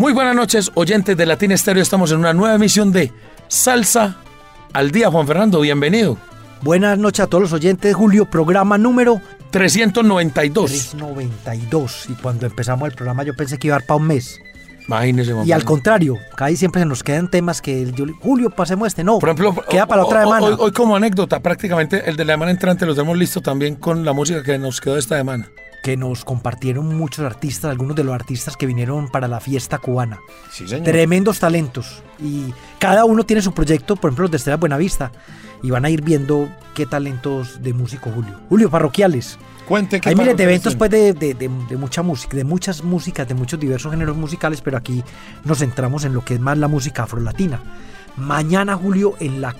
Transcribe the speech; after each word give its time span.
Muy 0.00 0.14
buenas 0.14 0.34
noches, 0.34 0.70
oyentes 0.76 1.14
de 1.14 1.26
Latina 1.26 1.54
Estéreo. 1.54 1.82
Estamos 1.82 2.10
en 2.10 2.20
una 2.20 2.32
nueva 2.32 2.54
emisión 2.54 2.90
de 2.90 3.12
Salsa 3.48 4.16
al 4.72 4.92
Día. 4.92 5.10
Juan 5.10 5.26
Fernando, 5.26 5.60
bienvenido. 5.60 6.16
Buenas 6.62 6.96
noches 6.96 7.20
a 7.20 7.26
todos 7.26 7.42
los 7.42 7.52
oyentes, 7.52 7.94
Julio. 7.94 8.24
Programa 8.24 8.78
número 8.78 9.20
392. 9.50 10.70
392. 10.70 12.06
Y 12.08 12.14
cuando 12.14 12.46
empezamos 12.46 12.88
el 12.88 12.94
programa 12.94 13.24
yo 13.24 13.34
pensé 13.34 13.58
que 13.58 13.66
iba 13.66 13.76
a 13.76 13.80
dar 13.80 13.86
para 13.86 14.00
un 14.00 14.06
mes. 14.06 14.40
Imagínese, 14.86 15.34
Juan 15.34 15.46
Y 15.46 15.52
al 15.52 15.64
contrario, 15.64 16.16
ahí 16.38 16.56
siempre 16.56 16.80
se 16.80 16.86
nos 16.86 17.02
quedan 17.02 17.28
temas 17.28 17.60
que 17.60 17.92
yo 17.92 18.06
Julio, 18.22 18.48
pasemos 18.48 18.88
este. 18.88 19.04
No, 19.04 19.18
Por 19.18 19.28
ejemplo, 19.28 19.54
queda 19.68 19.84
para 19.84 20.00
la 20.00 20.08
otra 20.08 20.22
semana. 20.22 20.46
Hoy, 20.46 20.56
hoy 20.58 20.72
como 20.72 20.96
anécdota, 20.96 21.40
prácticamente 21.40 22.08
el 22.08 22.16
de 22.16 22.24
la 22.24 22.32
semana 22.32 22.52
entrante 22.52 22.86
lo 22.86 22.94
tenemos 22.94 23.18
listo 23.18 23.42
también 23.42 23.74
con 23.74 24.06
la 24.06 24.14
música 24.14 24.42
que 24.42 24.58
nos 24.58 24.80
quedó 24.80 24.96
esta 24.96 25.18
semana. 25.18 25.50
Que 25.82 25.96
nos 25.96 26.24
compartieron 26.24 26.94
muchos 26.96 27.24
artistas, 27.24 27.70
algunos 27.70 27.96
de 27.96 28.04
los 28.04 28.14
artistas 28.14 28.56
que 28.56 28.66
vinieron 28.66 29.08
para 29.08 29.28
la 29.28 29.40
fiesta 29.40 29.78
cubana. 29.78 30.18
Sí, 30.52 30.68
señor. 30.68 30.84
Tremendos 30.84 31.38
talentos. 31.40 32.02
Y 32.22 32.52
cada 32.78 33.04
uno 33.06 33.24
tiene 33.24 33.40
su 33.40 33.52
proyecto, 33.52 33.96
por 33.96 34.10
ejemplo, 34.10 34.24
los 34.24 34.30
de 34.30 34.36
Estrella 34.36 34.58
Buenavista. 34.58 35.10
Y 35.62 35.70
van 35.70 35.84
a 35.84 35.90
ir 35.90 36.02
viendo 36.02 36.48
qué 36.74 36.86
talentos 36.86 37.62
de 37.62 37.72
músico 37.74 38.10
Julio. 38.10 38.38
Julio, 38.48 38.70
parroquiales. 38.70 39.38
Cuente 39.68 40.00
Hay 40.04 40.14
miles 40.16 40.36
de 40.36 40.42
eventos 40.42 40.74
pues 40.74 40.90
de, 40.90 41.12
de- 41.12 41.34
de- 41.34 41.48
de 41.68 41.76
mucha 41.76 42.02
música, 42.02 42.36
de 42.36 42.44
muchas 42.44 42.82
músicas, 42.82 43.28
de 43.28 43.34
muchos 43.34 43.60
diversos 43.60 43.92
géneros 43.92 44.16
musicales, 44.16 44.60
pero 44.62 44.76
aquí 44.78 45.04
nos 45.44 45.58
centramos 45.58 46.04
en 46.04 46.12
lo 46.12 46.24
que 46.24 46.34
es 46.34 46.40
más 46.40 46.58
la 46.58 46.66
música 46.66 47.04
afrolatina. 47.04 47.60
Mañana, 48.16 48.74
Julio, 48.76 49.14
en 49.20 49.40
la 49.40 49.54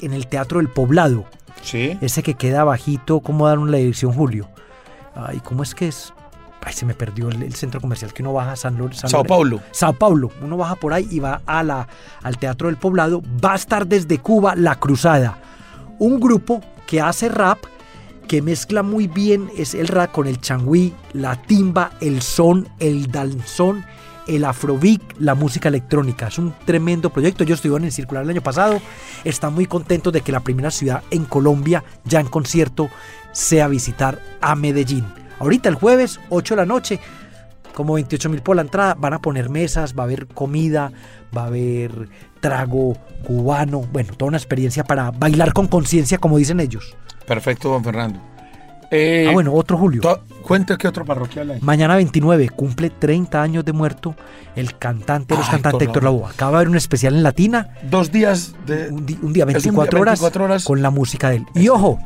en 0.00 0.12
el 0.12 0.26
Teatro 0.26 0.58
del 0.58 0.68
Poblado, 0.68 1.24
Sí. 1.62 1.96
ese 2.00 2.22
que 2.22 2.34
queda 2.34 2.64
bajito, 2.64 3.20
¿cómo 3.20 3.46
dar 3.46 3.58
la 3.58 3.78
dirección, 3.78 4.12
Julio? 4.12 4.48
Ay, 5.14 5.40
¿cómo 5.40 5.62
es 5.62 5.74
que 5.74 5.88
es? 5.88 6.12
Ay, 6.64 6.72
se 6.72 6.86
me 6.86 6.94
perdió 6.94 7.28
el, 7.28 7.42
el 7.42 7.54
centro 7.54 7.80
comercial 7.80 8.12
que 8.12 8.22
uno 8.22 8.32
baja 8.32 8.52
a 8.52 8.56
San 8.56 8.78
Lorenzo. 8.78 9.08
Sao 9.08 9.24
Paulo. 9.24 9.60
Sao 9.72 9.92
Paulo. 9.92 10.30
Uno 10.42 10.56
baja 10.56 10.76
por 10.76 10.92
ahí 10.92 11.08
y 11.10 11.18
va 11.18 11.42
a 11.44 11.62
la, 11.62 11.88
al 12.22 12.38
Teatro 12.38 12.68
del 12.68 12.76
Poblado. 12.76 13.22
Va 13.44 13.52
a 13.52 13.56
estar 13.56 13.86
desde 13.86 14.18
Cuba 14.18 14.54
La 14.54 14.76
Cruzada. 14.76 15.38
Un 15.98 16.20
grupo 16.20 16.60
que 16.86 17.00
hace 17.00 17.28
rap, 17.28 17.58
que 18.28 18.42
mezcla 18.42 18.82
muy 18.82 19.08
bien 19.08 19.50
es 19.56 19.74
el 19.74 19.88
rap 19.88 20.12
con 20.12 20.26
el 20.26 20.40
changüí, 20.40 20.92
la 21.12 21.36
timba, 21.36 21.92
el 22.00 22.22
son, 22.22 22.68
el 22.78 23.10
danzón, 23.10 23.84
el 24.26 24.44
afrobeat, 24.44 25.02
la 25.18 25.34
música 25.34 25.68
electrónica. 25.68 26.28
Es 26.28 26.38
un 26.38 26.54
tremendo 26.64 27.10
proyecto. 27.10 27.44
Yo 27.44 27.54
estuve 27.54 27.76
en 27.76 27.84
el 27.84 27.92
Circular 27.92 28.24
el 28.24 28.30
año 28.30 28.42
pasado. 28.42 28.80
Están 29.24 29.54
muy 29.54 29.66
contentos 29.66 30.12
de 30.12 30.20
que 30.20 30.32
la 30.32 30.40
primera 30.40 30.70
ciudad 30.70 31.02
en 31.10 31.24
Colombia, 31.24 31.84
ya 32.04 32.20
en 32.20 32.28
concierto, 32.28 32.88
sea 33.32 33.68
visitar 33.68 34.20
a 34.40 34.54
Medellín. 34.54 35.04
Ahorita 35.38 35.68
el 35.68 35.74
jueves, 35.74 36.20
8 36.30 36.54
de 36.54 36.60
la 36.60 36.66
noche, 36.66 37.00
como 37.74 37.94
28 37.94 38.28
mil 38.28 38.42
por 38.42 38.56
la 38.56 38.62
entrada, 38.62 38.94
van 38.94 39.14
a 39.14 39.20
poner 39.20 39.48
mesas, 39.48 39.94
va 39.98 40.04
a 40.04 40.06
haber 40.06 40.26
comida, 40.28 40.92
va 41.36 41.44
a 41.44 41.46
haber 41.46 42.08
trago 42.40 42.96
cubano, 43.24 43.80
bueno, 43.80 44.14
toda 44.16 44.28
una 44.28 44.38
experiencia 44.38 44.84
para 44.84 45.10
bailar 45.10 45.52
con 45.52 45.68
conciencia, 45.68 46.18
como 46.18 46.38
dicen 46.38 46.60
ellos. 46.60 46.96
Perfecto, 47.26 47.70
Juan 47.70 47.84
Fernando. 47.84 48.31
Eh, 48.94 49.26
ah, 49.26 49.32
bueno, 49.32 49.54
otro 49.54 49.78
Julio. 49.78 50.02
Cuente 50.42 50.76
qué 50.76 50.86
otro 50.86 51.04
parroquial 51.06 51.52
hay. 51.52 51.60
Mañana 51.62 51.96
29 51.96 52.50
cumple 52.50 52.90
30 52.90 53.40
años 53.40 53.64
de 53.64 53.72
muerto 53.72 54.14
el 54.54 54.76
cantante 54.76 55.34
los 55.34 55.46
Ay, 55.46 55.52
cantantes 55.52 55.88
Héctor 55.88 56.04
Lavoe. 56.04 56.26
Acaba 56.28 56.52
de 56.52 56.56
haber 56.58 56.68
un 56.68 56.76
especial 56.76 57.14
en 57.14 57.22
Latina, 57.22 57.70
Dos 57.90 58.12
días 58.12 58.54
de... 58.66 58.88
un, 58.90 59.06
día 59.06 59.44
Es 59.44 59.64
un 59.66 59.74
24 59.76 59.96
día, 59.96 60.02
horas, 60.02 60.20
24 60.20 60.44
horas. 60.44 60.64
con 60.64 60.82
la 60.82 60.90
música 60.90 61.30
de 61.30 61.36
él. 61.36 61.46
Y 61.54 61.68
ojo, 61.70 61.98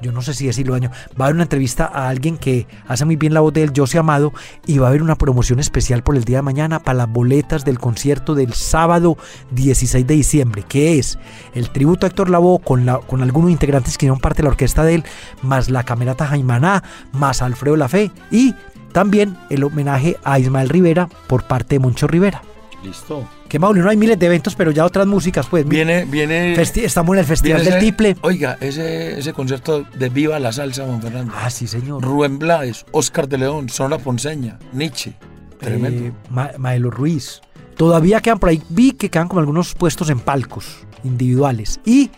yo 0.00 0.12
no 0.12 0.22
sé 0.22 0.34
si 0.34 0.46
decirlo 0.46 0.74
año, 0.74 0.90
va 1.20 1.24
a 1.24 1.28
haber 1.28 1.34
una 1.34 1.44
entrevista 1.44 1.86
a 1.86 2.08
alguien 2.08 2.36
que 2.36 2.66
hace 2.86 3.04
muy 3.04 3.16
bien 3.16 3.34
la 3.34 3.40
voz 3.40 3.52
de 3.52 3.62
él, 3.62 3.72
José 3.76 3.98
Amado, 3.98 4.32
y 4.66 4.78
va 4.78 4.86
a 4.86 4.90
haber 4.90 5.02
una 5.02 5.16
promoción 5.16 5.60
especial 5.60 6.02
por 6.02 6.16
el 6.16 6.24
día 6.24 6.38
de 6.38 6.42
mañana 6.42 6.80
para 6.80 6.98
las 6.98 7.08
boletas 7.08 7.64
del 7.64 7.78
concierto 7.78 8.34
del 8.34 8.52
sábado 8.54 9.16
16 9.52 10.06
de 10.06 10.14
diciembre, 10.14 10.64
que 10.68 10.98
es 10.98 11.18
el 11.54 11.70
tributo 11.70 12.06
a 12.06 12.08
Héctor 12.08 12.30
Lavoe 12.30 12.60
con, 12.60 12.86
la, 12.86 12.98
con 12.98 13.22
algunos 13.22 13.50
integrantes 13.50 13.98
que 13.98 14.06
son 14.06 14.18
parte 14.18 14.38
de 14.38 14.44
la 14.44 14.50
orquesta 14.50 14.84
de 14.84 14.96
él, 14.96 15.04
más 15.42 15.70
la 15.70 15.84
camerata 15.84 16.26
Jaimaná, 16.26 16.82
más 17.12 17.42
Alfredo 17.42 17.76
Lafé, 17.76 18.10
y 18.30 18.54
también 18.92 19.36
el 19.50 19.64
homenaje 19.64 20.16
a 20.24 20.38
Ismael 20.38 20.68
Rivera 20.68 21.08
por 21.28 21.44
parte 21.44 21.76
de 21.76 21.80
Moncho 21.80 22.06
Rivera. 22.06 22.42
Listo. 22.82 23.26
Que 23.50 23.58
Mauli, 23.58 23.80
no 23.80 23.90
hay 23.90 23.96
miles 23.96 24.16
de 24.16 24.26
eventos, 24.26 24.54
pero 24.54 24.70
ya 24.70 24.84
otras 24.86 25.06
músicas, 25.08 25.46
pues. 25.48 25.66
Viene, 25.66 26.04
viene... 26.04 26.52
Estamos 26.54 27.14
en 27.14 27.18
el 27.18 27.24
Festival 27.26 27.64
del 27.64 27.72
ese- 27.74 27.80
Tiple. 27.80 28.16
Oiga, 28.22 28.56
ese, 28.60 29.18
ese 29.18 29.32
concierto 29.32 29.82
de 29.92 30.08
Viva 30.08 30.38
la 30.38 30.52
Salsa, 30.52 30.86
Juan 30.86 31.02
Fernando. 31.02 31.32
Ah, 31.36 31.50
sí, 31.50 31.66
señor. 31.66 32.00
Rubén 32.02 32.38
Blades, 32.38 32.86
Oscar 32.92 33.28
de 33.28 33.38
León, 33.38 33.68
Sonora 33.68 33.98
Ponceña, 34.00 34.58
Nietzsche. 34.72 35.14
Tremendo. 35.58 36.04
Eh, 36.06 36.12
Ma- 36.30 36.52
Maelo 36.58 36.90
Ruiz. 36.92 37.40
Todavía 37.76 38.20
quedan 38.20 38.38
por 38.38 38.50
ahí, 38.50 38.62
vi 38.68 38.92
que 38.92 39.10
quedan 39.10 39.26
como 39.26 39.40
algunos 39.40 39.74
puestos 39.74 40.10
en 40.10 40.20
palcos 40.20 40.86
individuales. 41.02 41.80
Y, 41.84 42.10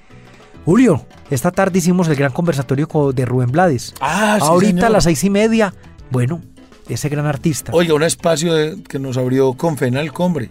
Julio, 0.66 1.06
esta 1.30 1.50
tarde 1.50 1.78
hicimos 1.78 2.08
el 2.08 2.14
gran 2.16 2.32
conversatorio 2.32 2.86
co- 2.88 3.14
de 3.14 3.24
Rubén 3.24 3.50
Blades. 3.52 3.94
ah, 4.02 4.36
sí, 4.38 4.46
Ahorita 4.46 4.70
señor. 4.72 4.84
a 4.84 4.90
las 4.90 5.04
seis 5.04 5.24
y 5.24 5.30
media, 5.30 5.72
bueno, 6.10 6.42
ese 6.90 7.08
gran 7.08 7.24
artista. 7.24 7.72
Oiga, 7.74 7.94
un 7.94 8.02
espacio 8.02 8.52
de- 8.54 8.82
que 8.82 8.98
nos 8.98 9.16
abrió 9.16 9.54
Confenal 9.54 10.12
Combre. 10.12 10.50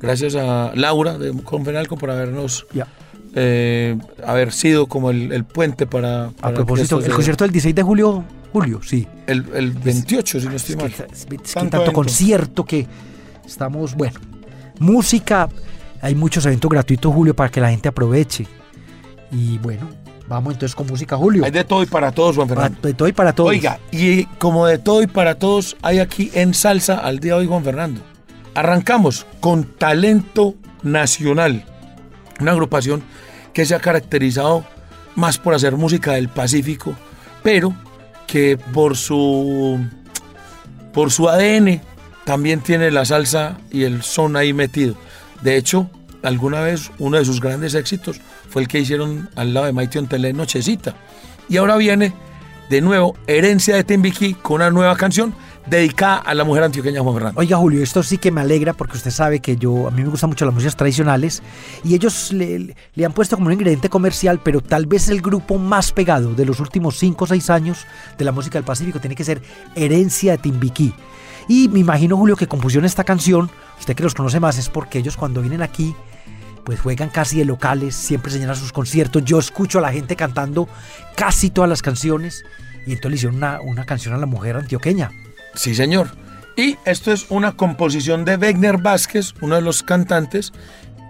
Gracias 0.00 0.34
a 0.34 0.72
Laura 0.74 1.18
de 1.18 1.32
Confenal 1.42 1.86
por 1.86 2.10
habernos 2.10 2.66
Ya. 2.72 2.86
eh, 3.34 3.96
haber 4.26 4.52
sido 4.52 4.86
como 4.86 5.10
el, 5.10 5.32
el 5.32 5.44
puente 5.44 5.86
para, 5.86 6.26
A 6.26 6.30
para 6.30 6.54
propósito, 6.54 6.98
el 7.00 7.10
concierto 7.12 7.44
del 7.44 7.52
16 7.52 7.74
de 7.74 7.82
julio, 7.82 8.24
Julio, 8.52 8.80
sí. 8.82 9.06
el, 9.26 9.44
el 9.54 9.70
28, 9.72 10.40
si 10.40 10.46
no 10.46 10.52
Es 10.54 10.62
estoy 10.68 10.76
mal. 10.76 10.86
es 11.12 11.26
que 11.26 11.36
Tanto 11.36 11.50
tanto 11.52 11.76
evento. 11.76 11.92
concierto 11.92 12.64
que 12.64 12.86
estamos, 13.46 13.94
bueno, 13.94 14.18
música, 14.78 15.48
hay 16.00 16.14
muchos 16.14 16.44
eventos 16.46 16.68
gratuitos, 16.70 17.12
Julio, 17.14 17.34
para 17.36 17.50
que 17.50 17.60
la 17.60 17.70
gente 17.70 17.88
aproveche. 17.88 18.46
Y 19.30 19.58
bueno, 19.58 19.88
vamos 20.26 20.54
entonces 20.54 20.74
con 20.74 20.86
música, 20.88 21.16
Julio. 21.16 21.44
Hay 21.44 21.50
de 21.52 21.62
todo 21.62 21.82
y 21.82 21.86
para 21.86 22.10
todos, 22.10 22.34
Juan 22.36 22.48
Para, 22.48 22.62
Fernando. 22.62 22.88
de 22.88 22.94
todo 22.94 23.06
y 23.08 23.12
para 23.12 23.32
todos. 23.34 23.50
Oiga, 23.50 23.78
y 23.92 24.24
como 24.38 24.66
de 24.66 24.78
todo 24.78 25.02
y 25.02 25.06
para 25.06 25.36
todos, 25.36 25.76
hay 25.82 25.98
aquí 26.00 26.30
en 26.34 26.54
Salsa 26.54 26.98
al 26.98 27.20
día 27.20 27.34
de 27.34 27.40
hoy, 27.40 27.46
Juan 27.46 27.62
Fernando. 27.62 28.00
Arrancamos 28.54 29.26
con 29.40 29.64
Talento 29.64 30.54
Nacional, 30.82 31.64
una 32.40 32.52
agrupación 32.52 33.02
que 33.52 33.66
se 33.66 33.74
ha 33.74 33.80
caracterizado 33.80 34.64
más 35.14 35.38
por 35.38 35.54
hacer 35.54 35.76
música 35.76 36.12
del 36.12 36.28
Pacífico, 36.28 36.94
pero 37.42 37.74
que 38.26 38.58
por 38.72 38.96
su 38.96 39.78
por 40.92 41.10
su 41.10 41.28
ADN 41.28 41.80
también 42.24 42.60
tiene 42.60 42.90
la 42.90 43.04
salsa 43.04 43.58
y 43.70 43.84
el 43.84 44.02
son 44.02 44.36
ahí 44.36 44.52
metido. 44.52 44.94
De 45.42 45.56
hecho, 45.56 45.90
alguna 46.22 46.60
vez 46.60 46.90
uno 46.98 47.18
de 47.18 47.24
sus 47.24 47.40
grandes 47.40 47.74
éxitos 47.74 48.20
fue 48.48 48.62
el 48.62 48.68
que 48.68 48.80
hicieron 48.80 49.28
al 49.36 49.54
lado 49.54 49.66
de 49.66 49.72
Maite 49.72 50.02
Tele 50.02 50.32
Nochecita. 50.32 50.94
Y 51.48 51.56
ahora 51.56 51.76
viene 51.76 52.12
de 52.68 52.80
nuevo 52.80 53.16
Herencia 53.26 53.74
de 53.74 53.84
Timbiquí 53.84 54.34
con 54.34 54.56
una 54.56 54.70
nueva 54.70 54.96
canción 54.96 55.34
dedicada 55.70 56.16
a 56.16 56.34
la 56.34 56.42
mujer 56.42 56.64
antioqueña 56.64 57.00
Juan 57.00 57.14
Fernando. 57.14 57.40
Oiga, 57.40 57.56
Julio, 57.56 57.82
esto 57.82 58.02
sí 58.02 58.18
que 58.18 58.32
me 58.32 58.40
alegra 58.40 58.72
porque 58.72 58.96
usted 58.96 59.12
sabe 59.12 59.38
que 59.38 59.56
yo, 59.56 59.86
a 59.86 59.92
mí 59.92 60.02
me 60.02 60.08
gustan 60.08 60.28
mucho 60.28 60.44
las 60.44 60.52
músicas 60.52 60.76
tradicionales 60.76 61.42
y 61.84 61.94
ellos 61.94 62.32
le, 62.32 62.74
han 63.04 63.12
puesto 63.12 63.36
como 63.36 63.46
un 63.46 63.52
ingrediente 63.52 63.88
comercial, 63.88 64.40
pero 64.42 64.60
tal 64.60 64.86
vez 64.86 65.08
el 65.08 65.22
grupo 65.22 65.58
más 65.58 65.92
pegado 65.92 66.34
de 66.34 66.44
los 66.44 66.58
últimos 66.58 66.98
5 66.98 67.24
o 67.24 67.26
6 67.28 67.50
años 67.50 67.86
de 68.18 68.24
la 68.24 68.32
música 68.32 68.58
del 68.58 68.64
Pacífico 68.64 68.98
tiene 68.98 69.14
que 69.14 69.22
ser 69.22 69.40
Herencia 69.76 70.32
de 70.32 70.38
Timbiquí. 70.38 70.92
Y 71.46 71.68
me 71.68 71.78
imagino, 71.78 72.16
Julio, 72.16 72.36
que 72.36 72.48
compusieron 72.48 72.84
esta 72.84 73.04
canción, 73.04 73.48
usted 73.78 73.94
que 73.94 74.02
los 74.02 74.14
conoce 74.14 74.40
más, 74.40 74.58
es 74.58 74.68
porque 74.68 74.98
ellos 74.98 75.16
cuando 75.16 75.40
vienen 75.40 75.62
aquí, 75.62 75.94
pues 76.64 76.80
juegan 76.80 77.10
casi 77.10 77.38
de 77.38 77.44
locales, 77.44 77.94
siempre 77.94 78.32
se 78.32 78.40
llenan 78.40 78.56
sus 78.56 78.72
conciertos. 78.72 79.24
Yo 79.24 79.38
escucho 79.38 79.78
a 79.78 79.82
la 79.82 79.92
gente 79.92 80.16
cantando 80.16 80.68
casi 81.16 81.50
todas 81.50 81.70
las 81.70 81.80
canciones 81.80 82.44
y 82.86 82.92
entonces 82.92 83.10
le 83.10 83.16
hicieron 83.16 83.36
una, 83.36 83.60
una 83.60 83.86
canción 83.86 84.14
a 84.14 84.18
la 84.18 84.26
mujer 84.26 84.56
antioqueña. 84.56 85.10
Sí, 85.54 85.74
señor. 85.74 86.10
Y 86.56 86.76
esto 86.84 87.12
es 87.12 87.30
una 87.30 87.52
composición 87.52 88.24
de 88.24 88.36
Wegner 88.36 88.78
Vázquez, 88.78 89.34
uno 89.40 89.54
de 89.54 89.62
los 89.62 89.82
cantantes, 89.82 90.52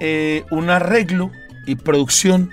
eh, 0.01 0.45
un 0.51 0.71
arreglo 0.71 1.31
y 1.67 1.75
producción 1.77 2.51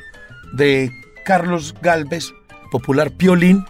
de 0.53 0.91
Carlos 1.25 1.75
Galvez, 1.81 2.33
popular 2.71 3.11
Piolín, 3.11 3.65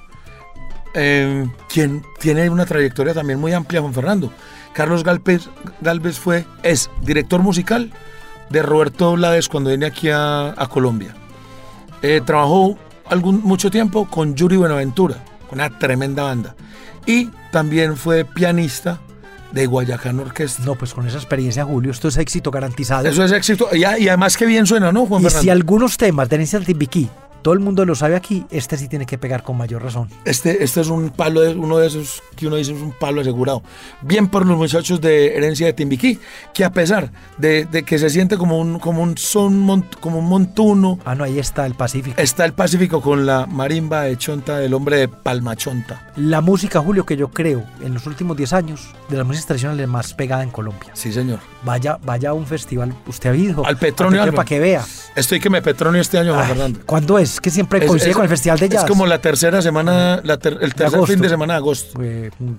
eh, 0.94 1.48
quien 1.70 2.04
tiene 2.20 2.50
una 2.50 2.66
trayectoria 2.66 3.14
también 3.14 3.40
muy 3.40 3.54
amplia, 3.54 3.82
Juan 3.82 3.94
Fernando. 3.94 4.32
Carlos 4.74 5.04
Galvez, 5.04 5.50
Galvez 5.82 6.20
fue, 6.20 6.46
es 6.64 6.90
director 7.02 7.42
musical 7.42 7.92
de 8.50 8.62
Roberto 8.62 9.14
Blades 9.14 9.50
cuando 9.50 9.70
viene 9.70 9.88
aquí 9.88 10.10
a, 10.12 10.56
Colombia. 10.70 11.16
Eh, 12.02 12.22
trabajó 12.26 12.78
algún, 13.10 13.42
mucho 13.44 13.72
tiempo 13.72 14.08
con 14.10 14.36
Yuri 14.36 14.58
Buenaventura, 14.58 15.18
una 15.52 15.78
tremenda 15.78 16.24
banda. 16.24 16.56
Y 17.08 17.30
también 17.52 17.98
fue 17.98 18.26
pianista 18.26 19.00
de 19.52 19.66
Guayacán 19.66 20.20
Orquesta. 20.20 20.62
No, 20.64 20.76
pues 20.76 20.94
con 20.94 21.08
esa 21.08 21.18
experiencia, 21.18 21.66
Julio, 21.66 21.92
esto 21.92 22.10
es 22.10 22.18
éxito 22.18 22.52
garantizado. 22.52 23.08
Eso 23.08 23.24
es 23.24 23.32
éxito. 23.32 23.70
Y, 23.74 23.80
y 23.80 24.08
además 24.08 24.38
que 24.38 24.46
bien 24.46 24.68
suena, 24.68 24.92
¿no, 24.92 25.06
Juan 25.06 25.22
y 25.22 25.24
Fernando? 25.24 25.42
si 25.42 25.50
algunos 25.50 25.98
temas 25.98 26.30
de 26.30 26.38
del 26.38 26.66
Timbiquí, 26.66 27.10
todo 27.42 27.54
el 27.54 27.60
mundo 27.60 27.86
lo 27.86 27.96
sabe 27.96 28.16
aquí, 28.16 28.46
este 28.50 28.78
sí 28.78 28.88
tiene 28.88 29.06
que 29.06 29.18
pegar 29.18 29.44
con 29.44 29.58
mayor 29.58 29.84
razón. 29.84 30.10
Este, 30.26 30.64
este 30.64 30.82
es 30.82 30.88
un 30.88 31.10
palo, 31.10 31.42
de, 31.42 31.54
uno 31.56 31.78
de 31.78 31.88
esos 31.88 32.22
que 32.36 32.48
uno 32.48 32.56
dice 32.58 32.74
es 32.74 32.82
un 32.82 32.92
palo 32.92 33.22
asegurado. 33.22 33.64
Bien 34.02 34.28
por 34.28 34.46
los 34.46 34.58
muchachos 34.58 35.00
de 35.02 35.36
Herencia 35.38 35.68
de 35.68 35.74
Timbiquí, 35.74 36.20
que 36.54 36.64
a 36.66 36.72
pesar 36.72 37.12
de, 37.38 37.66
de 37.66 37.84
que 37.84 37.98
se 38.00 38.10
siente 38.10 38.38
como 38.38 38.60
un, 38.60 38.80
como 38.80 39.02
un 39.02 39.18
son, 39.18 39.66
mont- 39.66 39.98
como 40.00 40.20
un 40.20 40.26
montuno, 40.28 41.00
Ah, 41.06 41.16
no, 41.16 41.24
ahí 41.24 41.40
está 41.40 41.66
el 41.66 41.74
Pacífico. 41.76 42.20
está 42.22 42.46
el 42.46 42.54
Pacífico 42.54 43.02
con 43.02 43.26
la 43.26 43.46
marimba 43.46 44.04
de 44.04 44.18
Chonta, 44.18 44.58
del 44.58 44.74
hombre 44.74 44.98
de 44.98 45.08
Palmachonta. 45.08 46.12
La 46.16 46.42
música, 46.42 46.80
Julio, 46.82 47.06
que 47.06 47.16
yo 47.16 47.30
creo 47.30 47.64
en 47.82 47.94
los 47.94 48.06
últimos 48.08 48.36
10 48.36 48.54
años, 48.54 48.90
de 49.10 49.18
las 49.18 49.26
músicas 49.26 49.48
tradicionales 49.48 49.88
más 49.88 50.14
pegada 50.14 50.44
en 50.44 50.50
Colombia. 50.50 50.90
Sí, 50.94 51.14
señor. 51.14 51.40
Vaya, 51.64 51.98
vaya 52.04 52.30
a 52.30 52.34
un 52.34 52.46
festival, 52.46 52.94
usted 53.08 53.30
ha 53.32 53.36
ido. 53.36 53.66
Al 53.66 53.78
Petronio. 53.78 54.34
Para 54.34 54.46
que 54.46 54.60
vea. 54.60 54.84
Estoy 55.16 55.40
que 55.40 55.50
me 55.50 55.62
petronio 55.62 56.02
este 56.02 56.18
año, 56.18 56.34
Juan 56.34 56.44
Ay, 56.46 56.50
Fernando. 56.50 56.80
¿Cuándo 56.86 57.18
es? 57.20 57.37
Que 57.42 57.50
siempre 57.50 57.80
Es- 57.80 57.86
coincide 57.88 58.10
es- 58.12 58.16
con 58.16 58.24
el 58.24 58.30
Festival 58.30 58.60
de 58.60 58.70
Jazz. 58.70 58.84
Es 58.84 58.90
como 58.90 59.06
la 59.06 59.20
tercera 59.20 59.62
semana, 59.62 60.22
la 60.24 60.38
ter- 60.38 60.58
el 60.62 60.74
tercer 60.74 60.96
agosto. 60.98 61.14
fin 61.14 61.22
de 61.22 61.30
semana 61.30 61.54
de 61.54 61.58
agosto. 61.58 62.00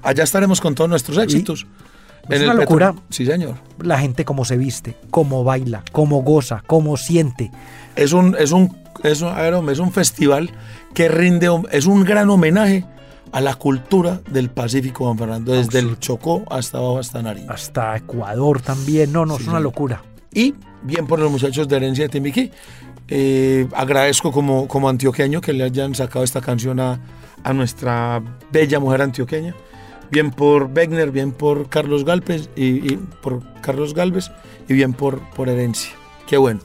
Allá 0.02 0.24
estaremos 0.24 0.60
con 0.60 0.74
todos 0.74 0.88
nuestros 0.90 1.18
éxitos. 1.18 1.66
Es 2.28 2.40
una 2.42 2.50
Petro- 2.52 2.54
locura. 2.60 2.94
Sí, 3.10 3.24
señor. 3.24 3.54
la 3.80 3.98
gente 3.98 4.24
cómo 4.26 4.44
se 4.44 4.56
viste, 4.58 4.96
cómo 5.10 5.44
baila, 5.44 5.82
cómo 5.92 6.22
goza, 6.22 6.62
cómo 6.66 6.96
siente. 6.98 7.50
Es 7.96 8.12
un, 8.12 8.36
es 8.38 8.52
un, 8.52 8.76
es 9.02 9.22
un, 9.22 9.28
a 9.28 9.40
ver, 9.40 9.54
hombre, 9.54 9.72
es 9.72 9.78
un 9.78 9.92
festival 9.92 10.50
que 10.94 11.08
rinde, 11.08 11.48
es 11.70 11.86
un 11.86 12.04
gran 12.04 12.28
homenaje 12.28 12.84
a 13.32 13.40
la 13.40 13.54
cultura 13.54 14.20
del 14.30 14.50
Pacífico, 14.50 15.04
Juan 15.04 15.16
Fernando, 15.18 15.52
desde 15.52 15.78
el 15.78 15.98
Chocó 16.00 16.44
hasta 16.50 16.78
abajo, 16.78 16.98
hasta 16.98 17.22
Nariño. 17.22 17.50
Hasta 17.50 17.96
Ecuador 17.96 18.60
también. 18.60 19.10
No, 19.12 19.24
no, 19.24 19.36
es 19.38 19.46
una 19.46 19.60
locura. 19.60 20.02
Y 20.32 20.54
bien 20.82 21.06
por 21.06 21.18
los 21.20 21.30
muchachos 21.30 21.66
de 21.66 21.76
Herencia 21.76 22.04
de 22.04 22.08
Timbiquí. 22.10 22.50
Eh, 23.10 23.66
agradezco 23.74 24.32
como, 24.32 24.68
como 24.68 24.88
antioqueño 24.88 25.40
que 25.40 25.52
le 25.52 25.64
hayan 25.64 25.94
sacado 25.94 26.24
esta 26.24 26.40
canción 26.40 26.78
a, 26.78 27.00
a 27.42 27.52
nuestra 27.52 28.22
bella 28.52 28.78
mujer 28.80 29.02
antioqueña. 29.02 29.54
Bien 30.10 30.30
por 30.30 30.70
Wegner, 30.74 31.10
bien 31.10 31.32
por 31.32 31.68
Carlos 31.68 32.04
Galvez 32.04 32.48
y, 32.56 32.92
y 32.92 32.96
por 33.22 33.42
Carlos 33.60 33.94
Galvez 33.94 34.30
y 34.68 34.74
bien 34.74 34.92
por, 34.92 35.20
por 35.30 35.48
Herencia. 35.48 35.90
Qué 36.26 36.36
bueno. 36.36 36.60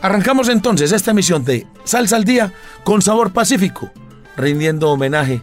Arrancamos 0.00 0.48
entonces 0.48 0.92
esta 0.92 1.10
emisión 1.10 1.44
de 1.44 1.66
Salsa 1.84 2.16
al 2.16 2.24
Día 2.24 2.52
con 2.84 3.02
sabor 3.02 3.32
pacífico, 3.32 3.90
rindiendo 4.36 4.90
homenaje 4.90 5.40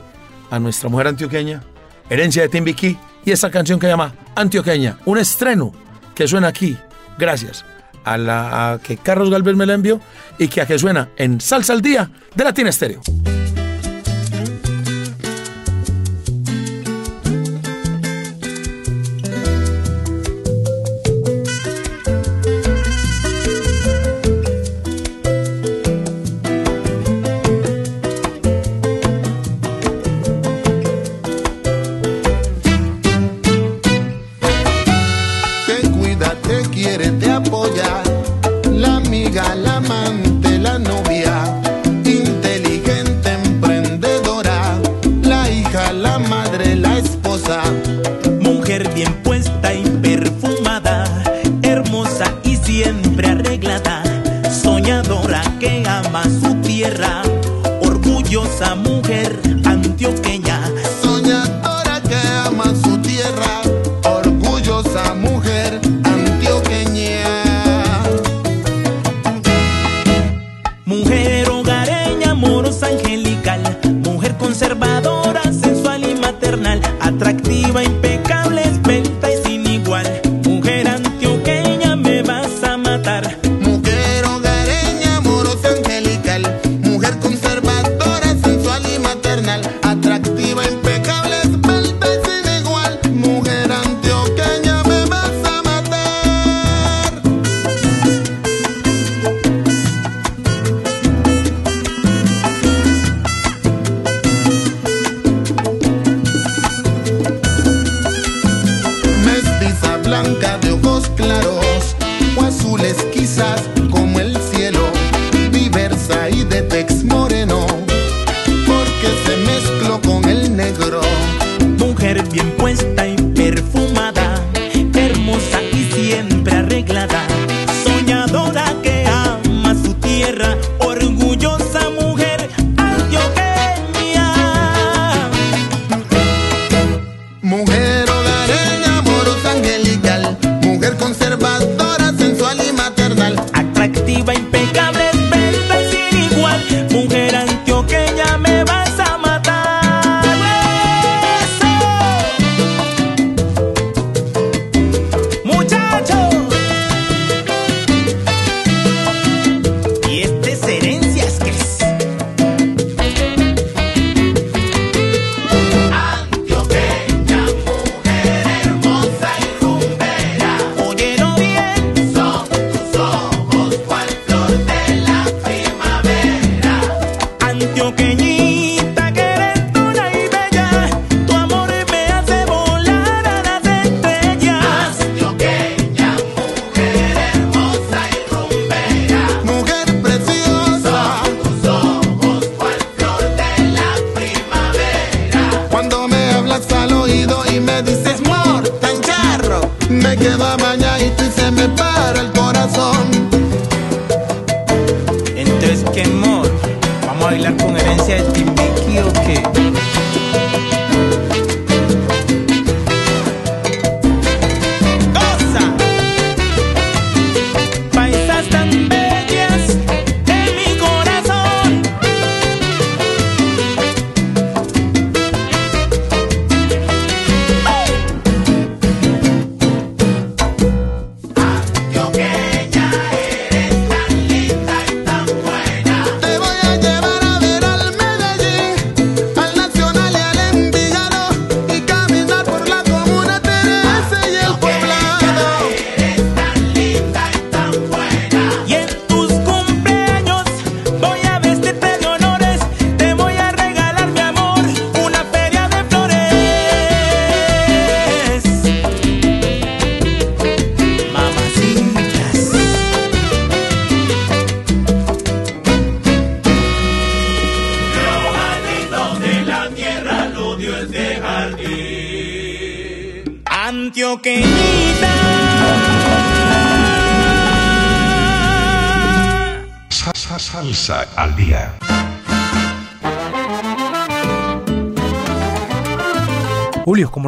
a 0.50 0.60
nuestra 0.60 0.90
mujer 0.90 1.08
antioqueña, 1.08 1.64
Herencia 2.10 2.44
de 2.44 2.50
Timbiquí 2.50 2.98
y 3.26 3.32
esta 3.32 3.52
canción 3.52 3.80
que 3.80 3.88
llama 3.88 4.14
Antioqueña, 4.36 5.00
un 5.06 5.18
estreno 5.18 5.74
que 6.14 6.28
suena 6.28 6.48
aquí, 6.48 6.78
gracias 7.18 7.66
a, 8.06 8.18
la, 8.18 8.80
que 8.82 8.98
Carlos 8.98 9.30
Galvez 9.30 9.56
me 9.56 9.66
la 9.66 9.74
envió 9.74 10.00
y 10.38 10.48
que 10.48 10.62
a 10.62 10.66
que 10.66 10.80
suena 10.80 11.10
en 11.18 11.42
Salsa 11.42 11.74
al 11.74 11.82
Día 11.82 12.10
de 12.36 12.44
Latina 12.44 12.70
Estéreo. 12.70 13.02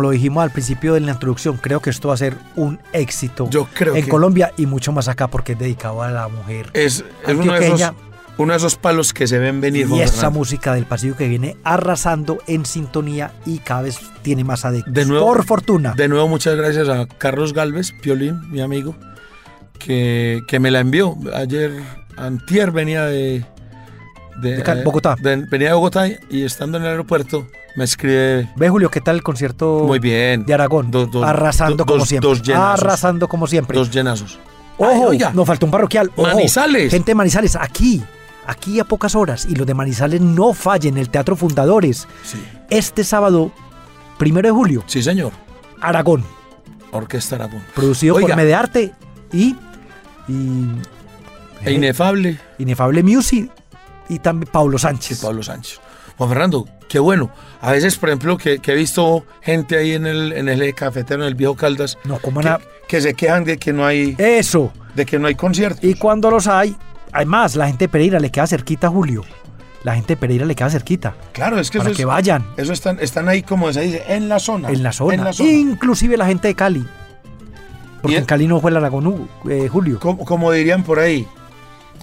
Lo 0.08 0.12
dijimos 0.14 0.44
al 0.44 0.52
principio 0.52 0.94
de 0.94 1.00
la 1.02 1.12
introducción, 1.12 1.58
creo 1.58 1.80
que 1.82 1.90
esto 1.90 2.08
va 2.08 2.14
a 2.16 2.18
ser 2.18 2.36
un 2.56 2.80
éxito 2.94 3.50
Yo 3.50 3.68
creo 3.74 3.96
en 3.96 4.06
que- 4.06 4.10
Colombia 4.10 4.52
y 4.58 4.66
mucho 4.66 4.92
más 4.92 5.08
acá 5.08 5.28
porque 5.28 5.54
es 5.54 5.60
dedicado 5.60 6.02
a 6.02 6.10
la 6.12 6.28
mujer. 6.28 6.70
Es, 6.74 7.04
es 7.26 7.36
uno, 7.36 7.54
de 7.54 7.60
esos, 7.60 7.82
Antioqueña. 7.82 7.94
uno 8.38 8.54
de 8.54 8.58
esos 8.58 8.76
palos 8.76 9.14
que 9.14 9.28
se 9.28 9.38
ven 9.40 9.62
venir. 9.62 9.88
y 9.90 10.02
esa 10.02 10.30
música 10.30 10.74
del 10.74 10.86
pasillo 10.86 11.16
que 11.16 11.28
viene 11.28 11.58
arrasando 11.64 12.38
en 12.48 12.66
sintonía 12.66 13.32
y 13.46 13.60
cada 13.60 13.84
vez 13.84 14.00
tiene 14.22 14.44
más 14.44 14.66
adeptos. 14.66 14.94
De 14.94 15.06
nuevo, 15.06 15.26
Por 15.26 15.46
fortuna. 15.46 15.94
De 15.96 16.08
nuevo, 16.08 16.28
muchas 16.28 16.56
gracias 16.56 16.88
a 16.90 17.06
Carlos 17.08 17.54
Galvez, 17.54 17.92
Piolín, 18.02 18.40
mi 18.52 18.62
amigo, 18.62 18.96
que, 19.80 20.42
que 20.48 20.60
me 20.60 20.72
la 20.72 20.80
envió. 20.80 21.16
Ayer, 21.34 21.72
antier 22.18 22.72
venía 22.72 23.06
de... 23.06 23.46
De 24.42 24.82
Bogotá. 24.84 25.16
de- 25.20 25.38
venía 25.50 25.70
de 25.70 25.74
Bogotá 25.74 26.08
y 26.30 26.44
estando 26.44 26.78
en 26.78 26.84
el 26.84 26.90
aeropuerto 26.92 27.48
me 27.76 27.84
escribe... 27.84 28.50
Ve, 28.56 28.70
Julio, 28.70 28.90
¿qué 28.90 29.02
tal 29.02 29.16
el 29.18 29.24
concierto 29.24 29.84
Muy 29.86 30.00
bien. 30.00 30.46
de 30.46 30.54
Aragón? 30.54 30.92
Arrasando 31.24 31.78
do- 31.78 31.86
como 31.86 32.00
dos- 32.00 32.08
siempre. 32.10 32.30
dos 32.30 32.42
llenazos. 32.42 32.84
arrasando 32.84 33.28
como 33.28 33.48
siempre. 33.48 33.78
Dos 33.78 33.92
llenazos. 33.92 34.40
Ojo, 34.78 35.10
Ay, 35.12 35.20
nos 35.34 35.46
faltó 35.48 35.66
un 35.66 35.72
parroquial. 35.72 36.12
Ojo, 36.16 36.28
Manizales. 36.28 36.92
Gente 36.92 37.12
de 37.12 37.16
Manizales, 37.16 37.56
aquí, 37.56 38.04
aquí 38.46 38.80
a 38.80 38.84
pocas 38.84 39.16
horas. 39.16 39.46
Y 39.50 39.56
los 39.56 39.66
de 39.68 39.74
Manizales 39.74 40.22
no 40.22 40.54
fallen, 40.54 40.98
el 40.98 41.10
Teatro 41.10 41.36
Fundadores. 41.36 42.08
Sí. 42.24 42.38
Este 42.70 43.04
sábado, 43.04 43.52
primero 44.20 44.48
de 44.48 44.52
julio, 44.54 44.84
Sí, 44.88 45.02
señor. 45.02 45.32
Aragón, 45.82 46.24
Orquesta 46.92 47.36
Aragón. 47.36 47.62
producido 47.76 48.16
Oiga. 48.16 48.28
por 48.30 48.36
Medearte 48.38 48.92
y, 49.34 49.56
y 50.28 50.66
E 51.64 51.72
inefable. 51.74 52.40
Inefable 52.60 53.04
Music 53.04 53.52
y 54.10 54.20
también 54.20 54.50
Pablo 54.52 54.78
Sánchez. 54.78 55.22
Pablo 55.22 55.44
Sánchez. 55.44 55.80
Juan 56.18 56.30
Fernando, 56.30 56.68
qué 56.90 56.98
bueno. 57.00 57.30
A 57.62 57.72
veces, 57.72 57.96
por 57.98 58.10
ejemplo, 58.10 58.38
que, 58.38 58.60
que 58.60 58.72
he 58.72 58.76
visto 58.76 59.24
gente 59.42 59.78
ahí 59.78 59.94
en 59.94 60.08
el, 60.08 60.34
en 60.34 60.50
el 60.50 60.74
cafetero, 60.74 61.22
en 61.22 61.28
el 61.28 61.36
viejo 61.36 61.56
Caldas, 61.56 61.98
No, 62.06 62.18
¿cómo 62.20 62.42
que, 62.42 62.56
que 62.88 63.02
se 63.02 63.14
quejan 63.14 63.44
de 63.44 63.58
que 63.58 63.72
no 63.74 63.86
hay, 63.86 64.16
Eso. 64.18 64.72
de 64.96 65.06
que 65.06 65.20
no 65.20 65.28
hay 65.28 65.36
concierto. 65.36 65.86
Y 65.86 65.94
cuando 65.94 66.32
los 66.32 66.48
hay, 66.48 66.76
además, 67.12 67.56
la 67.56 67.68
gente 67.68 67.86
de 67.86 67.90
Pereira 67.90 68.20
le 68.20 68.32
queda 68.32 68.48
cerquita, 68.48 68.90
Julio. 68.90 69.24
La 69.84 69.94
gente 69.94 70.14
de 70.14 70.18
Pereira 70.18 70.44
le 70.46 70.56
queda 70.56 70.70
cerquita. 70.72 71.14
Claro, 71.34 71.60
es 71.60 71.70
que 71.70 71.78
para 71.78 71.92
eso 71.92 71.96
que 71.98 72.02
es- 72.02 72.08
vayan 72.08 72.46
Eso 72.58 72.74
están, 72.74 72.98
están 73.00 73.30
ahí, 73.30 73.44
como 73.44 73.72
se 73.72 73.82
dice, 73.82 74.04
en 74.08 74.28
la 74.28 74.40
zona. 74.40 74.70
en 74.70 74.82
la 74.82 74.92
zona. 74.92 75.14
En 75.14 75.24
la 75.24 75.34
zona. 75.34 75.50
Inclusive 75.52 76.18
la 76.18 76.26
gente 76.26 76.48
de 76.48 76.56
Cali. 76.56 76.86
Porque 78.02 78.16
Y- 78.16 78.18
en 78.20 78.26
Cali 78.26 78.48
no 78.48 78.60
fue 78.60 78.72
el 78.72 78.78
Aragón, 78.78 79.30
eh, 79.50 79.68
Julio. 79.72 80.00
Como, 80.00 80.26
como 80.26 80.52
dirían 80.52 80.84
por 80.84 81.00
ahí. 81.00 81.28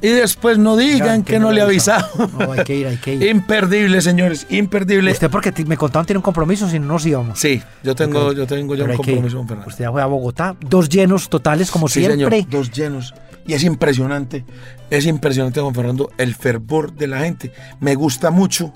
Y 0.04 0.08
después 0.08 0.58
no 0.58 0.76
digan 0.76 1.22
que, 1.22 1.38
no, 1.38 1.50
le 1.50 1.60
he 1.60 1.62
avisado. 1.62 2.06
No, 2.38 2.52
hay 2.52 2.62
que 2.62 2.76
ir, 2.76 2.86
hay 2.86 2.98
que 2.98 3.14
ir. 3.14 3.22
imperdible, 3.22 4.02
señores, 4.02 4.46
imperdible. 4.50 5.10
Usted 5.10 5.30
porque 5.30 5.50
me 5.64 5.78
contaban 5.78 6.04
tiene 6.04 6.18
un 6.18 6.22
compromiso, 6.22 6.68
si 6.68 6.78
no 6.78 6.88
nos 6.88 7.06
íbamos. 7.06 7.38
Sí, 7.38 7.62
yo 7.82 7.94
tengo, 7.94 8.32
yo 8.32 8.46
tengo 8.46 8.74
ya 8.74 8.84
Pero 8.84 8.92
un 8.92 8.96
compromiso 8.98 9.38
con 9.38 9.48
Fernando. 9.48 9.70
Usted 9.70 9.84
ya 9.84 9.90
fue 9.90 10.02
a 10.02 10.06
Bogotá. 10.06 10.56
Dos 10.60 10.90
llenos 10.90 11.30
totales, 11.30 11.70
como 11.70 11.88
Sí, 11.88 12.00
siempre. 12.00 12.42
señor, 12.42 12.50
dos 12.50 12.70
llenos. 12.70 13.14
Y 13.46 13.54
es 13.54 13.64
impresionante, 13.64 14.44
es 14.90 15.06
impresionante, 15.06 15.62
Juan 15.62 15.74
Fernando, 15.74 16.10
el 16.18 16.34
fervor 16.34 16.92
de 16.92 17.06
la 17.06 17.20
gente. 17.20 17.50
Me 17.80 17.94
gusta 17.94 18.30
mucho 18.30 18.74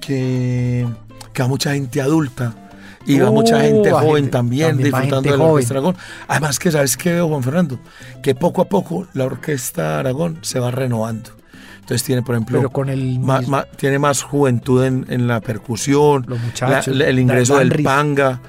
que, 0.00 0.86
que 1.32 1.42
va 1.42 1.48
mucha 1.48 1.72
gente 1.72 2.00
adulta 2.00 2.54
y 3.06 3.18
va 3.18 3.30
Uh, 3.30 3.32
mucha 3.32 3.60
gente 3.60 3.90
va 3.92 4.00
joven 4.00 4.14
gente- 4.24 4.30
también, 4.30 4.76
disfrutando 4.76 5.16
gente 5.16 5.30
de 5.30 5.36
la 5.36 5.44
joven. 5.44 5.52
Orquesta 5.54 5.74
Aragón. 5.74 5.96
Además 6.28 6.58
que, 6.58 6.70
¿sabes 6.70 6.96
qué 6.96 7.12
veo, 7.12 7.28
Juan 7.28 7.42
Fernando? 7.42 7.78
Que 8.22 8.34
poco 8.34 8.62
a 8.62 8.64
poco 8.66 9.06
la 9.14 9.24
Orquesta 9.24 9.98
Aragón 10.00 10.38
se 10.42 10.58
va 10.60 10.70
renovando. 10.70 11.30
Entonces 11.80 12.04
tiene, 12.04 12.22
por 12.22 12.36
ejemplo, 12.36 12.58
Pero 12.58 12.70
con 12.70 12.88
el 12.88 13.18
ma- 13.18 13.40
mis- 13.40 13.48
ma- 13.48 13.64
tiene 13.76 13.98
más 13.98 14.22
juventud 14.22 14.84
en, 14.84 15.04
en 15.08 15.26
la 15.26 15.40
percusión, 15.40 16.24
Los 16.28 16.40
muchachos, 16.40 16.94
la- 16.96 17.08
el 17.08 17.18
ingreso 17.18 17.58
del 17.58 17.82
panga, 17.82 18.40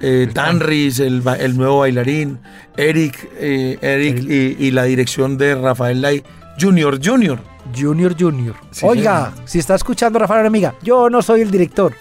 eh, 0.00 0.28
Danris, 0.32 0.98
el, 1.00 1.22
el 1.38 1.56
nuevo 1.56 1.80
bailarín, 1.80 2.38
Eric, 2.76 3.28
eh, 3.36 3.78
Eric 3.82 4.22
y, 4.22 4.66
y 4.66 4.70
la 4.70 4.84
dirección 4.84 5.36
de 5.36 5.54
Rafael 5.54 6.00
Lai 6.00 6.22
Junior 6.58 6.98
Junior. 7.04 7.40
Junior 7.76 8.16
Junior. 8.18 8.54
Sí, 8.70 8.86
Oiga, 8.86 9.32
si 9.44 9.58
está 9.58 9.74
escuchando 9.74 10.18
Rafael 10.18 10.46
amiga, 10.46 10.74
yo 10.82 11.10
no 11.10 11.20
soy 11.20 11.42
el 11.42 11.50
director. 11.50 11.92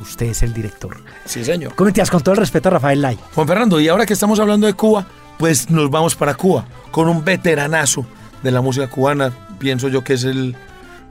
Usted 0.00 0.26
es 0.26 0.42
el 0.42 0.52
director. 0.52 1.02
Sí, 1.24 1.44
señor. 1.44 1.74
Cometías 1.74 2.10
con 2.10 2.22
todo 2.22 2.34
el 2.34 2.40
respeto 2.40 2.68
a 2.68 2.72
Rafael 2.72 3.02
Lai. 3.02 3.18
Juan 3.34 3.46
Fernando, 3.46 3.80
y 3.80 3.88
ahora 3.88 4.06
que 4.06 4.12
estamos 4.12 4.38
hablando 4.38 4.66
de 4.66 4.74
Cuba, 4.74 5.06
pues 5.38 5.70
nos 5.70 5.90
vamos 5.90 6.14
para 6.14 6.34
Cuba 6.34 6.66
con 6.90 7.08
un 7.08 7.24
veteranazo 7.24 8.06
de 8.42 8.50
la 8.50 8.60
música 8.60 8.88
cubana. 8.88 9.32
Pienso 9.58 9.88
yo 9.88 10.04
que 10.04 10.14
es 10.14 10.24
el, 10.24 10.56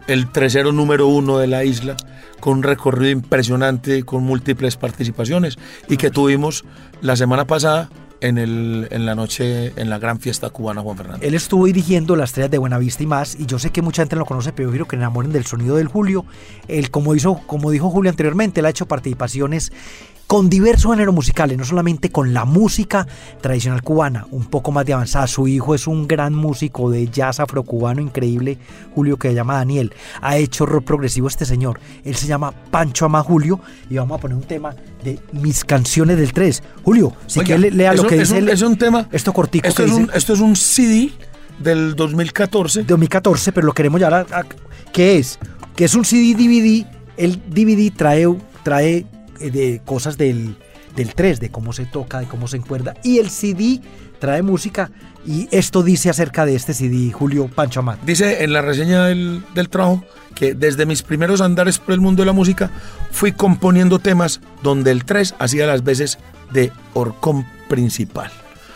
el 0.07 0.29
tercero 0.31 0.71
número 0.71 1.07
uno 1.07 1.37
de 1.37 1.47
la 1.47 1.63
isla, 1.63 1.97
con 2.39 2.59
un 2.59 2.63
recorrido 2.63 3.11
impresionante, 3.11 4.03
con 4.03 4.23
múltiples 4.23 4.77
participaciones, 4.77 5.57
y 5.89 5.97
que 5.97 6.09
tuvimos 6.09 6.63
la 7.01 7.15
semana 7.15 7.45
pasada 7.45 7.89
en, 8.21 8.37
el, 8.37 8.87
en 8.91 9.05
la 9.05 9.15
noche, 9.15 9.73
en 9.75 9.89
la 9.89 9.99
gran 9.99 10.19
fiesta 10.19 10.49
cubana, 10.49 10.81
Juan 10.81 10.97
Fernando. 10.97 11.25
Él 11.25 11.33
estuvo 11.33 11.65
dirigiendo 11.65 12.15
las 12.15 12.29
estrellas 12.29 12.51
de 12.51 12.57
Buenavista 12.57 13.03
y 13.03 13.05
más, 13.05 13.35
y 13.39 13.45
yo 13.45 13.59
sé 13.59 13.71
que 13.71 13.81
mucha 13.81 14.01
gente 14.01 14.15
no 14.15 14.21
lo 14.21 14.25
conoce, 14.25 14.51
pero 14.53 14.67
yo 14.67 14.71
quiero 14.71 14.87
que 14.87 14.95
enamoren 14.95 15.31
del 15.31 15.45
sonido 15.45 15.75
del 15.77 15.87
Julio. 15.87 16.25
Él, 16.67 16.91
como, 16.91 17.15
hizo, 17.15 17.41
como 17.47 17.71
dijo 17.71 17.89
Julio 17.89 18.09
anteriormente, 18.09 18.59
él 18.59 18.65
ha 18.65 18.69
hecho 18.69 18.87
participaciones 18.87 19.71
con 20.27 20.49
diversos 20.49 20.91
géneros 20.91 21.15
musicales, 21.15 21.57
no 21.57 21.63
solamente 21.63 22.09
con 22.11 22.33
la 22.33 22.43
música 22.43 23.07
tradicional 23.39 23.81
cubana, 23.81 24.27
un 24.31 24.45
poco 24.45 24.73
más 24.73 24.85
de 24.85 24.91
avanzada. 24.91 25.25
Su 25.25 25.47
hijo 25.47 25.73
es 25.73 25.87
un 25.87 26.05
gran 26.05 26.35
músico 26.35 26.91
de 26.91 27.07
jazz 27.07 27.39
afrocubano 27.39 28.01
increíble, 28.01 28.57
Julio, 28.93 29.15
que 29.17 29.29
se 29.29 29.35
llama 29.35 29.53
Daniel. 29.55 29.93
Ha 30.21 30.35
hecho 30.37 30.65
rock 30.65 30.83
progresivo 30.83 31.29
este 31.29 31.45
señor. 31.45 31.79
Él 32.03 32.15
se 32.15 32.27
llama 32.27 32.51
Pancho 32.51 33.05
Ama 33.05 33.23
Julio, 33.23 33.61
y 33.89 33.95
vamos 33.95 34.17
a 34.17 34.21
poner 34.21 34.35
un 34.35 34.43
tema 34.43 34.75
de 35.03 35.17
mis 35.31 35.63
canciones 35.63 36.17
del 36.17 36.33
3. 36.33 36.61
Julio, 36.83 37.13
si 37.25 37.39
Oiga, 37.39 37.55
quiere 37.55 37.71
lea 37.75 37.91
es 37.91 37.97
lo 37.97 38.03
un- 38.03 38.09
que 38.09 38.15
es 38.15 38.21
dice 38.21 38.33
un- 38.33 38.37
él. 38.39 38.49
es 38.49 38.61
un 38.61 38.77
tema- 38.77 39.07
Esto 39.13 39.31
cortico 39.31 39.65
Esto 39.67 39.83
es, 39.85 39.91
un, 39.91 40.11
esto 40.13 40.33
es 40.33 40.39
un 40.41 40.57
CD 40.57 41.11
del 41.59 41.95
2014. 41.95 42.83
2014, 42.83 43.53
pero 43.53 43.65
lo 43.67 43.73
queremos 43.73 44.01
ya. 44.01 44.09
a- 44.09 44.19
a- 44.39 44.45
¿Qué 44.91 45.19
es? 45.19 45.39
Que 45.73 45.85
es 45.85 45.95
un 45.95 46.03
CD 46.03 46.35
DVD. 46.35 46.85
El 47.15 47.39
DVD 47.49 47.91
trae, 47.95 48.27
trae 48.63 49.05
de 49.37 49.81
cosas 49.85 50.17
del, 50.17 50.55
del 50.95 51.13
3, 51.13 51.39
de 51.39 51.49
cómo 51.49 51.73
se 51.73 51.85
toca, 51.85 52.19
de 52.19 52.25
cómo 52.27 52.47
se 52.47 52.57
encuerda. 52.57 52.93
Y 53.03 53.19
el 53.19 53.29
CD 53.29 53.81
trae 54.19 54.41
música. 54.41 54.91
Y 55.25 55.47
esto 55.51 55.83
dice 55.83 56.09
acerca 56.09 56.45
de 56.45 56.55
este 56.55 56.73
CD, 56.73 57.11
Julio 57.11 57.47
Pancho 57.47 57.81
Amat. 57.81 57.99
Dice 58.03 58.43
en 58.43 58.53
la 58.53 58.61
reseña 58.61 59.05
del, 59.05 59.43
del 59.53 59.67
trabajo 59.69 60.03
que 60.35 60.53
desde 60.53 60.85
mis 60.85 61.01
primeros 61.03 61.41
andares 61.41 61.79
por 61.79 61.93
el 61.93 61.99
mundo 61.99 62.21
de 62.21 62.27
la 62.27 62.33
música 62.33 62.71
fui 63.11 63.31
componiendo 63.33 63.99
temas 63.99 64.39
donde 64.63 64.91
el 64.91 65.03
3 65.03 65.35
hacía 65.39 65.67
las 65.67 65.83
veces 65.83 66.17
de 66.53 66.71
horcón 66.93 67.45
principal. 67.67 68.31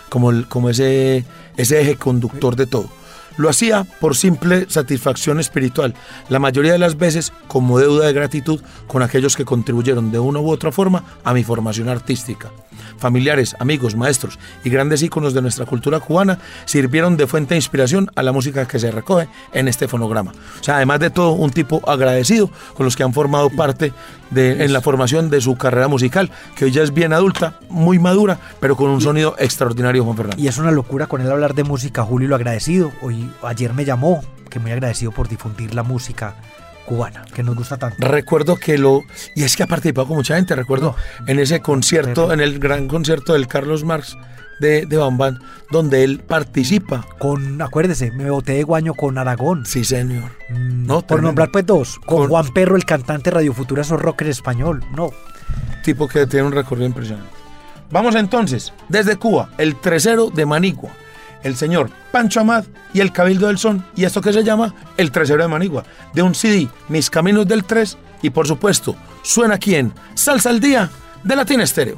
como, 0.09 0.29
el- 0.31 0.45
como 0.47 0.69
ese, 0.69 1.23
ese 1.55 1.79
eje 1.81 1.95
conductor 1.95 2.55
de 2.57 2.65
todo. 2.67 2.89
Lo 3.37 3.49
hacía 3.49 3.85
por 3.99 4.15
simple 4.15 4.65
satisfacción 4.69 5.39
espiritual, 5.39 5.93
la 6.29 6.39
mayoría 6.39 6.73
de 6.73 6.79
las 6.79 6.97
veces 6.97 7.33
como 7.47 7.79
deuda 7.79 8.05
de 8.07 8.13
gratitud 8.13 8.61
con 8.87 9.03
aquellos 9.03 9.35
que 9.35 9.45
contribuyeron 9.45 10.11
de 10.11 10.19
una 10.19 10.39
u 10.39 10.49
otra 10.49 10.71
forma 10.71 11.03
a 11.23 11.33
mi 11.33 11.43
formación 11.43 11.89
artística. 11.89 12.49
Familiares, 12.97 13.55
amigos, 13.59 13.95
maestros 13.95 14.37
y 14.63 14.69
grandes 14.69 15.01
íconos 15.01 15.33
de 15.33 15.41
nuestra 15.41 15.65
cultura 15.65 15.99
cubana 15.99 16.37
sirvieron 16.65 17.17
de 17.17 17.25
fuente 17.25 17.55
de 17.55 17.57
inspiración 17.57 18.11
a 18.15 18.21
la 18.21 18.31
música 18.31 18.67
que 18.67 18.79
se 18.79 18.91
recoge 18.91 19.27
en 19.53 19.67
este 19.67 19.87
fonograma. 19.87 20.31
O 20.59 20.63
sea, 20.63 20.75
además 20.75 20.99
de 20.99 21.09
todo, 21.09 21.31
un 21.31 21.49
tipo 21.49 21.81
agradecido 21.89 22.49
con 22.75 22.85
los 22.85 22.95
que 22.95 23.03
han 23.03 23.13
formado 23.13 23.49
parte 23.49 23.91
de, 24.29 24.63
en 24.63 24.73
la 24.73 24.81
formación 24.81 25.29
de 25.29 25.41
su 25.41 25.55
carrera 25.57 25.87
musical, 25.87 26.31
que 26.55 26.65
hoy 26.65 26.71
ya 26.71 26.83
es 26.83 26.93
bien 26.93 27.13
adulta, 27.13 27.59
muy 27.69 27.99
madura, 27.99 28.39
pero 28.59 28.75
con 28.75 28.89
un 28.89 29.01
sonido 29.01 29.35
extraordinario, 29.37 30.03
Juan 30.03 30.17
Fernando. 30.17 30.41
Y 30.41 30.47
es 30.47 30.57
una 30.57 30.71
locura 30.71 31.07
con 31.07 31.21
él 31.21 31.31
hablar 31.31 31.53
de 31.53 31.63
música, 31.63 32.03
Julio, 32.03 32.29
lo 32.29 32.35
agradecido. 32.35 32.91
Hoy, 33.01 33.20
ayer 33.43 33.73
me 33.73 33.85
llamó, 33.85 34.23
que 34.49 34.59
muy 34.59 34.71
agradecido 34.71 35.11
por 35.11 35.27
difundir 35.27 35.73
la 35.73 35.83
música 35.83 36.35
cubana, 36.85 37.23
que 37.33 37.43
nos 37.43 37.55
gusta 37.55 37.77
tanto. 37.77 37.95
Recuerdo 38.05 38.55
que 38.57 38.77
lo. 38.77 39.01
Y 39.35 39.43
es 39.43 39.55
que 39.55 39.63
ha 39.63 39.67
participado 39.67 40.07
con 40.07 40.17
mucha 40.17 40.35
gente. 40.35 40.55
Recuerdo 40.55 40.95
en 41.27 41.39
ese 41.39 41.61
concierto, 41.61 42.33
en 42.33 42.39
el 42.41 42.59
gran 42.59 42.87
concierto 42.87 43.33
del 43.33 43.47
Carlos 43.47 43.83
Marx 43.83 44.17
de, 44.59 44.85
de 44.85 44.97
Bambán, 44.97 45.39
donde 45.71 46.03
él 46.03 46.19
participa. 46.19 47.05
Con, 47.19 47.61
acuérdese, 47.61 48.11
me 48.11 48.29
boté 48.29 48.53
de 48.53 48.63
guaño 48.63 48.93
con 48.93 49.17
Aragón. 49.17 49.65
Sí, 49.65 49.83
señor. 49.85 50.31
Mm, 50.49 50.85
No, 50.85 50.95
por 50.95 51.03
tremendo. 51.07 51.27
nombrar 51.29 51.49
pues 51.51 51.65
dos. 51.65 51.97
Con, 52.05 52.17
Con- 52.19 52.29
Juan 52.29 52.47
Perro, 52.53 52.75
el 52.75 52.85
cantante 52.85 53.31
Radio 53.31 53.53
Futura, 53.53 53.81
esos 53.83 54.01
rocker 54.01 54.27
español. 54.27 54.83
No. 54.95 55.11
Tipo 55.83 56.07
que 56.07 56.27
tiene 56.27 56.45
un 56.45 56.51
recorrido 56.51 56.87
impresionante. 56.87 57.29
Vamos 57.89 58.15
entonces, 58.15 58.71
desde 58.87 59.17
Cuba, 59.17 59.49
el 59.57 59.75
tresero 59.75 60.29
de 60.29 60.45
Manigua, 60.45 60.91
el 61.43 61.55
señor 61.55 61.89
Pancho 62.11 62.41
Amad 62.41 62.65
y 62.93 62.99
el 62.99 63.11
Cabildo 63.11 63.47
del 63.47 63.57
Son, 63.57 63.85
y 63.95 64.05
esto 64.05 64.21
que 64.21 64.33
se 64.33 64.43
llama 64.43 64.73
El 64.97 65.11
Tresero 65.11 65.41
de 65.41 65.49
Manigua, 65.49 65.83
de 66.13 66.21
un 66.21 66.35
CD, 66.35 66.67
Mis 66.89 67.09
Caminos 67.09 67.47
del 67.47 67.63
Tres, 67.63 67.97
y 68.21 68.29
por 68.29 68.47
supuesto, 68.47 68.95
suena 69.23 69.55
aquí 69.55 69.75
en 69.75 69.93
Salsa 70.13 70.49
al 70.49 70.59
Día 70.59 70.89
de 71.23 71.35
Latina 71.35 71.63
Estéreo. 71.63 71.97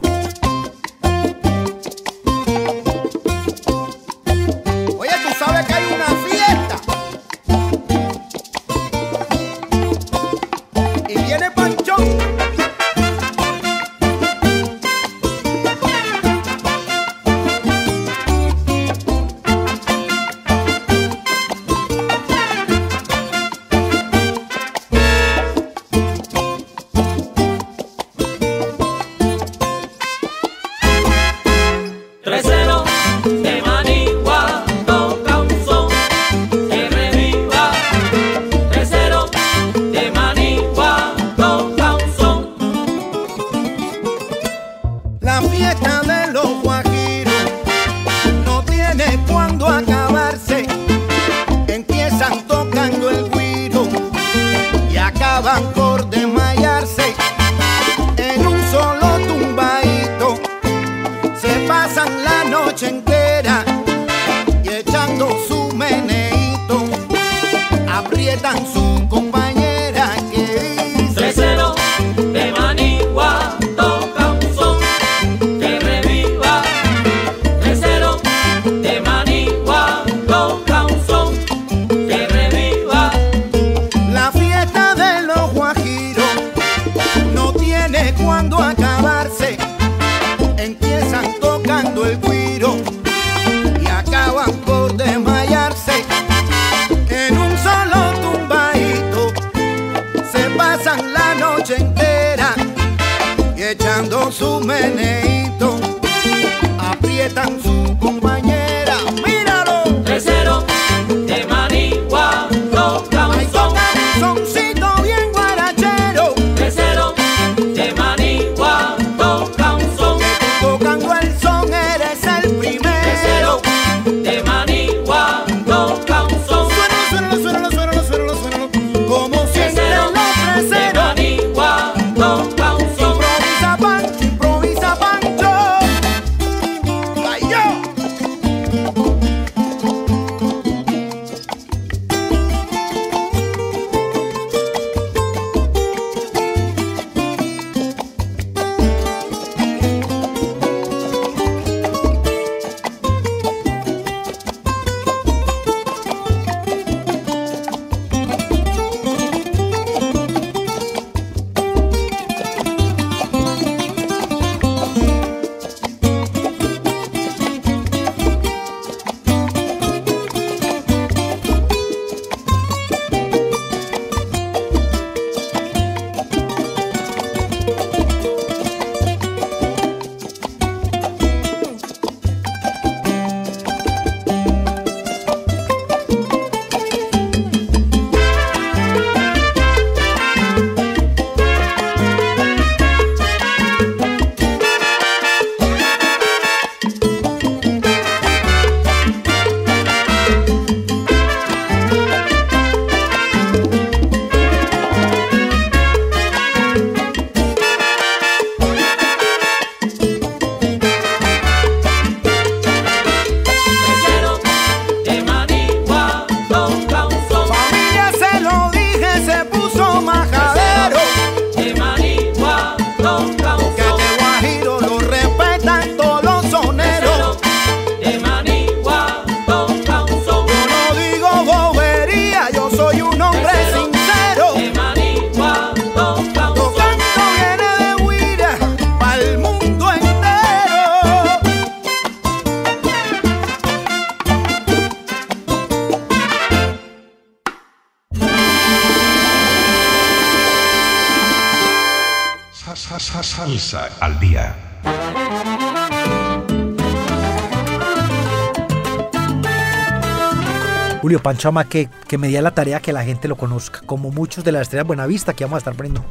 Julio 261.34 261.38
Pancho 261.38 261.50
Ama 261.50 261.64
que, 261.66 261.90
que 262.08 262.18
me 262.18 262.28
dio 262.28 262.42
la 262.42 262.52
tarea 262.52 262.80
que 262.80 262.94
la 262.94 263.04
gente 263.04 263.28
lo 263.28 263.36
conozca, 263.36 263.82
como 263.86 264.12
muchos 264.12 264.44
de 264.44 264.52
las 264.52 264.64
estrellas 264.64 264.88
Buenavista 264.88 265.34
que 265.34 265.44
vamos 265.44 265.56
a 265.56 265.60
estar 265.60 265.76
poniendo 265.76 266.04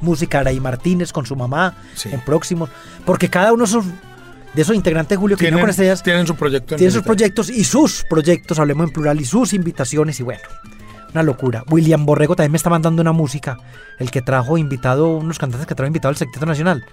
música 0.00 0.40
Araí 0.40 0.60
Martínez 0.60 1.12
con 1.12 1.26
su 1.26 1.34
mamá 1.36 1.74
Sí. 1.94 2.08
en 2.12 2.20
próximos, 2.24 2.70
porque 3.04 3.28
cada 3.28 3.52
uno 3.52 3.64
de 3.64 3.68
esos, 3.70 3.84
de 4.54 4.62
esos 4.62 4.74
integrantes 4.76 5.18
Julio 5.18 5.36
que 5.36 5.44
Tienen, 5.44 5.60
con 5.60 5.70
estrellas 5.70 6.02
tienen 6.02 6.26
su 6.26 6.34
proyecto. 6.36 6.74
en 6.74 6.78
tiene 6.78 6.92
sus 6.92 7.02
proyectos 7.02 7.50
y 7.50 7.64
sus 7.64 8.04
proyectos, 8.08 8.58
hablemos 8.58 8.86
en 8.88 8.92
plural, 8.92 9.20
y 9.20 9.24
sus 9.24 9.52
invitaciones 9.54 10.20
y 10.20 10.22
bueno, 10.22 10.42
una 11.12 11.22
locura. 11.22 11.64
William 11.70 12.06
Borrego 12.06 12.36
también 12.36 12.52
me 12.52 12.56
está 12.58 12.70
mandando 12.70 13.02
una 13.02 13.12
música, 13.12 13.58
el 13.98 14.10
que 14.10 14.22
trajo 14.22 14.56
invitado, 14.56 15.16
unos 15.16 15.38
cantantes 15.38 15.66
que 15.66 15.74
trajo 15.74 15.88
invitado 15.88 16.10
al 16.10 16.16
Secreto 16.16 16.46
Nacional, 16.46 16.84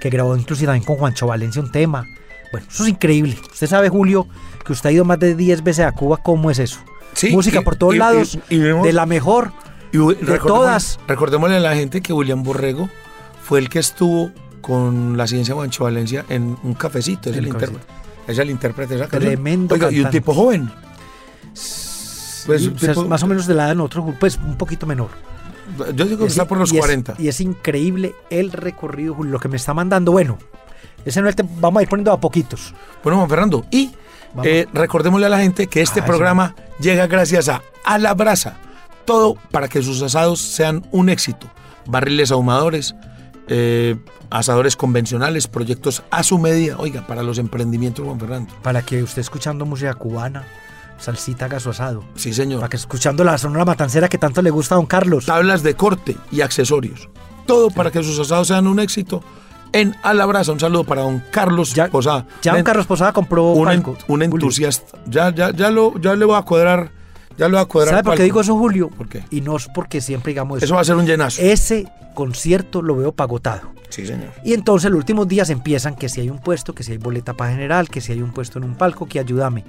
que 0.00 0.10
grabó 0.10 0.36
inclusive 0.36 0.66
también 0.66 0.84
con 0.84 0.96
Juancho 0.96 1.26
Valencia 1.26 1.62
un 1.62 1.72
tema. 1.72 2.06
Bueno, 2.52 2.66
eso 2.70 2.82
es 2.82 2.90
increíble. 2.90 3.38
Usted 3.50 3.66
sabe, 3.66 3.88
Julio, 3.88 4.26
que 4.66 4.72
usted 4.74 4.90
ha 4.90 4.92
ido 4.92 5.06
más 5.06 5.18
de 5.18 5.34
10 5.34 5.62
veces 5.62 5.86
a 5.86 5.92
Cuba, 5.92 6.18
¿cómo 6.18 6.50
es 6.50 6.58
eso? 6.58 6.80
Sí, 7.14 7.30
música 7.30 7.60
y- 7.60 7.64
por 7.64 7.76
todos 7.76 7.94
y- 7.94 7.98
lados, 7.98 8.38
y 8.48 8.58
vemos- 8.58 8.86
de 8.86 8.92
la 8.92 9.06
mejor. 9.06 9.52
De 9.92 10.38
todas. 10.38 10.98
Recordémosle 11.06 11.56
a 11.56 11.60
la 11.60 11.74
gente 11.74 12.00
que 12.00 12.12
William 12.14 12.42
Borrego 12.42 12.88
fue 13.42 13.58
el 13.58 13.68
que 13.68 13.78
estuvo 13.78 14.30
con 14.62 15.16
la 15.18 15.26
ciencia 15.26 15.54
Juancho 15.54 15.84
Valencia 15.84 16.24
en 16.30 16.56
un 16.62 16.74
cafecito. 16.74 17.28
Es 17.30 17.36
el, 17.36 17.46
un 17.46 17.52
intérprete. 17.52 17.84
Es 18.26 18.38
el 18.38 18.50
intérprete 18.50 18.94
esa. 18.94 19.08
Tremendo 19.08 19.74
Oiga, 19.74 19.90
y 19.92 20.00
un 20.00 20.10
tipo 20.10 20.32
joven. 20.32 20.70
Pues, 21.52 22.66
o 22.66 22.78
sea, 22.78 22.94
tipo- 22.94 23.04
más 23.06 23.22
o 23.22 23.26
menos 23.26 23.46
de 23.46 23.54
la 23.54 23.62
edad 23.64 23.68
de 23.70 23.74
nosotros, 23.76 24.14
pues 24.18 24.36
un 24.38 24.56
poquito 24.56 24.86
menor. 24.86 25.10
Yo 25.94 26.04
digo 26.06 26.18
que 26.18 26.24
Es- 26.26 26.32
está 26.32 26.46
por 26.46 26.58
los 26.58 26.72
y 26.72 26.76
es- 26.76 26.80
40. 26.80 27.14
y 27.18 27.28
es 27.28 27.40
increíble 27.40 28.14
el 28.30 28.50
recorrido, 28.52 29.14
Julio, 29.14 29.32
lo 29.32 29.38
que 29.40 29.48
me 29.48 29.56
está 29.56 29.74
mandando. 29.74 30.12
Bueno, 30.12 30.38
ese 31.04 31.22
no 31.22 31.28
es 31.28 31.36
el 31.38 31.46
vamos 31.60 31.80
a 31.80 31.82
ir 31.82 31.88
poniendo 31.88 32.12
a 32.12 32.20
poquitos. 32.20 32.74
Bueno, 33.02 33.18
Juan 33.18 33.28
Fernando, 33.28 33.64
y. 33.70 33.92
eh, 34.44 34.66
recordémosle 34.72 35.26
a 35.26 35.30
la 35.30 35.38
gente 35.38 35.66
que 35.66 35.82
este 35.82 36.00
Ah, 36.00 36.04
programa 36.04 36.54
llega 36.80 37.06
gracias 37.06 37.48
a 37.48 37.62
A 37.84 37.98
la 37.98 38.14
Brasa. 38.14 38.56
Todo 39.04 39.36
para 39.50 39.68
que 39.68 39.82
sus 39.82 40.00
asados 40.02 40.40
sean 40.40 40.86
un 40.92 41.08
éxito. 41.08 41.48
Barriles 41.86 42.30
ahumadores, 42.30 42.94
eh, 43.48 43.96
asadores 44.30 44.76
convencionales, 44.76 45.48
proyectos 45.48 46.02
a 46.10 46.22
su 46.22 46.38
medida. 46.38 46.76
Oiga, 46.78 47.06
para 47.06 47.22
los 47.22 47.38
emprendimientos, 47.38 48.04
Juan 48.04 48.20
Fernando. 48.20 48.54
Para 48.62 48.82
que 48.82 49.02
usted 49.02 49.20
escuchando 49.20 49.66
música 49.66 49.94
cubana, 49.94 50.44
salsita 50.98 51.46
haga 51.46 51.58
su 51.58 51.70
asado. 51.70 52.04
Sí, 52.14 52.32
señor. 52.32 52.60
Para 52.60 52.70
que 52.70 52.76
escuchando 52.76 53.24
la 53.24 53.36
sonora 53.38 53.64
matancera 53.64 54.08
que 54.08 54.18
tanto 54.18 54.40
le 54.40 54.50
gusta 54.50 54.76
a 54.76 54.78
don 54.78 54.86
Carlos. 54.86 55.26
tablas 55.26 55.62
de 55.64 55.74
corte 55.74 56.16
y 56.30 56.40
accesorios. 56.42 57.08
Todo 57.46 57.70
para 57.70 57.90
que 57.90 58.02
sus 58.04 58.18
asados 58.20 58.46
sean 58.48 58.68
un 58.68 58.78
éxito. 58.78 59.22
En 59.72 59.94
A 60.02 60.12
la 60.14 60.26
Brasa, 60.26 60.52
un 60.52 60.60
saludo 60.60 60.84
para 60.84 61.02
don 61.02 61.22
Carlos 61.30 61.72
Ya, 61.74 61.88
Posada. 61.88 62.26
ya 62.42 62.54
don 62.54 62.62
Carlos 62.62 62.86
Posada 62.86 63.12
compró 63.12 63.52
un, 63.52 63.64
palco. 63.64 63.96
un 64.08 64.22
entusiasta. 64.22 64.98
Ya, 65.06 65.34
ya, 65.34 65.50
ya, 65.52 65.70
lo, 65.70 65.98
ya 65.98 66.14
le 66.14 66.24
voy 66.24 66.36
a 66.36 66.42
cuadrar. 66.42 66.90
Ya 67.38 67.46
le 67.48 67.54
voy 67.54 67.62
a 67.62 67.64
cuadrar. 67.64 67.94
¿Sabe 67.94 68.04
por 68.04 68.16
qué 68.16 68.24
digo 68.24 68.40
eso, 68.42 68.56
Julio? 68.58 68.90
¿Por 68.90 69.08
qué? 69.08 69.24
Y 69.30 69.40
no 69.40 69.56
es 69.56 69.68
porque 69.74 70.00
siempre 70.02 70.30
digamos 70.32 70.58
eso. 70.58 70.66
Eso 70.66 70.74
va 70.74 70.82
a 70.82 70.84
ser 70.84 70.96
un 70.96 71.06
llenazo. 71.06 71.40
Ese 71.40 71.86
concierto 72.14 72.82
lo 72.82 72.96
veo 72.96 73.12
pagotado. 73.12 73.72
Sí, 73.88 74.06
señor. 74.06 74.30
Y 74.44 74.52
entonces 74.52 74.90
los 74.90 74.98
últimos 74.98 75.26
días 75.28 75.48
empiezan 75.50 75.94
que 75.94 76.08
si 76.10 76.20
hay 76.20 76.28
un 76.30 76.38
puesto, 76.38 76.74
que 76.74 76.82
si 76.82 76.92
hay 76.92 76.98
boleta 76.98 77.32
para 77.34 77.52
general, 77.52 77.88
que 77.88 78.00
si 78.02 78.12
hay 78.12 78.20
un 78.20 78.32
puesto 78.32 78.58
en 78.58 78.64
un 78.64 78.74
palco, 78.74 79.06
que 79.06 79.18
ayúdame. 79.18 79.64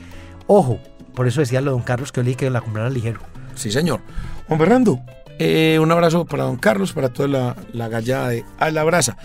Ojo, 0.48 0.80
por 1.16 1.28
eso 1.28 1.40
decía 1.40 1.62
lo 1.62 1.72
de 1.72 1.78
don 1.78 1.84
Carlos 1.84 2.12
que 2.12 2.20
yo 2.20 2.24
le 2.24 2.28
dije 2.30 2.40
que 2.40 2.50
la 2.50 2.60
comprara 2.62 2.90
ligero. 2.90 3.22
Sí, 3.56 3.72
señor. 3.72 4.02
Juan 4.48 4.60
Fernando, 4.60 5.00
eh, 5.40 5.78
un 5.82 5.90
abrazo 5.92 6.26
para 6.26 6.44
don 6.44 6.58
Carlos, 6.58 6.92
para 6.92 7.10
toda 7.10 7.30
la, 7.30 7.56
la 7.72 7.88
gallada 7.88 8.30
de 8.30 8.44
A 8.60 8.72
la 8.72 8.84
Brasa. 8.84 9.18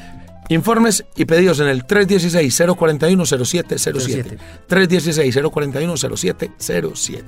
Informes 0.51 1.05
y 1.15 1.27
pedidos 1.27 1.61
en 1.61 1.69
el 1.69 1.87
316-041-0707. 1.87 4.39
316-041-0707. 4.69 7.23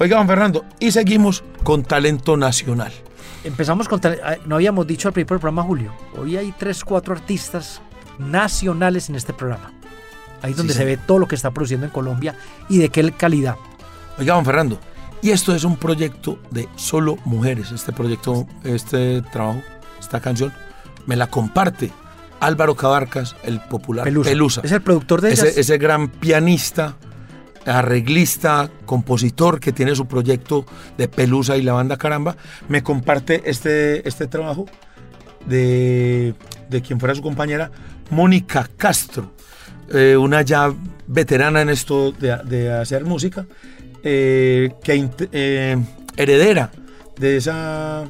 Oiga, 0.00 0.16
Juan 0.16 0.28
Fernando, 0.28 0.64
y 0.78 0.92
seguimos 0.92 1.42
con 1.64 1.82
talento 1.82 2.36
nacional. 2.36 2.92
Empezamos 3.42 3.88
con... 3.88 4.00
ah, 4.04 4.36
No 4.46 4.54
habíamos 4.56 4.86
dicho 4.86 5.08
al 5.08 5.14
principio 5.14 5.34
del 5.34 5.40
programa, 5.40 5.64
Julio. 5.64 5.92
Hoy 6.16 6.36
hay 6.36 6.54
tres, 6.56 6.84
cuatro 6.84 7.14
artistas 7.14 7.80
nacionales 8.18 9.08
en 9.08 9.16
este 9.16 9.32
programa. 9.32 9.72
Ahí 10.42 10.52
es 10.52 10.56
donde 10.56 10.72
Sí, 10.72 10.78
se 10.78 10.84
ve 10.84 10.96
todo 10.96 11.18
lo 11.18 11.26
que 11.26 11.34
está 11.34 11.50
produciendo 11.50 11.86
en 11.86 11.90
Colombia 11.92 12.36
y 12.68 12.78
de 12.78 12.90
qué 12.90 13.10
calidad. 13.10 13.56
Oiga, 14.18 14.34
Juan 14.34 14.44
Fernando, 14.44 14.78
y 15.20 15.30
esto 15.30 15.52
es 15.52 15.64
un 15.64 15.76
proyecto 15.76 16.38
de 16.52 16.68
solo 16.76 17.16
mujeres. 17.24 17.72
Este 17.72 17.92
proyecto, 17.92 18.46
este 18.62 19.22
trabajo, 19.32 19.62
esta 19.98 20.20
canción, 20.20 20.52
me 21.06 21.16
la 21.16 21.26
comparte 21.26 21.90
Álvaro 22.40 22.74
Cabarcas, 22.74 23.36
el 23.42 23.60
popular 23.60 24.04
Pelusa. 24.04 24.30
Pelusa. 24.30 24.60
Es 24.64 24.72
el 24.72 24.82
productor 24.82 25.20
de 25.20 25.32
ellas. 25.32 25.44
ese, 25.44 25.60
ese 25.60 25.78
gran 25.78 26.08
pianista, 26.08 26.96
arreglista, 27.66 28.70
compositor 28.86 29.60
que 29.60 29.72
tiene 29.72 29.94
su 29.94 30.06
proyecto 30.06 30.64
de 30.96 31.08
Pelusa 31.08 31.56
y 31.56 31.62
la 31.62 31.72
banda 31.72 31.96
Caramba, 31.96 32.36
me 32.68 32.82
comparte 32.82 33.42
este, 33.44 34.06
este 34.08 34.26
trabajo 34.26 34.66
de, 35.46 36.34
de 36.68 36.82
quien 36.82 37.00
fuera 37.00 37.14
su 37.14 37.22
compañera, 37.22 37.70
Mónica 38.10 38.68
Castro, 38.76 39.32
eh, 39.92 40.16
una 40.16 40.42
ya 40.42 40.72
veterana 41.06 41.62
en 41.62 41.70
esto 41.70 42.12
de, 42.12 42.36
de 42.44 42.72
hacer 42.72 43.04
música, 43.04 43.46
eh, 44.02 44.70
que 44.82 45.08
eh, 45.32 45.76
heredera 46.16 46.70
de 47.18 47.36
esa, 47.36 48.04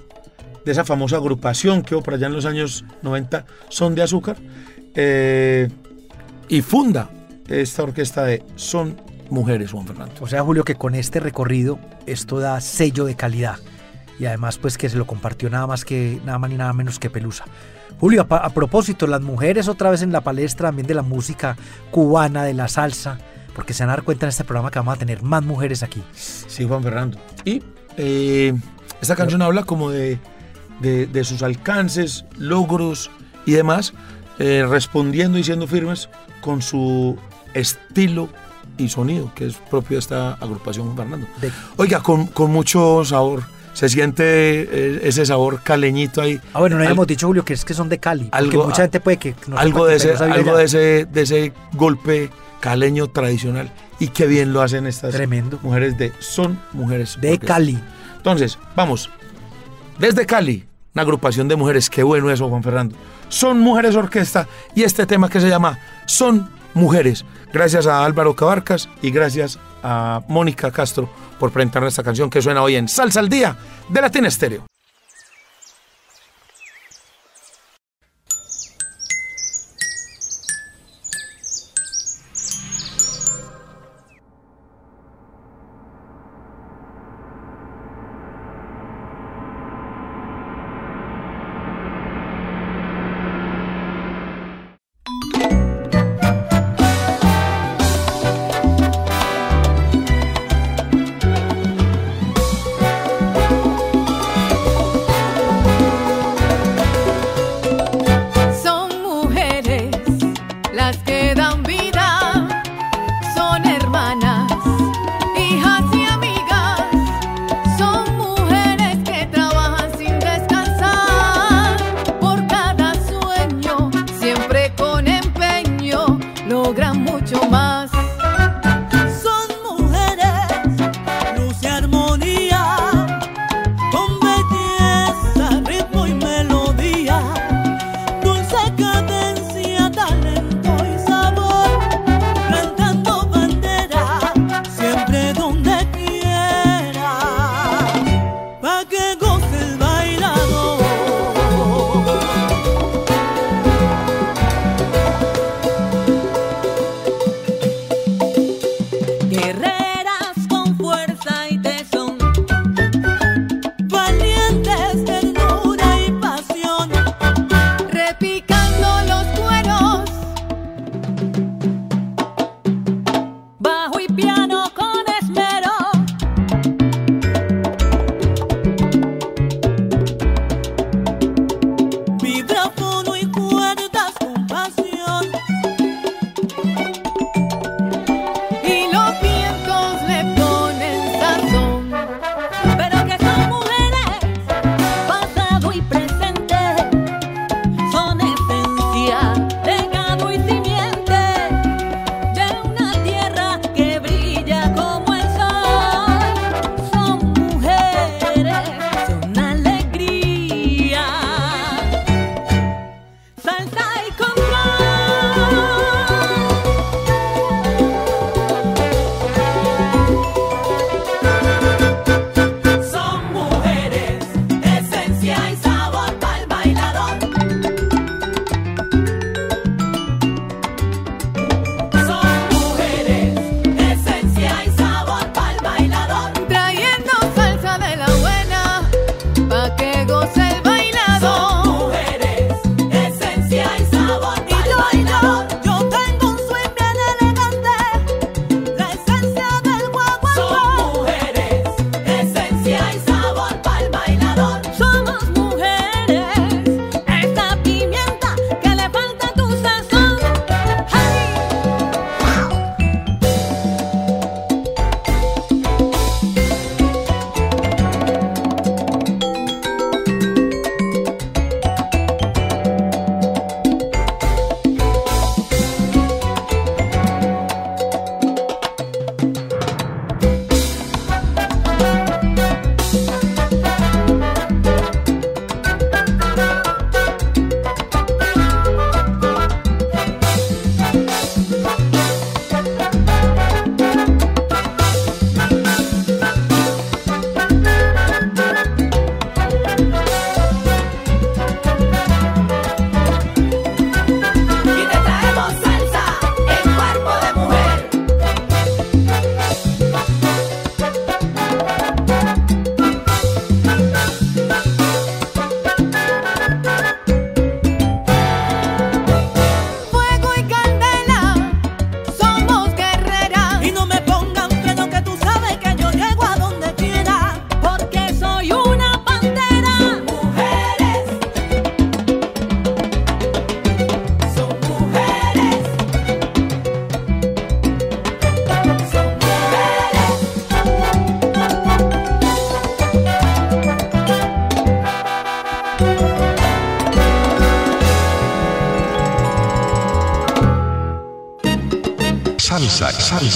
de 0.68 0.72
esa 0.72 0.84
famosa 0.84 1.16
agrupación 1.16 1.80
que 1.80 1.94
hubo 1.94 2.02
por 2.02 2.12
allá 2.12 2.26
en 2.26 2.34
los 2.34 2.44
años 2.44 2.84
90, 3.00 3.46
Son 3.70 3.94
de 3.94 4.02
Azúcar, 4.02 4.36
eh, 4.94 5.70
y 6.46 6.60
funda 6.60 7.08
esta 7.48 7.84
orquesta 7.84 8.24
de 8.24 8.42
Son 8.54 9.00
Mujeres, 9.30 9.72
Juan 9.72 9.86
Fernando. 9.86 10.14
O 10.20 10.26
sea, 10.26 10.42
Julio, 10.42 10.64
que 10.64 10.74
con 10.74 10.94
este 10.94 11.20
recorrido 11.20 11.78
esto 12.04 12.38
da 12.38 12.60
sello 12.60 13.06
de 13.06 13.16
calidad. 13.16 13.56
Y 14.20 14.26
además, 14.26 14.58
pues 14.58 14.76
que 14.76 14.90
se 14.90 14.98
lo 14.98 15.06
compartió 15.06 15.48
nada 15.48 15.66
más 15.66 15.86
que 15.86 16.20
nada 16.26 16.38
más 16.38 16.50
ni 16.50 16.58
nada 16.58 16.74
menos 16.74 16.98
que 16.98 17.08
Pelusa. 17.08 17.46
Julio, 17.98 18.26
a, 18.28 18.50
propósito, 18.50 19.06
las 19.06 19.22
mujeres 19.22 19.68
otra 19.68 19.90
vez 19.90 20.02
en 20.02 20.12
la 20.12 20.20
palestra 20.20 20.68
también 20.68 20.86
de 20.86 20.94
la 20.94 21.02
música 21.02 21.56
cubana, 21.90 22.44
de 22.44 22.52
la 22.52 22.68
salsa, 22.68 23.16
porque 23.54 23.72
se 23.72 23.84
van 23.84 23.90
a 23.90 23.92
dar 23.94 24.02
cuenta 24.04 24.26
en 24.26 24.30
este 24.30 24.44
programa 24.44 24.70
que 24.70 24.80
vamos 24.80 24.96
a 24.96 24.98
tener 24.98 25.22
más 25.22 25.42
mujeres 25.42 25.82
aquí. 25.82 26.02
Sí, 26.12 26.66
Juan 26.68 26.82
Fernando. 26.82 27.18
Y 27.46 27.62
eh, 27.96 28.52
esta 29.00 29.16
canción 29.16 29.40
habla 29.40 29.62
como 29.62 29.90
de, 29.90 30.18
de- 30.80 31.06
de 31.06 31.24
sus 31.24 31.42
alcances, 31.42 32.24
logros 32.36 33.10
y 33.46 33.52
demás, 33.52 33.92
eh, 34.38 34.64
respondiendo 34.68 35.38
y 35.38 35.44
siendo 35.44 35.66
firmes 35.66 36.08
con 36.40 36.62
su 36.62 37.16
estilo 37.54 38.28
y 38.76 38.88
sonido, 38.88 39.32
que 39.34 39.46
es 39.46 39.56
propio 39.56 39.96
de 39.96 40.00
esta 40.00 40.34
agrupación, 40.34 40.96
Fernando. 40.96 41.26
Oiga, 41.76 42.00
con, 42.02 42.26
con 42.28 42.50
mucho 42.52 43.04
sabor. 43.04 43.42
Se 43.74 43.88
siente 43.88 44.22
eh, 44.24 45.00
ese 45.04 45.24
sabor 45.24 45.60
caleñito 45.62 46.20
ahí. 46.20 46.40
Ah, 46.52 46.58
bueno, 46.60 46.76
no 46.76 46.82
habíamos 46.82 47.06
dicho, 47.06 47.26
Julio, 47.28 47.44
que 47.44 47.52
es 47.54 47.64
que 47.64 47.74
son 47.74 47.88
de 47.88 47.98
Cali. 47.98 48.28
Algo- 48.32 48.64
mucha 48.66 48.82
gente 48.82 48.98
puede 48.98 49.18
que 49.18 49.34
no 49.46 49.56
algo 49.56 49.86
de 49.86 49.96
ese, 49.96 50.12
algo 50.14 50.56
de 50.56 50.64
ese, 50.64 51.06
de 51.06 51.22
ese 51.22 51.52
golpe 51.74 52.30
caleño 52.60 53.06
tradicional. 53.08 53.70
Y 54.00 54.08
qué 54.08 54.26
bien 54.26 54.52
lo 54.52 54.62
hacen 54.62 54.86
estas 54.86 55.12
Tremendo. 55.14 55.58
mujeres 55.62 55.96
de 55.98 56.12
Son 56.20 56.58
Mujeres. 56.72 57.18
De. 57.20 57.38
Cali. 57.38 57.78
Entonces, 58.16 58.58
vamos. 58.76 59.10
Desde 59.98 60.26
Cali, 60.26 60.64
una 60.94 61.02
agrupación 61.02 61.48
de 61.48 61.56
mujeres. 61.56 61.90
Qué 61.90 62.02
bueno 62.02 62.30
eso, 62.30 62.48
Juan 62.48 62.62
Fernando. 62.62 62.96
Son 63.28 63.58
Mujeres 63.58 63.94
Orquesta 63.94 64.46
y 64.74 64.82
este 64.82 65.06
tema 65.06 65.28
que 65.28 65.40
se 65.40 65.48
llama 65.48 65.78
Son 66.06 66.48
Mujeres. 66.74 67.24
Gracias 67.52 67.86
a 67.86 68.04
Álvaro 68.04 68.34
Cabarcas 68.34 68.88
y 69.02 69.10
gracias 69.10 69.58
a 69.82 70.22
Mónica 70.28 70.70
Castro 70.70 71.08
por 71.38 71.52
presentarnos 71.52 71.92
esta 71.92 72.02
canción 72.02 72.30
que 72.30 72.42
suena 72.42 72.62
hoy 72.62 72.76
en 72.76 72.88
Salsa 72.88 73.20
al 73.20 73.28
Día 73.28 73.56
de 73.88 74.00
Latina 74.00 74.28
Estéreo. 74.28 74.66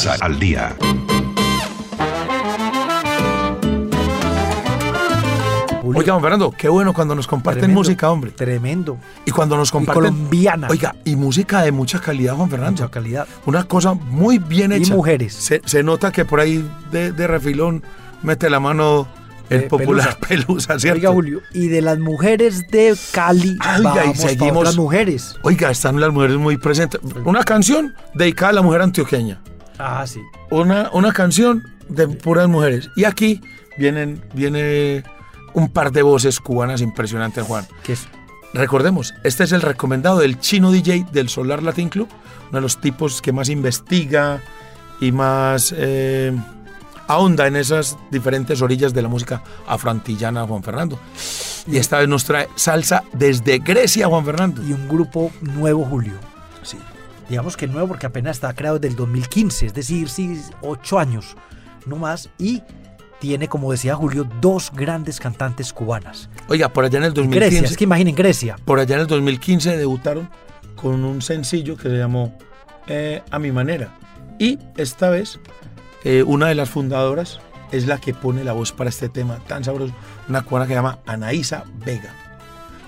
Al 0.04 0.38
día. 0.40 0.74
Oiga, 5.84 6.12
don 6.14 6.22
Fernando, 6.22 6.50
qué 6.56 6.68
bueno 6.68 6.92
cuando 6.92 7.14
nos 7.14 7.26
comparten 7.28 7.60
tremendo, 7.60 7.80
música, 7.80 8.10
hombre. 8.10 8.30
Tremendo. 8.32 8.98
Y 9.24 9.30
cuando 9.30 9.56
nos 9.56 9.70
comparten. 9.70 10.02
colombiana. 10.04 10.66
Oiga, 10.70 10.96
y 11.04 11.14
música 11.16 11.62
de 11.62 11.70
mucha 11.70 12.00
calidad, 12.00 12.34
Juan 12.34 12.50
Fernando. 12.50 12.82
Mucha 12.82 12.90
calidad. 12.90 13.28
Una 13.46 13.64
cosa 13.64 13.94
muy 13.94 14.38
bien 14.38 14.72
Y 14.72 14.76
hecha. 14.76 14.94
mujeres. 14.94 15.34
Se, 15.34 15.60
se 15.64 15.82
nota 15.84 16.10
que 16.10 16.24
por 16.24 16.40
ahí 16.40 16.64
de, 16.90 17.12
de 17.12 17.26
refilón 17.28 17.82
mete 18.22 18.50
la 18.50 18.58
mano 18.58 19.06
el 19.50 19.60
Eh, 19.60 19.66
popular 19.68 20.18
pelusa, 20.28 20.78
¿cierto? 20.80 20.98
Oiga, 20.98 21.12
Julio, 21.12 21.42
y 21.52 21.68
de 21.68 21.82
las 21.82 21.98
mujeres 21.98 22.66
de 22.70 22.96
Cali, 23.12 23.50
y 23.78 23.82
vamos 23.82 24.18
seguimos. 24.18 24.76
mujeres. 24.76 25.36
Oiga, 25.42 25.70
están 25.70 26.00
las 26.00 26.10
mujeres 26.12 26.38
muy 26.38 26.56
presentes. 26.56 27.00
Una 27.24 27.44
canción 27.44 27.94
dedicada 28.14 28.50
a 28.50 28.54
la 28.54 28.62
mujer 28.62 28.80
antioqueña. 28.82 29.40
Ah, 29.84 30.06
sí. 30.06 30.20
Una, 30.50 30.90
una 30.92 31.12
canción 31.12 31.64
de 31.88 32.06
puras 32.06 32.48
mujeres. 32.48 32.88
Y 32.94 33.04
aquí 33.04 33.40
vienen, 33.76 34.22
viene 34.32 35.02
un 35.54 35.68
par 35.68 35.90
de 35.90 36.02
voces 36.02 36.38
cubanas 36.38 36.80
impresionantes, 36.80 37.44
Juan. 37.44 37.66
Que 37.82 37.94
es 37.94 38.06
Recordemos, 38.54 39.14
este 39.24 39.44
es 39.44 39.52
el 39.52 39.62
recomendado 39.62 40.18
del 40.18 40.38
chino 40.38 40.70
DJ 40.70 41.06
del 41.10 41.30
Solar 41.30 41.62
Latin 41.62 41.88
Club, 41.88 42.08
uno 42.50 42.58
de 42.58 42.60
los 42.60 42.80
tipos 42.82 43.22
que 43.22 43.32
más 43.32 43.48
investiga 43.48 44.42
y 45.00 45.10
más 45.10 45.74
eh, 45.74 46.36
ahonda 47.08 47.46
en 47.46 47.56
esas 47.56 47.96
diferentes 48.10 48.60
orillas 48.60 48.92
de 48.92 49.00
la 49.00 49.08
música 49.08 49.42
afroantillana, 49.66 50.46
Juan 50.46 50.62
Fernando. 50.62 50.98
Y 51.66 51.78
esta 51.78 51.98
vez 51.98 52.08
nos 52.08 52.24
trae 52.24 52.48
salsa 52.54 53.04
desde 53.14 53.58
Grecia, 53.58 54.06
Juan 54.06 54.24
Fernando. 54.24 54.62
y 54.62 54.74
un 54.74 54.86
grupo 54.86 55.32
nuevo, 55.40 55.86
Julio. 55.86 56.31
Digamos 57.28 57.56
que 57.56 57.66
nuevo 57.66 57.88
porque 57.88 58.06
apenas 58.06 58.36
está 58.36 58.52
creado 58.54 58.78
desde 58.78 58.92
el 58.92 58.96
2015, 58.96 59.66
es 59.66 59.74
decir, 59.74 60.08
sí, 60.08 60.40
ocho 60.60 60.98
años, 60.98 61.36
no 61.86 61.96
más. 61.96 62.28
Y 62.38 62.62
tiene, 63.20 63.48
como 63.48 63.70
decía 63.70 63.94
Julio, 63.94 64.28
dos 64.40 64.72
grandes 64.74 65.20
cantantes 65.20 65.72
cubanas. 65.72 66.28
Oiga, 66.48 66.68
por 66.68 66.84
allá 66.84 66.98
en 66.98 67.04
el 67.04 67.14
2015, 67.14 67.56
Grecia, 67.56 67.70
es 67.70 67.76
que 67.76 67.84
imaginen 67.84 68.14
Grecia. 68.14 68.56
por 68.64 68.80
allá 68.80 68.96
en 68.96 69.02
el 69.02 69.06
2015 69.06 69.76
debutaron 69.76 70.28
con 70.74 71.04
un 71.04 71.22
sencillo 71.22 71.76
que 71.76 71.88
se 71.88 71.96
llamó 71.96 72.36
eh, 72.88 73.22
A 73.30 73.38
mi 73.38 73.52
manera. 73.52 73.90
Y 74.38 74.58
esta 74.76 75.08
vez, 75.08 75.38
eh, 76.02 76.24
una 76.24 76.48
de 76.48 76.56
las 76.56 76.68
fundadoras 76.68 77.38
es 77.70 77.86
la 77.86 77.98
que 77.98 78.12
pone 78.12 78.42
la 78.42 78.52
voz 78.52 78.72
para 78.72 78.90
este 78.90 79.08
tema 79.08 79.38
tan 79.46 79.62
sabroso, 79.62 79.94
una 80.28 80.42
cubana 80.42 80.66
que 80.66 80.72
se 80.72 80.76
llama 80.76 80.98
Anaísa 81.06 81.64
Vega. 81.84 82.12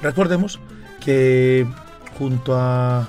Recordemos 0.03 0.59
que 1.01 1.67
junto 2.19 2.57
a, 2.59 3.09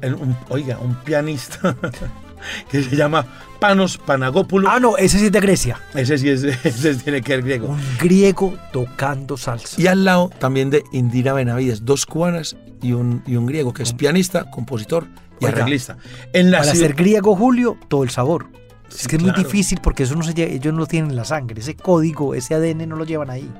el- 0.00 0.14
un- 0.14 0.36
oiga, 0.48 0.78
un 0.78 0.94
pianista 0.96 1.74
que 2.70 2.82
se 2.82 2.94
llama 2.96 3.26
Panos 3.60 3.98
Panagopoulos, 3.98 4.70
Ah, 4.72 4.78
no, 4.80 4.96
ese 4.96 5.18
sí 5.18 5.26
es 5.26 5.32
de 5.32 5.40
Grecia. 5.40 5.80
ese 5.94 6.18
sí 6.18 6.28
es, 6.28 6.42
ese 6.64 6.94
tiene 6.96 7.20
que 7.22 7.32
ver 7.36 7.42
griego. 7.44 7.68
Un 7.68 7.80
griego 7.98 8.56
tocando 8.72 9.36
salsa. 9.36 9.80
Y 9.80 9.86
al 9.86 10.04
lado 10.04 10.30
también 10.38 10.70
de 10.70 10.84
Indira 10.92 11.32
Benavides, 11.32 11.84
dos 11.84 12.06
cubanas 12.06 12.56
y 12.82 12.92
un, 12.92 13.22
y 13.26 13.36
un 13.36 13.46
griego 13.46 13.72
que 13.74 13.82
es 13.82 13.92
pianista, 13.92 14.48
compositor 14.50 15.06
y 15.40 15.44
Oiga, 15.46 15.56
arreglista. 15.58 15.96
En 16.32 16.50
la 16.50 16.58
Para 16.60 16.72
ciudad- 16.72 16.86
ser 16.86 16.96
griego, 16.96 17.34
Julio, 17.36 17.76
todo 17.88 18.04
el 18.04 18.10
sabor. 18.10 18.46
Sí, 18.88 18.98
es 19.02 19.08
que 19.08 19.16
es 19.16 19.22
muy 19.22 19.32
difícil 19.32 19.80
porque 19.82 20.04
eso 20.04 20.14
no 20.14 20.22
se 20.22 20.32
lle- 20.34 20.50
ellos 20.50 20.72
no 20.72 20.78
lo 20.80 20.86
tienen 20.86 21.10
en 21.10 21.16
la 21.16 21.24
sangre. 21.24 21.60
Ese 21.60 21.74
código, 21.76 22.34
ese 22.34 22.54
ADN 22.54 22.86
no 22.88 22.96
lo 22.96 23.04
llevan 23.04 23.28
ahí. 23.30 23.50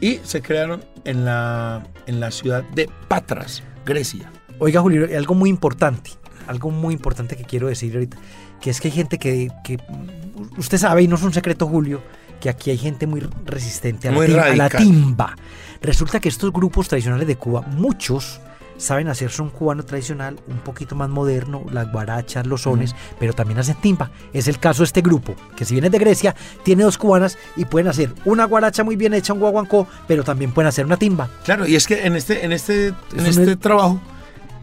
y 0.00 0.20
se 0.22 0.40
crearon 0.42 0.84
en 1.04 1.24
la, 1.24 1.82
en 2.06 2.20
la 2.20 2.30
ciudad 2.30 2.62
de 2.74 2.88
Patras, 3.08 3.64
Grecia. 3.84 4.30
Oiga, 4.60 4.80
Julio, 4.80 5.06
algo 5.16 5.34
muy 5.34 5.50
importante, 5.50 6.10
algo 6.46 6.70
muy 6.70 6.94
importante 6.94 7.36
que 7.36 7.44
quiero 7.44 7.68
decir 7.68 7.94
ahorita, 7.94 8.16
que 8.60 8.70
es 8.70 8.80
que 8.80 8.88
hay 8.88 8.92
gente 8.92 9.18
que, 9.18 9.48
que- 9.64 9.78
usted 10.56 10.78
sabe, 10.78 11.02
y 11.02 11.08
no 11.08 11.16
es 11.16 11.22
un 11.22 11.32
secreto, 11.32 11.66
Julio, 11.66 12.02
que 12.40 12.48
aquí 12.48 12.70
hay 12.70 12.78
gente 12.78 13.06
muy 13.06 13.20
resistente 13.44 14.08
a 14.08 14.12
la, 14.12 14.16
Muy 14.16 14.26
tim- 14.26 14.38
a 14.40 14.48
la 14.56 14.68
radical. 14.68 14.82
timba. 14.82 15.36
Resulta 15.80 16.20
que 16.20 16.28
estos 16.28 16.52
grupos 16.52 16.88
tradicionales 16.88 17.26
de 17.26 17.36
Cuba, 17.36 17.62
muchos 17.62 18.40
saben 18.76 19.08
hacerse 19.08 19.42
un 19.42 19.50
cubano 19.50 19.84
tradicional 19.84 20.38
un 20.46 20.58
poquito 20.58 20.94
más 20.94 21.08
moderno, 21.08 21.64
las 21.72 21.90
guarachas, 21.90 22.46
los 22.46 22.62
sones, 22.62 22.94
pero 23.18 23.32
también 23.32 23.58
hacen 23.58 23.74
timba. 23.80 24.10
Es 24.32 24.46
el 24.46 24.60
caso 24.60 24.82
de 24.82 24.86
este 24.86 25.00
grupo, 25.02 25.34
que 25.56 25.64
si 25.64 25.74
viene 25.74 25.90
de 25.90 25.98
Grecia, 25.98 26.34
tiene 26.62 26.84
dos 26.84 26.96
cubanas 26.96 27.36
y 27.56 27.64
pueden 27.64 27.88
hacer 27.88 28.14
una 28.24 28.44
guaracha 28.44 28.84
muy 28.84 28.94
bien 28.94 29.14
hecha, 29.14 29.32
un 29.32 29.40
guaguancó, 29.40 29.88
pero 30.06 30.22
también 30.22 30.52
pueden 30.52 30.68
hacer 30.68 30.86
una 30.86 30.96
timba. 30.96 31.28
Claro, 31.44 31.66
y 31.66 31.74
es 31.74 31.88
que 31.88 32.06
en 32.06 32.14
este, 32.14 32.44
en 32.44 32.52
este, 32.52 32.88
en 33.16 33.26
este 33.26 33.56
trabajo 33.56 34.00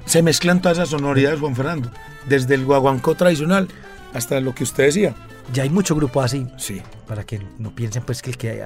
se 0.06 0.22
mezclan 0.22 0.62
todas 0.62 0.78
esas 0.78 0.90
sonoridades, 0.90 1.40
Juan 1.40 1.56
Fernando. 1.56 1.92
Desde 2.28 2.56
el 2.56 2.66
guaguancó 2.66 3.16
tradicional 3.16 3.68
hasta 4.14 4.40
lo 4.40 4.56
que 4.56 4.64
usted 4.64 4.86
decía. 4.86 5.16
Ya 5.54 5.64
hay 5.64 5.70
mucho 5.70 5.96
grupo 5.96 6.22
así. 6.22 6.48
Sí, 6.58 6.82
para 7.08 7.24
que 7.24 7.42
no 7.60 7.74
piensen 7.74 8.04
pues 8.04 8.22
que 8.22 8.32
el 8.32 8.38
que 8.38 8.64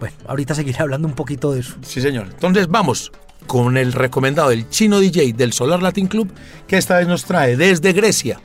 bueno 0.00 0.16
ahorita 0.26 0.54
seguiré 0.54 0.78
hablando 0.80 1.06
un 1.06 1.14
poquito 1.14 1.52
de 1.52 1.60
eso 1.60 1.76
sí 1.82 2.00
señor. 2.00 2.26
Entonces 2.26 2.68
vamos 2.68 3.12
con 3.46 3.76
el 3.76 3.92
recomendado 3.92 4.50
del 4.50 4.68
chino 4.68 5.00
DJ 5.00 5.34
del 5.34 5.52
Solar 5.52 5.82
Latin 5.82 6.06
Club, 6.06 6.32
que 6.66 6.76
esta 6.76 6.98
vez 6.98 7.06
nos 7.06 7.24
trae 7.24 7.56
desde 7.56 7.92
Grecia 7.92 8.40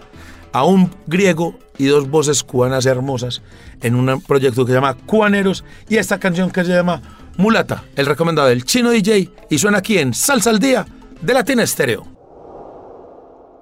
a 0.52 0.64
un 0.64 0.92
griego 1.08 1.58
y 1.78 1.86
dos 1.86 2.10
voces 2.10 2.44
cubanas 2.44 2.86
hermosas 2.86 3.42
en 3.82 3.96
un 3.96 4.22
proyecto 4.22 4.66
que 4.66 4.72
se 4.72 4.76
llama 4.76 4.96
Cubaneros 5.06 5.64
y 5.88 5.98
esta 5.98 6.20
canción 6.20 6.52
que 6.52 6.66
se 6.66 6.72
llama 6.72 7.02
Mulata, 7.38 7.84
el 7.96 8.06
recomendado 8.06 8.50
del 8.50 8.66
chino 8.66 8.92
DJ 8.92 9.32
y 9.50 9.58
suena 9.58 9.78
aquí 9.78 9.98
en 9.98 10.14
Salsa 10.14 10.50
al 10.50 10.60
Día 10.60 10.86
de 11.22 11.34
Latina 11.34 11.64
Estéreo. 11.64 12.06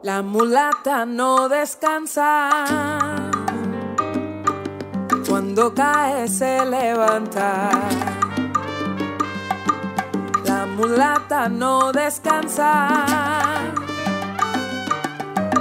La 0.03 0.21
mulata 0.21 1.05
no 1.05 1.49
descansa. 1.49 2.49
Cuando 5.27 5.73
cae 5.73 6.27
se 6.27 6.65
levanta. 6.65 7.69
La 10.45 10.65
mulata 10.65 11.49
no 11.49 11.91
descansa. 11.91 12.87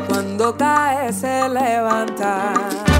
Cuando 0.09 0.57
cae 0.57 1.13
se 1.13 1.49
levanta. 1.49 2.96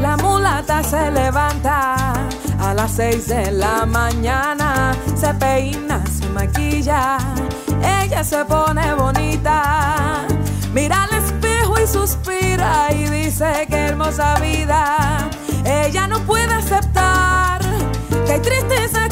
La 0.00 0.16
mulata 0.16 0.82
se 0.82 1.10
levanta 1.10 2.14
a 2.60 2.74
las 2.74 2.92
seis 2.92 3.26
de 3.28 3.50
la 3.50 3.84
mañana, 3.84 4.94
se 5.16 5.34
peina, 5.34 6.04
se 6.06 6.28
maquilla, 6.28 7.18
ella 8.02 8.22
se 8.22 8.44
pone 8.44 8.94
bonita, 8.94 10.24
mira 10.72 11.04
al 11.04 11.24
espejo 11.24 11.74
y 11.82 11.86
suspira 11.86 12.92
y 12.92 13.04
dice 13.08 13.66
que 13.68 13.76
hermosa 13.76 14.36
vida, 14.40 15.28
ella 15.64 16.06
no 16.06 16.20
puede 16.20 16.54
aceptar 16.54 17.60
que 18.24 18.32
hay 18.32 18.40
tristeza 18.40 19.08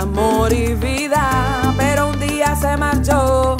amor 0.00 0.50
y 0.52 0.74
vida, 0.74 1.74
pero 1.76 2.08
un 2.08 2.18
día 2.18 2.56
se 2.56 2.74
marchó, 2.76 3.56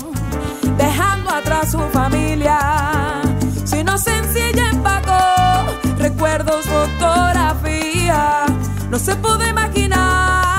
dejando 0.78 1.30
atrás 1.30 1.70
su 1.72 1.80
familia. 1.92 3.20
Su 3.66 3.76
inocencia 3.76 4.48
ella 4.48 4.70
empacó, 4.70 5.22
recuerdos, 5.98 6.64
fotografía. 6.66 8.46
No 8.90 8.98
se 8.98 9.14
puede 9.16 9.50
imaginar 9.50 10.49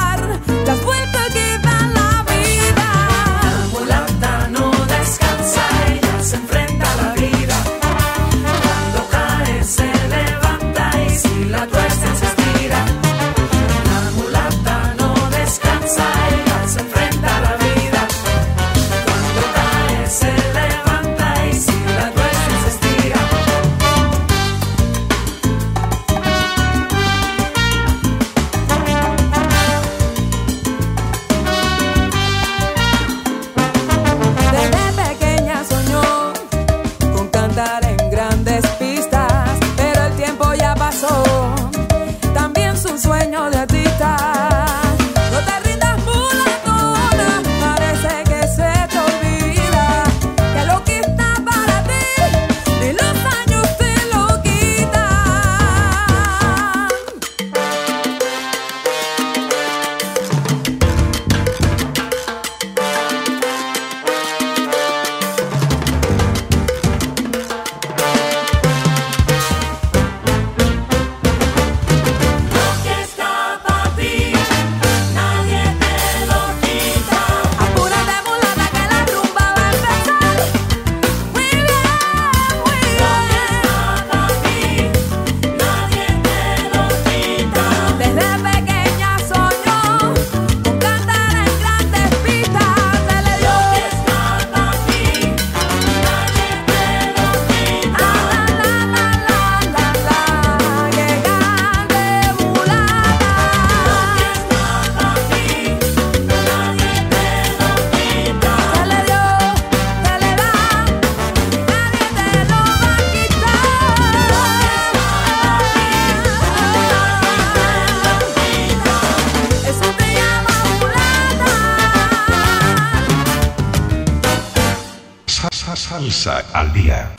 Salsa 126.21 126.45
al 126.53 126.71
día. 126.71 127.11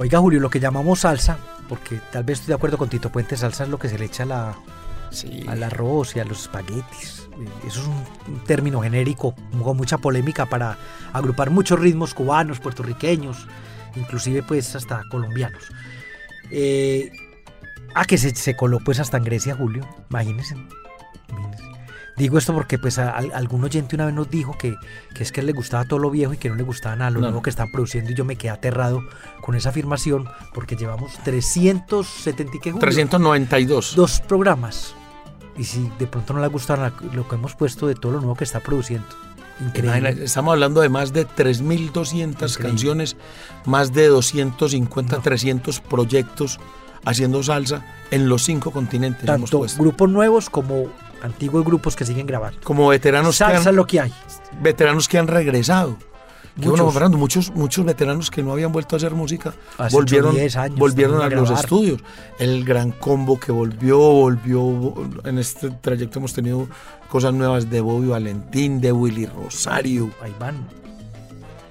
Oiga, 0.00 0.18
Julio, 0.18 0.40
lo 0.40 0.50
que 0.50 0.58
llamamos 0.58 1.00
salsa, 1.00 1.38
porque 1.68 2.00
tal 2.10 2.24
vez 2.24 2.40
estoy 2.40 2.48
de 2.48 2.54
acuerdo 2.56 2.76
con 2.76 2.88
Tito 2.88 3.10
Puente, 3.10 3.36
salsa 3.36 3.62
es 3.62 3.70
lo 3.70 3.78
que 3.78 3.88
se 3.88 3.96
le 3.96 4.06
echa 4.06 4.24
a 4.24 4.26
la, 4.26 4.56
al 5.46 5.62
arroz 5.62 6.16
y 6.16 6.18
a 6.18 6.24
los 6.24 6.42
espaguetis. 6.42 7.28
Eh, 7.38 7.68
Eso 7.68 7.82
es 7.82 7.86
un, 7.86 8.34
un 8.34 8.40
término 8.44 8.82
genérico 8.82 9.36
con 9.62 9.76
mucha 9.76 9.98
polémica 9.98 10.46
para 10.46 10.76
agrupar 11.12 11.50
muchos 11.50 11.78
ritmos 11.78 12.14
cubanos, 12.14 12.58
puertorriqueños, 12.58 13.46
inclusive 13.94 14.42
pues 14.42 14.74
hasta 14.74 15.02
colombianos. 15.08 15.70
Eh, 16.50 17.12
ah, 17.94 18.04
que 18.06 18.18
se, 18.18 18.34
se 18.34 18.56
coló 18.56 18.80
pues 18.84 18.98
hasta 18.98 19.18
en 19.18 19.24
Grecia, 19.24 19.54
Julio, 19.54 19.88
imagínense. 20.10 20.56
Digo 22.16 22.38
esto 22.38 22.54
porque 22.54 22.78
pues 22.78 22.98
a- 22.98 23.10
al- 23.10 23.32
algún 23.34 23.64
oyente 23.64 23.96
una 23.96 24.06
vez 24.06 24.14
nos 24.14 24.30
dijo 24.30 24.56
que, 24.56 24.76
que 25.14 25.22
es 25.24 25.32
que 25.32 25.42
le 25.42 25.52
gustaba 25.52 25.84
todo 25.84 25.98
lo 25.98 26.10
viejo 26.10 26.32
y 26.32 26.36
que 26.36 26.48
no 26.48 26.54
le 26.54 26.62
gustaba 26.62 26.94
nada 26.94 27.10
lo 27.10 27.20
No. 27.20 27.26
nuevo 27.26 27.42
que 27.42 27.50
están 27.50 27.72
produciendo 27.72 28.10
y 28.12 28.14
yo 28.14 28.24
me 28.24 28.36
quedé 28.36 28.50
aterrado 28.50 29.00
con 29.40 29.56
esa 29.56 29.70
afirmación 29.70 30.28
porque 30.54 30.76
llevamos 30.76 31.12
370 31.24 32.56
y 32.56 32.60
qué, 32.60 32.70
Julio? 32.70 32.80
392. 32.80 33.96
dos 33.96 34.20
programas. 34.20 34.94
Y 35.56 35.64
si 35.64 35.90
de 35.98 36.06
pronto 36.06 36.32
no 36.34 36.40
le 36.40 36.48
gusta 36.48 36.76
la- 36.76 36.92
lo 37.12 37.26
que 37.28 37.34
hemos 37.34 37.54
puesto 37.54 37.86
de 37.86 37.94
todo 37.94 38.12
lo 38.12 38.18
nuevo 38.20 38.36
que 38.36 38.44
está 38.44 38.60
produciendo. 38.60 39.06
Increíble. 39.60 40.24
Estamos 40.24 40.52
hablando 40.52 40.80
de 40.80 40.88
más 40.88 41.12
de 41.12 41.24
3.200 41.26 42.52
Increíble. 42.52 42.68
canciones, 42.70 43.16
más 43.64 43.92
de 43.92 44.08
250, 44.08 45.18
300 45.20 45.80
proyectos 45.80 46.58
haciendo 47.04 47.42
salsa 47.42 47.84
en 48.10 48.28
los 48.28 48.42
cinco 48.44 48.70
continentes. 48.72 49.26
Tanto 49.26 49.64
grupos 49.78 50.08
nuevos 50.10 50.50
como 50.50 50.86
antiguos 51.24 51.64
grupos 51.64 51.96
que 51.96 52.04
siguen 52.04 52.26
grabando. 52.26 52.60
Como 52.62 52.88
veteranos 52.88 53.34
que, 53.34 53.38
Salsa 53.44 53.60
es 53.60 53.66
han, 53.66 53.76
lo 53.76 53.86
que 53.86 54.00
hay. 54.00 54.12
veteranos 54.60 55.08
que 55.08 55.18
han 55.18 55.26
regresado. 55.26 55.96
Que 56.60 56.68
bueno, 56.68 56.84
Muchos. 56.84 56.94
Fernando, 56.94 57.18
muchos, 57.18 57.50
muchos 57.52 57.84
veteranos 57.84 58.30
que 58.30 58.40
no 58.40 58.52
habían 58.52 58.70
vuelto 58.70 58.94
a 58.94 58.98
hacer 58.98 59.12
música 59.12 59.54
Hace 59.76 59.96
volvieron, 59.96 60.36
años 60.36 60.78
volvieron 60.78 61.20
a 61.20 61.28
los 61.28 61.50
estudios. 61.50 62.00
El 62.38 62.64
gran 62.64 62.92
combo 62.92 63.40
que 63.40 63.50
volvió, 63.50 63.98
volvió. 63.98 64.94
En 65.24 65.38
este 65.38 65.70
trayecto 65.70 66.20
hemos 66.20 66.32
tenido 66.32 66.68
cosas 67.08 67.34
nuevas 67.34 67.70
de 67.70 67.80
Bobby 67.80 68.06
Valentín, 68.06 68.80
de 68.80 68.92
Willy 68.92 69.26
Rosario. 69.26 70.10
Ahí 70.22 70.32
van. 70.38 70.64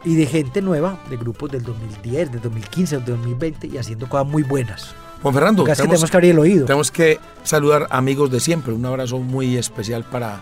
Y 0.03 0.15
de 0.15 0.25
gente 0.25 0.61
nueva, 0.61 0.99
de 1.09 1.15
grupos 1.15 1.49
del 1.49 1.63
2010, 1.63 2.33
del 2.33 2.41
2015, 2.41 2.97
del 2.97 3.05
2020 3.05 3.67
y 3.67 3.77
haciendo 3.77 4.09
cosas 4.09 4.27
muy 4.27 4.43
buenas. 4.43 4.93
Juan 5.23 5.33
Fernando, 5.33 5.63
que 5.63 5.73
tenemos 5.73 6.11
que 6.11 6.17
abrir 6.17 6.31
el 6.31 6.39
oído. 6.39 6.65
Tenemos 6.65 6.91
que 6.91 7.17
saludar 7.43 7.87
amigos 7.89 8.29
de 8.29 8.41
siempre. 8.41 8.73
Un 8.73 8.85
abrazo 8.85 9.19
muy 9.19 9.55
especial 9.55 10.03
para 10.03 10.41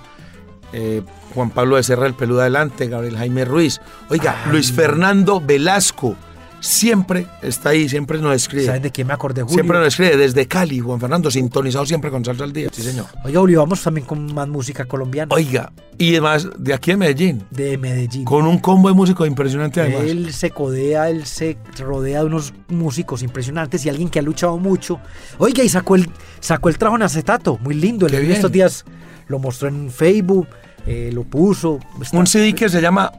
eh, 0.73 1.03
Juan 1.35 1.51
Pablo 1.51 1.75
de 1.75 1.83
Serra, 1.83 2.07
el 2.07 2.15
peludo 2.15 2.41
adelante, 2.41 2.87
Gabriel 2.87 3.15
Jaime 3.15 3.45
Ruiz. 3.45 3.79
Oiga, 4.09 4.41
Ay. 4.43 4.51
Luis 4.51 4.71
Fernando 4.73 5.39
Velasco. 5.39 6.15
Siempre 6.61 7.25
está 7.41 7.69
ahí, 7.69 7.89
siempre 7.89 8.19
nos 8.19 8.35
escribe. 8.35 8.65
¿Saben 8.67 8.83
de 8.83 8.91
quién 8.91 9.07
me 9.07 9.13
acordé, 9.13 9.41
Julio? 9.41 9.55
Siempre 9.55 9.79
nos 9.79 9.87
escribe 9.87 10.15
desde 10.15 10.47
Cali, 10.47 10.79
Juan 10.79 10.99
Fernando, 10.99 11.31
sintonizado 11.31 11.85
siempre 11.87 12.11
con 12.11 12.23
Salsa 12.23 12.43
al 12.43 12.53
Día. 12.53 12.69
Sí, 12.71 12.83
señor. 12.83 13.07
Oiga, 13.25 13.39
Julio, 13.39 13.59
vamos 13.59 13.81
también 13.81 14.05
con 14.05 14.31
más 14.33 14.47
música 14.47 14.85
colombiana. 14.85 15.33
Oiga, 15.33 15.71
y 15.97 16.11
además 16.11 16.47
de 16.59 16.73
aquí 16.73 16.91
en 16.91 16.99
Medellín, 16.99 17.43
De 17.49 17.77
Medellín. 17.79 18.25
con 18.25 18.45
un 18.45 18.59
combo 18.59 18.89
de 18.89 18.93
músicos 18.95 19.27
impresionante 19.27 19.81
además. 19.81 20.03
Él 20.03 20.31
se 20.33 20.51
codea, 20.51 21.09
él 21.09 21.25
se 21.25 21.57
rodea 21.79 22.19
de 22.19 22.25
unos 22.27 22.53
músicos 22.69 23.23
impresionantes 23.23 23.83
y 23.85 23.89
alguien 23.89 24.07
que 24.09 24.19
ha 24.19 24.21
luchado 24.21 24.57
mucho. 24.59 24.99
Oiga, 25.39 25.63
y 25.63 25.69
sacó 25.69 25.95
el, 25.95 26.07
sacó 26.39 26.69
el 26.69 26.77
trabajo 26.77 26.97
en 26.97 27.03
acetato, 27.03 27.57
muy 27.63 27.73
lindo. 27.73 28.05
Él 28.05 28.13
en 28.13 28.31
estos 28.31 28.51
días 28.51 28.85
lo 29.27 29.39
mostró 29.39 29.67
en 29.67 29.89
Facebook, 29.89 30.47
eh, 30.85 31.09
lo 31.11 31.23
puso. 31.23 31.79
está- 32.01 32.17
Un 32.17 32.27
CD 32.27 32.53
que 32.53 32.69
se 32.69 32.81
llama 32.81 33.11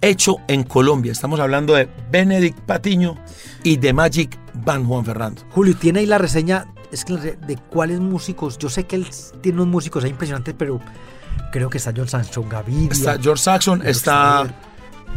Hecho 0.00 0.36
en 0.48 0.62
Colombia. 0.62 1.12
Estamos 1.12 1.40
hablando 1.40 1.74
de 1.74 1.88
Benedict 2.10 2.58
Patiño 2.60 3.16
y 3.62 3.76
de 3.76 3.92
Magic 3.92 4.38
Band 4.54 4.86
Juan 4.86 5.04
Fernando. 5.04 5.42
Julio, 5.50 5.76
tiene 5.76 6.00
ahí 6.00 6.06
la 6.06 6.18
reseña, 6.18 6.66
es 6.92 7.04
que 7.04 7.14
de 7.16 7.56
cuáles 7.70 8.00
músicos, 8.00 8.58
yo 8.58 8.68
sé 8.68 8.84
que 8.84 8.96
él 8.96 9.06
tiene 9.40 9.56
unos 9.62 9.72
músicos 9.72 10.04
ahí 10.04 10.10
impresionantes, 10.10 10.54
pero 10.56 10.80
creo 11.52 11.70
que 11.70 11.78
está 11.78 11.92
John 11.96 12.08
Sancho 12.08 12.44
Gaviria. 12.48 12.92
Está 12.92 13.18
George 13.20 13.42
Saxon, 13.42 13.78
George 13.80 13.90
está 13.90 14.12
Saxon. 14.42 14.54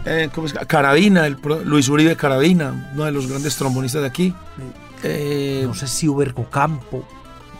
eh, 0.05 0.29
¿cómo 0.33 0.47
es? 0.47 0.53
Carabina, 0.53 1.25
el 1.27 1.37
Luis 1.65 1.87
Uribe 1.89 2.15
Carabina, 2.15 2.89
uno 2.93 3.05
de 3.05 3.11
los 3.11 3.27
grandes 3.27 3.55
trombonistas 3.57 4.01
de 4.01 4.07
aquí. 4.07 4.33
Eh, 5.03 5.63
no 5.65 5.73
sé 5.73 5.87
si 5.87 6.07
Uber 6.07 6.33
Campo. 6.49 7.05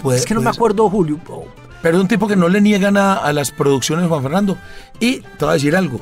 puede- 0.01 0.17
es 0.20 0.26
que 0.26 0.34
no 0.34 0.41
me 0.41 0.45
ser. 0.51 0.55
acuerdo, 0.57 0.89
Julio. 0.89 1.20
Oh, 1.30 1.45
Pero 1.82 1.97
es 1.97 2.01
un 2.01 2.07
tipo 2.09 2.28
que 2.28 2.36
no 2.36 2.49
le 2.49 2.59
niega 2.61 2.91
nada 2.91 3.15
a 3.17 3.32
las 3.34 3.51
producciones 3.51 4.03
de 4.03 4.09
Juan 4.09 4.22
Fernando. 4.24 4.57
Y 4.99 5.20
te 5.22 5.28
voy 5.45 5.49
a 5.49 5.53
decir 5.53 5.76
algo, 5.76 5.99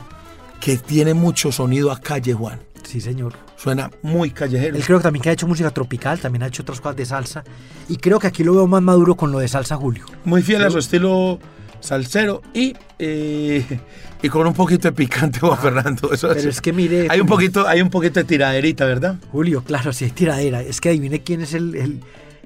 que 0.59 0.77
tiene 0.77 1.13
mucho 1.13 1.51
sonido 1.51 1.91
a 1.91 1.99
calle 1.99 2.33
Juan. 2.33 2.59
sí, 2.83 3.01
señor. 3.01 3.33
Suena 3.57 3.89
muy 4.03 4.29
callejero. 4.31 4.77
Él 4.77 4.83
creo 4.85 4.99
que 4.99 5.03
también 5.03 5.23
que 5.23 5.29
ha 5.29 5.33
hecho 5.33 5.47
música 5.47 5.71
tropical, 5.71 6.19
también 6.19 6.43
ha 6.43 6.47
hecho 6.47 6.61
otras 6.61 6.79
cosas 6.79 6.95
de 6.95 7.05
salsa. 7.05 7.43
Y 7.89 7.97
creo 7.97 8.19
que 8.19 8.27
aquí 8.27 8.43
lo 8.43 8.53
veo 8.53 8.67
más 8.67 8.83
maduro 8.83 9.15
con 9.15 9.31
lo 9.31 9.39
de 9.39 9.47
salsa, 9.47 9.75
Julio. 9.75 10.05
Muy 10.25 10.43
fiel 10.43 10.63
a 10.63 10.69
su 10.69 10.77
estilo 10.77 11.39
salsero 11.79 12.41
y, 12.53 12.75
eh, 12.99 13.79
y 14.21 14.29
con 14.29 14.45
un 14.45 14.53
poquito 14.53 14.87
de 14.87 14.91
picante 14.91 15.39
Juan 15.39 15.57
Fernando. 15.57 16.11
Eso 16.13 16.27
Ah, 16.27 16.31
Pero 16.33 16.43
sí. 16.43 16.49
es 16.49 16.61
que 16.61 16.71
mire. 16.71 17.07
hay 17.09 17.19
un 17.19 17.25
poquito, 17.27 17.67
hay 17.67 17.81
un 17.81 17.89
poquito 17.89 18.19
de 18.19 18.25
tiraderita, 18.25 18.85
¿verdad? 18.85 19.15
Julio, 19.31 19.63
claro, 19.63 19.91
sí 19.91 20.05
hay 20.05 20.11
tiradera. 20.11 20.61
Es 20.61 20.79
que 20.79 20.89
adivine 20.89 21.23
quién 21.23 21.41
es 21.41 21.53
el, 21.55 21.75
el, 21.75 21.99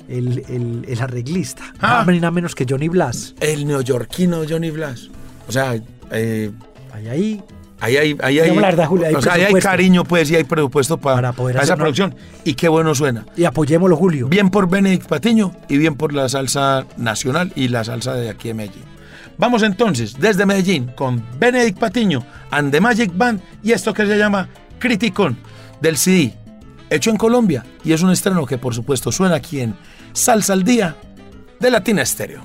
el, 0.08 0.46
el- 0.48 0.86
el 0.88 1.02
arreglista. 1.02 1.64
Ah. 1.82 2.04
Nada 2.08 2.14
nada 2.14 2.32
menos 2.32 2.56
que 2.56 2.66
Johnny 2.68 2.88
Blas. 2.88 3.36
El 3.42 3.68
neoyorquino 3.68 4.44
Johnny 4.50 4.72
Blas. 4.72 5.10
O 5.48 5.52
sea, 5.52 5.76
eh, 6.12 6.52
Ahí, 6.94 7.08
ahí. 7.10 7.44
Ahí 7.82 7.98
hay, 7.98 8.18
ahí 8.22 8.38
hay, 8.38 8.44
Digamos 8.44 8.62
la 8.62 8.68
verdad, 8.70 8.86
Julio, 8.86 9.08
hay 9.08 9.16
o 9.16 9.22
sea, 9.22 9.34
ahí 9.34 9.40
hay 9.42 9.46
presupuesto. 9.46 9.70
cariño, 9.70 10.04
pues, 10.04 10.30
y 10.30 10.36
hay 10.36 10.44
presupuesto 10.44 10.98
para, 11.00 11.16
Para 11.16 11.34
poder 11.34 11.56
para 11.56 11.64
esa 11.66 11.76
producción. 11.76 12.14
Y 12.44 12.54
qué 12.54 12.70
bueno 12.70 12.94
suena. 12.94 13.26
Y 13.36 13.44
apoyémoslo, 13.44 13.98
Julio. 13.98 14.28
Bien 14.28 14.52
por 14.52 14.70
Benedict 14.70 15.08
Patiño 15.08 15.56
y 15.68 15.78
bien 15.78 15.96
por 15.96 16.14
la 16.14 16.30
salsa 16.30 16.86
nacional 16.98 17.52
y 17.56 17.70
la 17.70 17.84
salsa 17.84 18.14
de 18.14 18.30
aquí 18.30 18.50
de 18.50 18.54
Medellín. 18.54 18.84
Vamos 19.40 19.64
entonces 19.64 20.20
desde 20.20 20.46
Medellín 20.46 20.92
con 20.96 21.26
Benedict 21.40 21.80
Patiño 21.80 22.24
and 22.52 22.72
the 22.72 22.80
Magic 22.80 23.12
Band 23.16 23.42
y 23.64 23.72
esto 23.72 23.92
que 23.96 24.06
se 24.06 24.16
llama 24.16 24.48
Criticón 24.78 25.36
del 25.82 25.98
CD, 25.98 26.36
hecho 26.92 27.10
en 27.10 27.18
Colombia. 27.18 27.66
Y 27.84 27.94
es 27.94 28.04
un 28.04 28.12
estreno 28.12 28.46
que, 28.46 28.60
por 28.60 28.76
supuesto, 28.76 29.12
suena 29.12 29.36
aquí 29.36 29.62
en 29.62 29.74
Salsa 30.14 30.54
al 30.54 30.64
Día 30.64 30.96
de 31.60 31.72
Latina 31.72 32.04
Estéreo. 32.04 32.42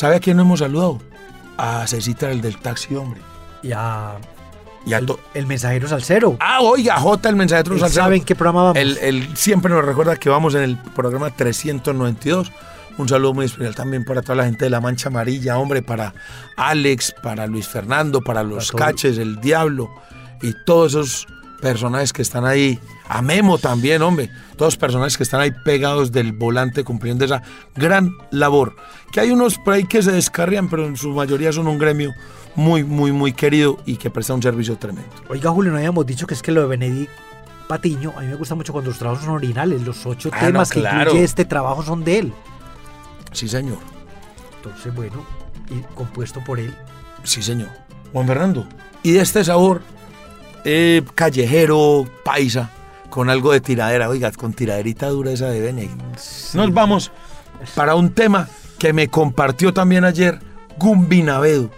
¿Sabe 0.00 0.16
a 0.16 0.20
quién 0.20 0.38
no 0.38 0.44
hemos 0.44 0.60
saludado? 0.60 0.98
A 1.58 1.86
Cecita, 1.86 2.30
el 2.30 2.40
del 2.40 2.56
taxi, 2.56 2.94
hombre. 2.96 3.20
Y 3.62 3.72
a 3.72 4.16
Y 4.86 4.94
a 4.94 4.98
el, 4.98 5.12
el 5.34 5.46
mensajero 5.46 5.86
salsero. 5.88 6.38
Ah, 6.40 6.60
oiga, 6.62 6.98
J, 6.98 7.28
el 7.28 7.36
mensajero 7.36 7.74
Él 7.74 7.80
salsero. 7.80 8.04
sabe 8.04 8.16
en 8.16 8.24
qué 8.24 8.34
programa 8.34 8.62
vamos. 8.62 8.78
Él, 8.78 8.98
él 9.02 9.28
siempre 9.36 9.70
nos 9.70 9.84
recuerda 9.84 10.16
que 10.16 10.30
vamos 10.30 10.54
en 10.54 10.62
el 10.62 10.78
programa 10.78 11.30
392. 11.30 12.50
Un 12.96 13.08
saludo 13.08 13.34
muy 13.34 13.44
especial 13.44 13.74
también 13.74 14.04
para 14.06 14.22
toda 14.22 14.36
la 14.36 14.44
gente 14.46 14.64
de 14.64 14.70
la 14.70 14.80
Mancha 14.80 15.10
Amarilla, 15.10 15.58
hombre, 15.58 15.82
para 15.82 16.14
Alex, 16.56 17.14
para 17.22 17.46
Luis 17.46 17.68
Fernando, 17.68 18.22
para 18.22 18.42
los 18.42 18.72
Para. 18.72 18.86
Caches, 18.86 19.18
el 19.18 19.38
Diablo 19.40 19.90
y 20.42 20.54
todos 20.64 20.92
esos 20.92 21.26
personajes 21.60 22.12
que 22.12 22.22
están 22.22 22.44
ahí. 22.44 22.78
A 23.08 23.22
Memo 23.22 23.58
también, 23.58 24.02
hombre. 24.02 24.30
Todos 24.56 24.76
personajes 24.76 25.16
que 25.16 25.22
están 25.22 25.40
ahí 25.40 25.52
pegados 25.64 26.12
del 26.12 26.32
volante 26.32 26.84
cumpliendo 26.84 27.24
esa 27.24 27.42
gran 27.74 28.12
labor. 28.30 28.76
Que 29.12 29.20
hay 29.20 29.30
unos 29.30 29.58
por 29.58 29.74
ahí 29.74 29.84
que 29.84 30.02
se 30.02 30.12
descarrían, 30.12 30.68
pero 30.68 30.86
en 30.86 30.96
su 30.96 31.10
mayoría 31.10 31.52
son 31.52 31.66
un 31.66 31.78
gremio 31.78 32.12
muy, 32.54 32.84
muy, 32.84 33.12
muy 33.12 33.32
querido 33.32 33.78
y 33.86 33.96
que 33.96 34.10
presta 34.10 34.34
un 34.34 34.42
servicio 34.42 34.76
tremendo. 34.76 35.10
Oiga, 35.28 35.50
Julio, 35.50 35.72
no 35.72 35.78
habíamos 35.78 36.06
dicho 36.06 36.26
que 36.26 36.34
es 36.34 36.42
que 36.42 36.52
lo 36.52 36.62
de 36.62 36.66
Benedict 36.66 37.10
Patiño, 37.68 38.12
a 38.16 38.20
mí 38.22 38.26
me 38.26 38.34
gusta 38.34 38.56
mucho 38.56 38.72
cuando 38.72 38.90
los 38.90 38.98
trabajos 38.98 39.24
son 39.24 39.34
originales. 39.34 39.82
Los 39.82 40.04
ocho 40.04 40.30
Ah, 40.32 40.38
no, 40.40 40.46
temas 40.48 40.70
que 40.70 40.80
incluye 40.80 41.22
este 41.22 41.44
trabajo 41.44 41.84
son 41.84 42.02
de 42.02 42.18
él. 42.18 42.32
Sí, 43.32 43.48
señor. 43.48 43.78
Entonces, 44.56 44.92
bueno, 44.92 45.24
y 45.70 45.80
compuesto 45.94 46.42
por 46.44 46.58
él. 46.58 46.74
Sí, 47.22 47.42
señor. 47.42 47.68
Juan 48.12 48.26
Fernando. 48.26 48.66
Y 49.04 49.12
de 49.12 49.20
este 49.20 49.44
sabor 49.44 49.82
eh, 50.64 51.02
callejero, 51.14 52.06
paisa, 52.24 52.70
con 53.08 53.30
algo 53.30 53.52
de 53.52 53.60
tiradera. 53.60 54.08
Oiga, 54.08 54.30
con 54.32 54.52
tiraderita 54.52 55.08
dura 55.08 55.30
esa 55.32 55.48
de 55.48 55.60
Benedict. 55.60 56.00
Nos 56.54 56.72
vamos 56.72 57.10
para 57.74 57.94
un 57.94 58.10
tema 58.12 58.48
que 58.78 58.92
me 58.92 59.08
compartió 59.08 59.72
también 59.74 60.04
ayer 60.04 60.38
Gumbi 60.78 61.22
Navedo. 61.22 61.70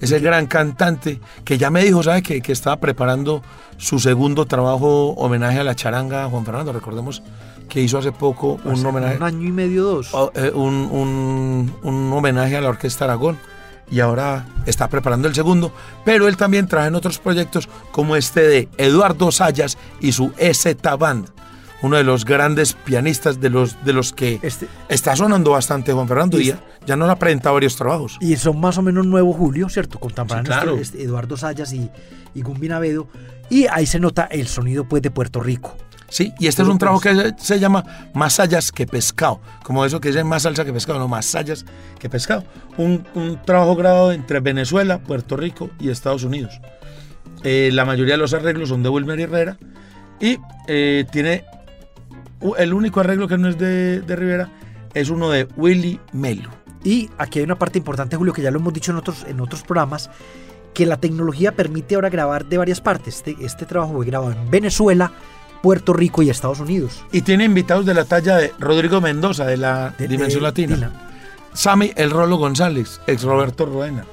Ese 0.00 0.18
gran 0.18 0.46
cantante 0.46 1.18
que 1.44 1.56
ya 1.56 1.70
me 1.70 1.82
dijo, 1.82 2.02
¿sabe? 2.02 2.22
Que, 2.22 2.42
que 2.42 2.52
estaba 2.52 2.76
preparando 2.76 3.42
su 3.78 3.98
segundo 3.98 4.44
trabajo 4.44 5.10
homenaje 5.12 5.60
a 5.60 5.64
la 5.64 5.74
charanga, 5.74 6.28
Juan 6.28 6.44
Fernando. 6.44 6.72
Recordemos 6.72 7.22
que 7.68 7.80
hizo 7.80 7.96
hace 7.98 8.12
poco 8.12 8.58
un 8.64 8.72
Hace 8.72 8.86
homenaje. 8.86 9.16
Un 9.16 9.22
año 9.22 9.48
y 9.48 9.52
medio, 9.52 9.84
dos. 9.84 10.12
o, 10.12 10.30
eh, 10.34 10.50
un, 10.54 10.74
un- 10.90 11.74
un 11.82 12.12
homenaje 12.12 12.56
a 12.56 12.60
la 12.60 12.68
Orquesta 12.68 13.04
Aragón 13.06 13.38
y 13.90 14.00
ahora 14.00 14.46
está 14.66 14.88
preparando 14.88 15.28
el 15.28 15.34
segundo, 15.34 15.72
pero 16.04 16.28
él 16.28 16.36
también 16.36 16.66
trae 16.68 16.88
en 16.88 16.94
otros 16.94 17.18
proyectos 17.18 17.68
como 17.92 18.16
este 18.16 18.40
de 18.42 18.68
Eduardo 18.78 19.30
Sayas 19.30 19.76
y 20.00 20.12
su 20.12 20.32
EZ 20.38 20.76
Band, 20.98 21.28
uno 21.82 21.96
de 21.96 22.04
los 22.04 22.24
grandes 22.24 22.72
pianistas 22.72 23.40
de 23.40 23.50
los, 23.50 23.84
de 23.84 23.92
los 23.92 24.12
que 24.12 24.38
Este- 24.42 24.68
está 24.88 25.14
sonando 25.16 25.50
bastante 25.50 25.92
Juan 25.92 26.08
Fernando 26.08 26.40
Y- 26.40 26.46
ya, 26.46 26.60
ya 26.86 26.96
nos 26.96 27.10
ha 27.10 27.16
presentado 27.16 27.54
varios 27.54 27.76
trabajos. 27.76 28.16
Y 28.20 28.36
son 28.36 28.58
más 28.58 28.78
o 28.78 28.82
menos 28.82 29.06
nuevo 29.06 29.32
Julio, 29.34 29.68
¿cierto? 29.68 29.98
Contemporáneos 29.98 30.54
Sí, 30.54 30.60
claro. 30.62 30.72
este- 30.78 30.82
este 30.98 31.02
Eduardo 31.04 31.36
Sayas 31.36 31.72
y, 31.74 31.90
y 32.34 32.42
Gumbi 32.42 32.68
Navedo. 32.68 33.06
Y 33.50 33.66
ahí 33.66 33.84
se 33.84 34.00
nota 34.00 34.24
el 34.24 34.48
sonido 34.48 34.84
pues 34.88 35.02
de 35.02 35.10
Puerto 35.10 35.40
Rico. 35.40 35.76
Sí, 36.14 36.32
y 36.38 36.46
este 36.46 36.62
es 36.62 36.68
un 36.68 36.78
trabajo 36.78 37.00
que 37.00 37.34
se, 37.38 37.58
llama 37.58 37.84
Más 38.14 38.34
sayas 38.34 38.70
que 38.70 38.86
pescado. 38.86 39.40
Como 39.64 39.84
eso 39.84 40.00
que 40.00 40.10
dice 40.10 40.22
más 40.22 40.42
salsa 40.42 40.64
que 40.64 40.72
pescado, 40.72 41.00
no, 41.00 41.08
más 41.08 41.26
sayas 41.26 41.66
que 41.98 42.08
pescado. 42.08 42.44
Un, 42.76 43.04
un 43.16 43.42
trabajo 43.42 43.74
grabado 43.74 44.12
entre 44.12 44.38
Venezuela, 44.38 45.00
Puerto 45.00 45.36
Rico 45.36 45.70
y 45.80 45.88
Estados 45.88 46.22
Unidos. 46.22 46.60
Eh, 47.42 47.70
la 47.72 47.84
mayoría 47.84 48.14
de 48.14 48.18
los 48.18 48.32
arreglos 48.32 48.68
son 48.68 48.84
de 48.84 48.90
Wilmer 48.90 49.18
Herrera. 49.18 49.58
Y 50.20 50.38
eh, 50.68 51.04
tiene 51.10 51.46
el 52.58 52.74
único 52.74 53.00
arreglo 53.00 53.26
que 53.26 53.36
no 53.36 53.48
es 53.48 53.58
de, 53.58 54.00
de 54.00 54.14
Rivera 54.14 54.50
es 54.94 55.10
uno 55.10 55.30
de 55.30 55.48
Willy 55.56 55.98
Melo. 56.12 56.50
Y 56.84 57.10
aquí 57.18 57.40
hay 57.40 57.44
una 57.44 57.58
parte 57.58 57.78
importante, 57.78 58.14
Julio, 58.14 58.32
que 58.32 58.40
ya 58.40 58.52
lo 58.52 58.60
hemos 58.60 58.72
dicho 58.72 58.92
en 58.92 58.98
otros, 58.98 59.26
en 59.26 59.40
otros 59.40 59.64
programas, 59.64 60.10
que 60.74 60.86
la 60.86 60.98
tecnología 60.98 61.56
permite 61.56 61.96
ahora 61.96 62.08
grabar 62.08 62.46
de 62.46 62.56
varias 62.56 62.80
partes. 62.80 63.16
Este, 63.16 63.36
este 63.40 63.66
trabajo 63.66 63.94
fue 63.94 64.06
grabado 64.06 64.30
en 64.30 64.48
Venezuela, 64.48 65.10
Puerto 65.64 65.94
Rico 65.94 66.22
y 66.22 66.28
Estados 66.28 66.60
Unidos. 66.60 67.02
Y 67.10 67.22
tiene 67.22 67.44
invitados 67.44 67.86
de 67.86 67.94
la 67.94 68.04
talla 68.04 68.36
de 68.36 68.52
Rodrigo 68.58 69.00
Mendoza, 69.00 69.46
de 69.46 69.56
la 69.56 69.94
De- 69.98 70.06
Dimensión 70.08 70.42
de- 70.42 70.48
Latina. 70.48 70.76
Latina. 70.76 71.10
Sammy 71.54 71.90
El 71.96 72.10
Rolo 72.10 72.36
González, 72.36 73.00
ex 73.06 73.22
Roberto 73.22 73.64
Roena. 73.64 74.04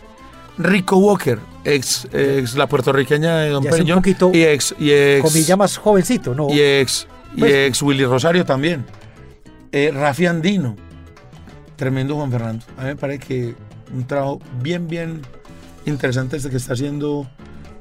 Rico 0.58 0.96
Walker, 0.96 1.40
ex, 1.66 2.08
ex 2.14 2.56
la 2.56 2.68
puertorriqueña 2.68 3.40
de 3.40 3.50
Don 3.50 3.66
poquito, 3.66 4.32
y 4.34 4.44
ex, 4.44 4.74
y 4.80 4.92
ex, 4.92 5.24
Comilla 5.24 5.58
más 5.58 5.76
jovencito, 5.78 6.34
¿no? 6.34 6.48
y 6.50 6.62
ex, 6.62 7.06
y 7.36 7.40
Pues- 7.42 7.54
ex 7.54 7.82
Willy 7.82 8.06
Rosario 8.06 8.46
también. 8.46 8.86
Eh, 9.74 9.92
Rafi 9.94 10.28
Andino, 10.28 10.78
tremendo 11.76 12.16
Juan 12.16 12.32
Fernando. 12.32 12.66
A 12.78 12.82
mí 12.84 12.88
me 12.88 12.96
parece 12.96 13.20
que 13.28 13.56
un 13.94 14.08
trabajo 14.08 14.40
bien, 14.62 14.88
bien 14.88 15.22
interesante 15.86 16.38
este 16.38 16.50
que 16.50 16.58
está 16.58 16.74
haciendo 16.74 17.28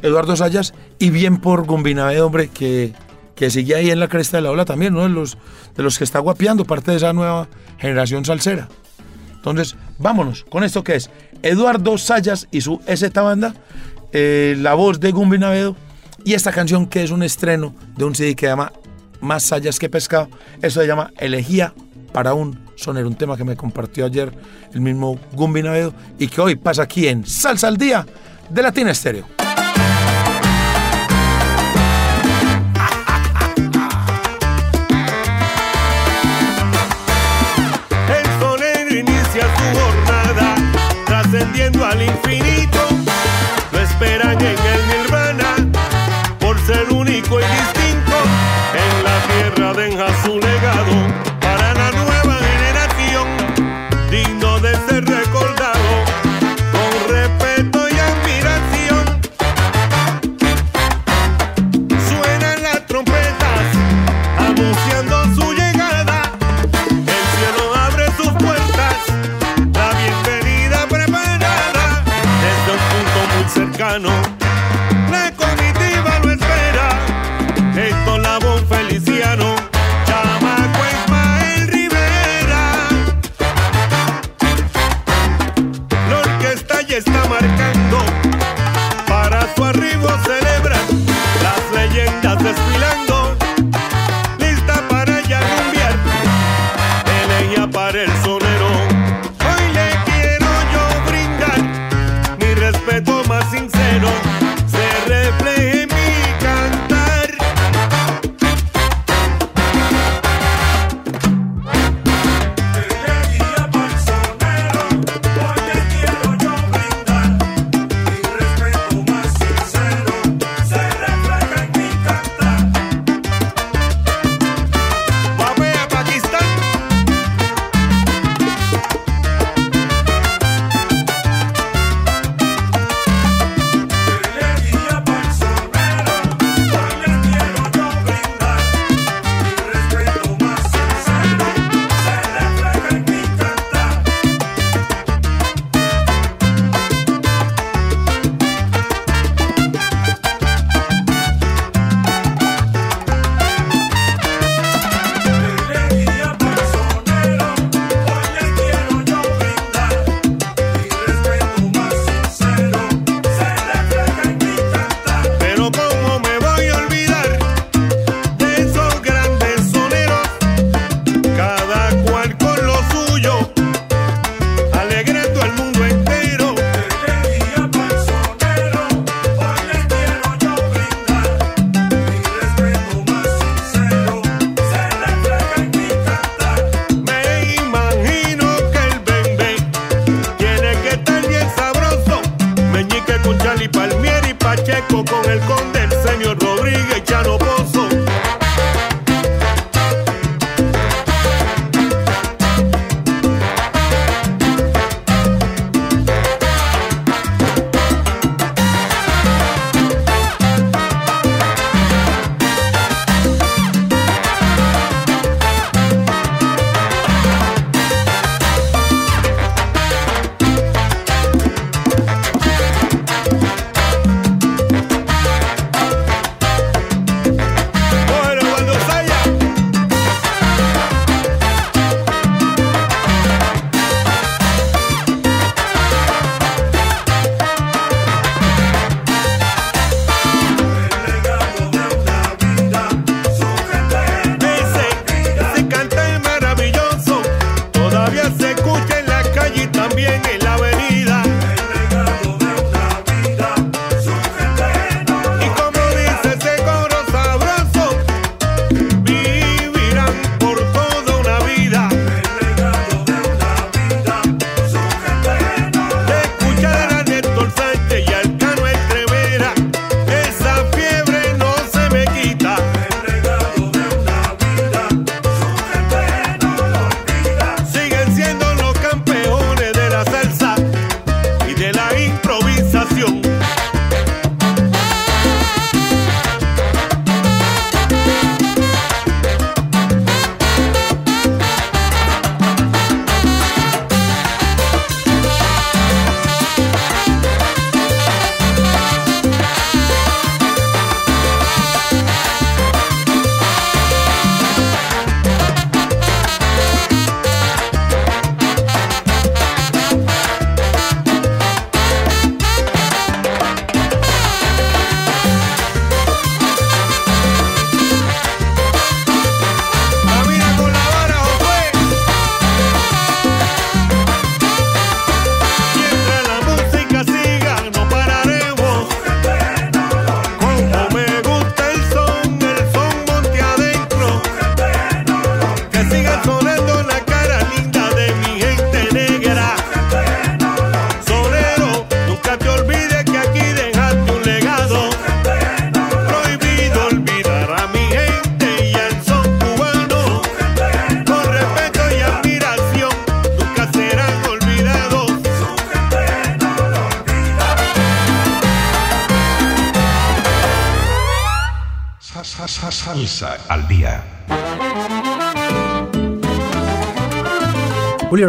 Eduardo 0.03 0.35
Sayas 0.35 0.73
y 0.99 1.11
bien 1.11 1.37
por 1.39 1.67
Gumbinavé, 1.67 2.21
hombre, 2.21 2.49
que, 2.49 2.95
que 3.41 3.49
sigue 3.49 3.75
ahí 3.75 3.91
en 3.91 3.99
la 3.99 4.07
cresta 4.07 4.37
de 4.37 4.43
la 4.43 4.51
ola 4.51 4.67
también, 4.67 4.93
uno 4.93 5.05
de 5.05 5.09
los, 5.09 5.39
de 5.75 5.83
los 5.83 5.97
que 5.97 6.05
está 6.05 6.19
guapeando, 6.19 6.67
parte 6.67 6.91
de 6.91 6.99
esa 6.99 7.15
nueva 7.15 7.49
generación 7.79 8.23
salsera. 8.23 8.69
Entonces, 9.33 9.77
vámonos 9.97 10.45
con 10.45 10.63
esto 10.63 10.85
que 10.85 10.97
es 10.97 11.09
Eduardo 11.43 11.97
Sayas 11.97 12.49
y 12.51 12.61
su 12.61 12.83
SZ 12.87 13.15
Banda, 13.15 13.55
eh, 14.13 14.57
la 14.59 14.75
voz 14.75 15.01
de 15.01 15.11
Gumbi 15.11 15.39
Navedo 15.39 15.75
y 16.23 16.35
esta 16.35 16.53
canción 16.53 16.85
que 16.85 17.03
es 17.03 17.13
un 17.13 17.23
estreno 17.23 17.75
de 17.97 18.05
un 18.05 18.15
CD 18.15 18.37
que 18.37 18.45
llama 18.45 18.75
Más 19.23 19.43
Sayas 19.45 19.79
que 19.79 19.89
Pescado. 19.89 20.29
Eso 20.61 20.83
se 20.83 20.87
llama 20.87 21.11
Elegía 21.17 21.73
para 22.13 22.35
un 22.35 22.61
sonero, 22.77 23.09
un 23.09 23.15
tema 23.15 23.39
que 23.39 23.45
me 23.45 23.57
compartió 23.57 24.05
ayer 24.05 24.35
el 24.75 24.83
mismo 24.83 25.19
Gumbi 25.33 25.63
Navedo 25.63 25.95
y 26.19 26.29
que 26.29 26.43
hoy 26.43 26.57
pasa 26.57 26.83
aquí 26.83 27.09
en 27.09 27.25
Salsa 27.25 27.69
al 27.69 27.79
Día 27.79 28.05
de 28.51 28.63
Latina 28.63 28.91
Estéreo. 28.91 29.50
Trascendiendo 41.71 41.85
al 41.85 42.03
infinito. 42.03 42.89
Lo 43.73 43.81
esperan 43.81 44.40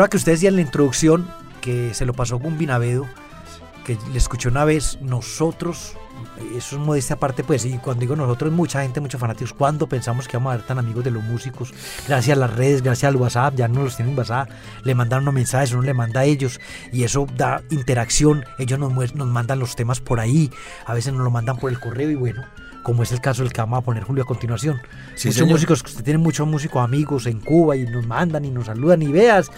ahora 0.01 0.09
que 0.09 0.17
ustedes 0.17 0.39
decían 0.39 0.53
en 0.53 0.55
la 0.55 0.61
introducción 0.63 1.27
que 1.61 1.93
se 1.93 2.07
lo 2.07 2.13
pasó 2.13 2.39
Gumbi 2.39 2.65
Navedo, 2.65 3.05
que 3.85 3.99
le 4.11 4.17
escuché 4.17 4.49
una 4.49 4.65
vez, 4.65 4.97
nosotros, 4.99 5.95
eso 6.57 6.75
es 6.75 6.81
modestia 6.81 7.17
aparte, 7.17 7.43
pues, 7.43 7.65
y 7.65 7.77
cuando 7.77 8.01
digo 8.01 8.15
nosotros, 8.15 8.51
mucha 8.51 8.81
gente, 8.81 8.99
muchos 8.99 9.21
fanáticos, 9.21 9.53
cuando 9.53 9.87
pensamos 9.87 10.27
que 10.27 10.37
vamos 10.37 10.53
a 10.53 10.57
ver 10.57 10.65
tan 10.65 10.79
amigos 10.79 11.03
de 11.03 11.11
los 11.11 11.23
músicos, 11.23 11.71
gracias 12.07 12.35
a 12.35 12.39
las 12.39 12.51
redes, 12.51 12.81
gracias 12.81 13.09
al 13.09 13.15
WhatsApp, 13.15 13.53
ya 13.55 13.67
no 13.67 13.83
los 13.83 13.95
tienen 13.95 14.13
en 14.13 14.17
WhatsApp, 14.17 14.49
le 14.83 14.95
mandan 14.95 15.21
unos 15.21 15.35
mensajes, 15.35 15.71
uno 15.71 15.83
le 15.83 15.93
manda 15.93 16.21
a 16.21 16.25
ellos, 16.25 16.59
y 16.91 17.03
eso 17.03 17.27
da 17.37 17.61
interacción, 17.69 18.43
ellos 18.57 18.79
nos, 18.79 19.13
nos 19.13 19.27
mandan 19.27 19.59
los 19.59 19.75
temas 19.75 19.99
por 19.99 20.19
ahí, 20.19 20.49
a 20.87 20.95
veces 20.95 21.13
nos 21.13 21.23
lo 21.23 21.29
mandan 21.29 21.57
por 21.57 21.69
el 21.69 21.79
correo, 21.79 22.09
y 22.09 22.15
bueno, 22.15 22.43
como 22.83 23.03
es 23.03 23.11
el 23.11 23.21
caso 23.21 23.43
del 23.43 23.51
que 23.53 23.61
vamos 23.61 23.79
a 23.79 23.81
poner 23.81 24.03
Julio 24.03 24.23
a 24.23 24.27
continuación. 24.27 24.81
Sí, 25.15 25.27
muchos 25.27 25.35
señor. 25.35 25.49
músicos, 25.49 25.83
usted 25.83 26.03
tiene 26.03 26.17
muchos 26.17 26.47
músicos 26.47 26.83
amigos 26.83 27.25
en 27.27 27.39
Cuba 27.39 27.75
y 27.75 27.83
nos 27.85 28.05
mandan 28.07 28.45
y 28.45 28.49
nos 28.51 28.65
saludan 28.65 29.01
y 29.01 29.11
veas, 29.11 29.51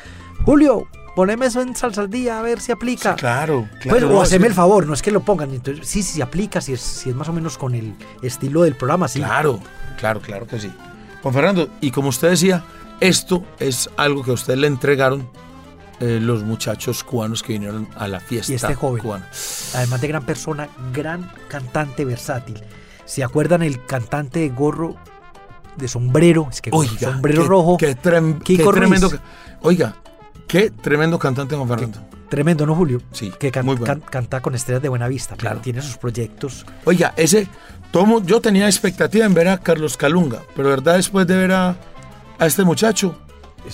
Julio, 0.46 0.88
poneme 1.16 1.46
eso 1.46 1.62
en 1.62 1.76
salsa 1.76 2.02
al 2.02 2.10
día 2.10 2.40
a 2.40 2.42
ver 2.42 2.60
si 2.60 2.72
aplica. 2.72 3.16
Claro, 3.16 3.68
claro. 3.80 4.00
Pues, 4.08 4.18
o 4.18 4.22
haceme 4.22 4.48
el 4.48 4.54
favor, 4.54 4.86
no 4.88 4.94
es 4.94 5.02
que 5.02 5.12
lo 5.12 5.22
pongan. 5.22 5.54
Entonces, 5.54 5.88
sí, 5.88 6.04
sí, 6.04 6.22
aplica, 6.22 6.60
si 6.62 6.74
es, 6.74 6.82
si 6.82 7.10
es 7.12 7.16
más 7.16 7.30
o 7.30 7.34
menos 7.34 7.58
con 7.58 7.76
el 7.76 7.94
estilo 8.22 8.64
del 8.64 8.76
programa, 8.76 9.08
sí. 9.08 9.20
Claro, 9.20 9.60
claro, 9.98 10.20
claro 10.22 10.48
que 10.48 10.60
sí. 10.60 10.72
Juan 11.22 11.34
Fernando, 11.34 11.70
y 11.80 11.92
como 11.92 12.10
usted 12.10 12.32
decía, 12.32 12.64
esto 13.00 13.46
es 13.60 13.90
algo 13.96 14.24
que 14.24 14.32
a 14.32 14.34
usted 14.34 14.56
le 14.58 14.68
entregaron 14.68 15.30
eh, 16.02 16.20
los 16.22 16.44
muchachos 16.44 17.04
cubanos 17.04 17.44
que 17.44 17.54
vinieron 17.54 17.88
a 17.96 18.08
la 18.10 18.20
fiesta 18.20 18.52
Y 18.52 18.56
este 18.56 18.76
joven. 18.76 19.02
cubana. 19.02 19.30
Además 19.76 20.02
de 20.02 20.08
gran 20.10 20.26
persona, 20.26 20.68
gran 20.94 21.32
cantante 21.48 22.04
versátil. 22.04 22.62
¿Se 23.06 23.24
acuerdan 23.24 23.62
el 23.64 23.86
cantante 23.86 24.40
de 24.40 24.50
gorro 24.50 24.96
de 25.78 25.88
sombrero? 25.88 26.48
Es 26.52 26.62
que 26.62 26.70
Oiga, 26.74 27.12
sombrero 27.12 27.42
qué- 27.44 27.48
rojo. 27.48 27.78
Qué, 27.78 27.98
trem- 27.98 28.42
qué 28.42 28.58
tremendo. 28.58 29.12
Oiga, 29.62 29.96
qué 30.48 30.70
tremendo 30.70 31.18
cantante 31.20 31.56
Juan 31.56 31.68
Fernando. 31.68 32.00
Tremendo, 32.30 32.66
¿no, 32.66 32.76
Julio? 32.76 33.00
Sí, 33.12 33.32
Que 33.40 33.52
can- 33.52 33.66
muy 33.66 33.76
bueno. 33.76 33.86
can- 34.02 34.10
canta 34.10 34.42
con 34.42 34.56
estrellas 34.56 34.82
de 34.82 34.90
buena 34.90 35.08
vista. 35.08 35.36
Claro. 35.36 35.60
Tiene 35.60 35.82
sus 35.82 35.98
proyectos. 35.98 36.66
Oiga, 36.86 37.14
ese 37.16 37.48
tomo, 37.92 38.22
yo 38.24 38.42
tenía 38.42 38.66
expectativa 38.66 39.26
en 39.26 39.34
ver 39.36 39.50
a 39.50 39.60
Carlos 39.60 39.98
Calunga, 39.98 40.40
pero 40.56 40.70
verdad 40.70 40.96
después 40.96 41.28
de 41.28 41.36
ver 41.38 41.52
a, 41.52 41.76
a 42.40 42.46
este 42.48 42.64
muchacho, 42.64 43.20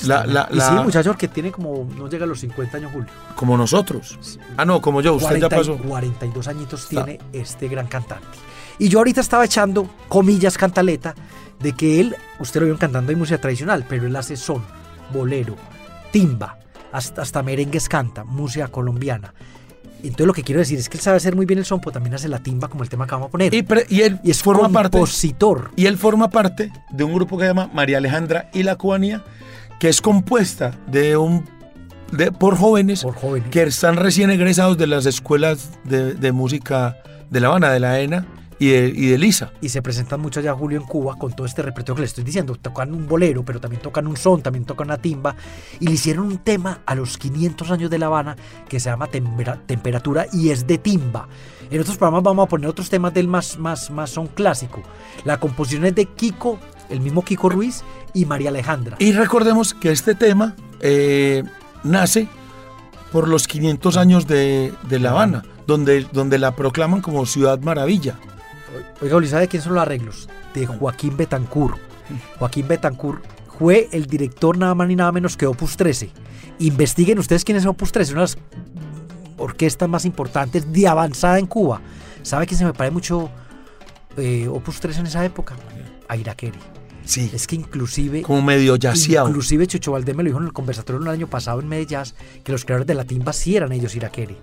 la, 0.06 0.26
la, 0.26 0.50
y 0.52 0.56
la- 0.58 0.70
sí, 0.70 0.76
muchacho, 0.84 1.16
que 1.18 1.30
tiene 1.30 1.52
como. 1.52 1.88
No 1.98 2.10
llega 2.10 2.26
a 2.26 2.28
los 2.28 2.42
50 2.42 2.78
años, 2.78 2.92
Julio. 2.92 3.08
como 3.36 3.56
nosotros. 3.58 4.20
Ah, 4.58 4.66
no, 4.66 4.82
como 4.82 5.00
yo, 5.02 5.14
usted 5.14 5.28
40 5.40 5.50
ya 5.50 5.56
y- 5.56 5.60
pasó. 5.60 5.78
42 5.78 6.48
añitos 6.50 6.88
tiene 6.90 7.20
este 7.32 7.68
gran 7.70 7.88
cantante. 7.88 8.28
Y 8.80 8.90
yo 8.90 9.00
ahorita 9.00 9.22
estaba 9.22 9.46
echando, 9.46 9.90
comillas, 10.08 10.58
cantaleta, 10.58 11.14
de 11.60 11.74
que 11.74 12.00
él, 12.00 12.16
usted 12.40 12.62
lo 12.62 12.66
vio 12.68 12.78
cantando 12.78 13.12
en 13.12 13.20
música 13.20 13.40
tradicional, 13.40 13.86
pero 13.88 14.08
él 14.08 14.16
hace 14.16 14.38
son, 14.38 14.64
bolero, 15.14 15.56
timba, 16.12 16.58
hasta, 16.92 17.22
hasta 17.22 17.44
merengues 17.44 17.90
canta, 17.90 18.24
música 18.24 18.70
colombiana. 18.70 19.34
Entonces 20.02 20.28
lo 20.28 20.34
que 20.34 20.44
quiero 20.44 20.60
decir 20.60 20.80
es 20.80 20.88
que 20.88 20.96
él 20.98 21.04
sabe 21.04 21.18
hacer 21.18 21.36
muy 21.36 21.46
bien 21.46 21.60
el 21.60 21.66
son, 21.66 21.82
pero 21.82 21.92
también 21.92 22.16
hace 22.16 22.30
la 22.30 22.40
timba 22.42 22.70
como 22.70 22.84
el 22.84 22.90
tema 22.90 23.06
que 23.06 23.12
vamos 23.12 23.28
a 23.28 23.32
poner. 23.32 23.54
Y, 23.54 23.64
pre- 23.64 23.86
y 23.90 24.02
él 24.02 24.20
Y 24.24 24.32
es 24.32 24.42
forma 24.42 24.70
parte. 24.70 24.92
compositor. 24.98 25.72
Y 25.76 25.88
él 25.88 25.98
forma 25.98 26.30
parte 26.30 26.72
de 26.90 27.04
un 27.04 27.14
grupo 27.14 27.38
que 27.38 27.44
se 27.44 27.50
llama 27.50 27.70
María 27.74 27.98
Alejandra 27.98 28.50
y 28.54 28.64
la 28.64 28.78
Cubanía, 28.78 29.26
que 29.82 29.90
es 29.90 30.00
compuesta 30.02 30.72
de 30.88 31.18
un 31.18 31.44
de, 32.14 32.32
por 32.32 32.56
jóvenes 32.58 33.04
Por 33.04 33.14
jóvenes. 33.16 33.50
que 33.52 33.62
están 33.64 33.98
recién 33.98 34.32
egresados 34.32 34.78
de 34.78 34.88
las 34.88 35.06
escuelas 35.06 35.70
de, 35.84 36.14
de 36.14 36.32
música 36.32 36.96
de 37.30 37.40
La 37.42 37.50
Habana, 37.50 37.70
de 37.70 37.80
la 37.82 38.00
ENA 38.00 38.26
y 38.60 38.68
de, 38.70 38.88
y 38.94 39.08
de 39.08 39.18
Lisa. 39.18 39.52
y 39.62 39.70
se 39.70 39.82
presentan 39.82 40.20
mucho 40.20 40.40
allá 40.42 40.54
Julio 40.54 40.80
en 40.80 40.86
Cuba 40.86 41.16
con 41.18 41.34
todo 41.34 41.48
este 41.48 41.62
repertorio 41.62 41.96
que 41.96 42.02
le 42.02 42.08
estoy 42.08 42.24
diciendo. 42.24 42.56
Tocan 42.56 42.94
un 42.94 43.08
bolero, 43.08 43.44
pero 43.44 43.60
también 43.60 43.82
tocan 43.82 44.06
un 44.08 44.18
son, 44.18 44.42
también 44.42 44.66
tocan 44.66 44.88
una 44.88 44.98
timba. 44.98 45.36
Y 45.80 45.86
le 45.86 45.94
hicieron 45.94 46.26
un 46.28 46.38
tema 46.40 46.80
a 46.86 46.94
los 46.96 47.18
500 47.18 47.72
años 47.72 47.90
de 47.90 47.98
La 48.00 48.08
Habana 48.08 48.36
que 48.68 48.80
se 48.80 48.90
llama 48.90 49.08
Tempera- 49.08 49.60
Temperatura 49.66 50.26
y 50.34 50.50
es 50.50 50.68
de 50.68 50.78
timba. 50.78 51.28
En 51.72 51.80
otros 51.80 51.98
programas 51.98 52.24
vamos 52.24 52.46
a 52.46 52.50
poner 52.50 52.70
otros 52.70 52.90
temas 52.90 53.14
del 53.14 53.28
más, 53.28 53.58
más, 53.60 53.92
más 53.92 54.10
son 54.10 54.28
clásico. 54.28 54.82
La 55.24 55.40
composición 55.40 55.86
es 55.86 55.96
de 55.96 56.06
Kiko, 56.06 56.60
el 56.90 57.00
mismo 57.00 57.24
Kiko 57.24 57.48
Ruiz 57.50 57.84
y 58.14 58.26
María 58.26 58.50
Alejandra. 58.50 58.96
Y 59.00 59.12
recordemos 59.14 59.74
que 59.74 59.92
este 59.92 60.16
tema 60.16 60.56
eh, 60.82 61.44
nace 61.84 62.28
por 63.12 63.28
los 63.28 63.48
500 63.48 63.98
años 63.98 64.28
de, 64.28 64.74
de 64.90 65.00
La 65.00 65.12
Habana, 65.12 65.44
donde, 65.68 66.06
donde 66.12 66.40
la 66.40 66.56
proclaman 66.56 67.02
como 67.02 67.26
Ciudad 67.26 67.60
Maravilla. 67.60 68.16
Oiga, 69.02 69.28
¿sabe 69.28 69.44
de 69.44 69.48
quién 69.48 69.62
son 69.62 69.74
los 69.74 69.82
arreglos? 69.82 70.30
De 70.54 70.66
Joaquín 70.66 71.18
Betancourt. 71.18 71.78
Joaquín 72.38 72.68
Betancourt 72.68 73.24
fue 73.58 73.90
el 73.92 74.06
director 74.08 74.58
nada 74.58 74.74
más 74.74 74.88
ni 74.88 74.96
nada 74.96 75.12
menos 75.12 75.36
que 75.36 75.46
Opus 75.46 75.78
13. 75.78 76.10
Investiguen 76.60 77.20
ustedes 77.20 77.44
quién 77.44 77.58
es 77.58 77.66
Opus 77.66 77.92
13, 77.92 78.14
una 78.14 78.22
de 78.22 78.28
las 78.28 78.38
orquestas 79.38 79.88
más 79.88 80.06
importantes 80.06 80.72
de 80.72 80.88
avanzada 80.88 81.40
en 81.40 81.46
Cuba. 81.46 81.82
¿Sabe 82.24 82.48
quién 82.48 82.58
se 82.58 82.66
me 82.66 82.74
parece 82.74 82.94
mucho 82.94 83.30
eh, 84.18 84.48
Opus 84.48 84.80
13 84.80 85.02
en 85.02 85.08
esa 85.08 85.24
época? 85.26 85.56
A 86.08 86.16
Irakere. 86.16 86.58
Sí, 87.06 87.32
Es 87.34 87.48
que 87.48 87.56
inclusive... 87.56 88.22
como 88.22 88.44
medio 88.44 88.76
yaciado. 88.76 89.30
Inclusive 89.30 89.66
Chucho 89.66 89.94
Valdés 89.94 90.16
me 90.16 90.22
lo 90.22 90.28
dijo 90.28 90.40
en 90.40 90.46
el 90.46 90.54
conversatorio 90.54 91.02
el 91.02 91.08
año 91.08 91.28
pasado 91.28 91.60
en 91.60 91.68
Medellín 91.68 92.02
que 92.44 92.52
los 92.52 92.66
creadores 92.66 92.86
de 92.86 92.94
la 92.94 93.04
timba 93.04 93.34
sí 93.34 93.58
eran 93.58 93.72
ellos 93.72 93.96
Irakere. 93.96 94.38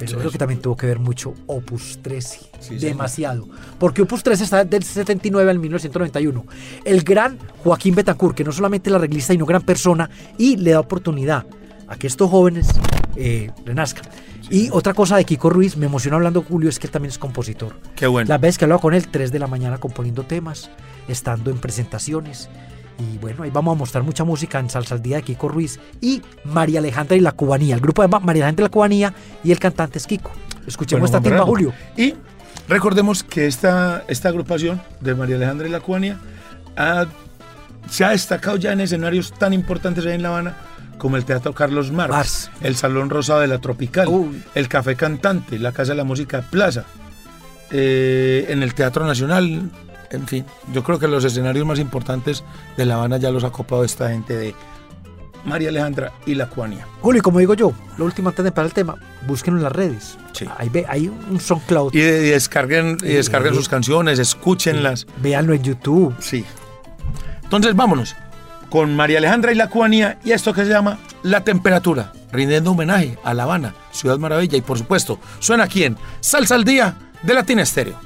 Pero 0.00 0.18
creo 0.18 0.30
que 0.30 0.38
también 0.38 0.62
tuvo 0.62 0.76
que 0.78 0.86
ver 0.86 0.98
mucho 0.98 1.34
Opus 1.46 1.98
13. 2.00 2.40
Sí, 2.58 2.78
demasiado. 2.78 3.46
Porque 3.78 4.00
Opus 4.00 4.22
13 4.22 4.44
está 4.44 4.64
del 4.64 4.82
79 4.82 5.50
al 5.50 5.58
1991. 5.58 6.46
El 6.86 7.02
gran 7.02 7.38
Joaquín 7.62 7.94
Betancourt, 7.94 8.34
que 8.34 8.42
no 8.42 8.50
solamente 8.50 8.88
es 8.88 8.92
la 8.92 8.96
arreglista, 8.96 9.34
sino 9.34 9.44
gran 9.44 9.60
persona, 9.60 10.08
y 10.38 10.56
le 10.56 10.70
da 10.70 10.80
oportunidad 10.80 11.44
a 11.86 11.96
que 11.96 12.06
estos 12.06 12.30
jóvenes 12.30 12.68
eh, 13.14 13.50
renazcan. 13.66 14.06
Y 14.48 14.70
otra 14.70 14.94
cosa 14.94 15.18
de 15.18 15.24
Kiko 15.26 15.50
Ruiz, 15.50 15.76
me 15.76 15.84
emociona 15.84 16.16
hablando 16.16 16.42
Julio, 16.42 16.70
es 16.70 16.78
que 16.78 16.86
él 16.86 16.92
también 16.92 17.10
es 17.10 17.18
compositor. 17.18 17.74
Qué 17.94 18.06
bueno. 18.06 18.26
Las 18.26 18.40
veces 18.40 18.56
que 18.56 18.64
hablaba 18.64 18.80
con 18.80 18.94
él, 18.94 19.06
3 19.06 19.30
de 19.30 19.38
la 19.38 19.48
mañana 19.48 19.76
componiendo 19.78 20.22
temas, 20.22 20.70
estando 21.08 21.50
en 21.50 21.58
presentaciones. 21.58 22.48
Y 23.00 23.16
bueno, 23.18 23.44
ahí 23.44 23.50
vamos 23.50 23.74
a 23.74 23.78
mostrar 23.78 24.04
mucha 24.04 24.24
música 24.24 24.58
en 24.58 24.68
Salsa 24.68 24.94
al 24.94 25.00
Día 25.02 25.16
de 25.16 25.22
Kiko 25.22 25.48
Ruiz 25.48 25.80
y 26.02 26.20
María 26.44 26.80
Alejandra 26.80 27.16
y 27.16 27.20
la 27.20 27.32
Cubanía. 27.32 27.74
El 27.74 27.80
grupo 27.80 28.02
de 28.02 28.08
María 28.08 28.42
Alejandra 28.44 28.62
y 28.64 28.66
la 28.66 28.70
Cubanía 28.70 29.14
y 29.42 29.52
el 29.52 29.58
cantante 29.58 29.98
es 29.98 30.06
Kiko. 30.06 30.30
Escuchemos 30.66 31.10
Bueno, 31.10 31.16
esta 31.18 31.28
timba. 31.30 31.46
Julio. 31.46 31.72
Y 31.96 32.14
recordemos 32.68 33.22
que 33.24 33.46
esta, 33.46 34.04
esta 34.08 34.28
agrupación 34.28 34.82
de 35.00 35.14
María 35.14 35.36
Alejandra 35.36 35.66
y 35.66 35.70
la 35.70 35.80
Cuania 35.80 36.18
ha- 36.76 37.06
se 37.88 38.04
ha 38.04 38.10
destacado 38.10 38.56
ya 38.58 38.72
en 38.72 38.80
escenarios 38.80 39.32
tan 39.32 39.52
importantes 39.54 40.04
ahí 40.04 40.12
en 40.14 40.22
La 40.22 40.28
Habana 40.28 40.56
como 40.98 41.16
el 41.16 41.24
Teatro 41.24 41.54
Carlos 41.54 41.90
Marx, 41.90 42.50
el 42.60 42.76
Salón 42.76 43.08
Rosado 43.08 43.40
de 43.40 43.46
la 43.46 43.58
Tropical, 43.58 44.06
Uy. 44.08 44.42
el 44.54 44.68
Café 44.68 44.96
Cantante, 44.96 45.58
la 45.58 45.72
Casa 45.72 45.92
de 45.92 45.96
la 45.96 46.04
Música 46.04 46.42
Plaza, 46.50 46.84
eh, 47.70 48.44
en 48.50 48.62
el 48.62 48.74
Teatro 48.74 49.06
Nacional, 49.06 49.70
en 50.10 50.26
fin, 50.26 50.44
yo 50.72 50.82
creo 50.82 50.98
que 50.98 51.08
los 51.08 51.24
escenarios 51.24 51.66
más 51.66 51.78
importantes 51.78 52.44
de 52.76 52.84
La 52.86 52.94
Habana 52.94 53.16
ya 53.18 53.30
los 53.30 53.44
ha 53.44 53.50
copado 53.50 53.84
esta 53.84 54.08
gente 54.10 54.36
de 54.36 54.54
María 55.44 55.70
Alejandra 55.70 56.12
y 56.26 56.34
la 56.34 56.46
Cuania. 56.46 56.86
Julio, 57.00 57.20
y 57.20 57.22
como 57.22 57.38
digo 57.38 57.54
yo, 57.54 57.72
lo 57.96 58.04
último 58.04 58.28
antes 58.28 58.42
de 58.42 58.48
empezar 58.48 58.66
el 58.66 58.72
tema, 58.74 58.96
búsquenlo 59.26 59.58
en 59.58 59.64
las 59.64 59.72
redes. 59.72 60.18
Sí. 60.32 60.46
Ahí 60.58 60.68
ve, 60.68 60.84
hay 60.88 61.08
un 61.08 61.40
SoundCloud. 61.40 61.94
Y, 61.94 61.98
y 61.98 62.02
descarguen, 62.02 62.98
y 63.02 63.14
descarguen 63.14 63.52
Eh, 63.54 63.56
sus 63.56 63.68
canciones, 63.68 64.18
escúchenlas. 64.18 65.06
Véanlo 65.22 65.54
en 65.54 65.62
YouTube. 65.62 66.14
Sí. 66.18 66.44
Entonces 67.42 67.74
vámonos 67.74 68.14
con 68.68 68.94
María 68.94 69.18
Alejandra 69.18 69.50
y 69.50 69.54
la 69.56 69.68
Cuanía 69.68 70.18
y 70.24 70.32
esto 70.32 70.52
que 70.52 70.64
se 70.64 70.70
llama 70.70 70.98
La 71.22 71.42
Temperatura, 71.42 72.12
rindiendo 72.32 72.70
homenaje 72.70 73.18
a 73.24 73.34
La 73.34 73.42
Habana, 73.44 73.74
Ciudad 73.90 74.18
Maravilla 74.18 74.56
y 74.56 74.60
por 74.60 74.78
supuesto 74.78 75.18
suena 75.40 75.64
aquí 75.64 75.82
en 75.84 75.96
Salsa 76.20 76.54
al 76.54 76.64
Día 76.64 76.94
de 77.22 77.34
Latina 77.34 77.62
Estéreo. 77.62 77.96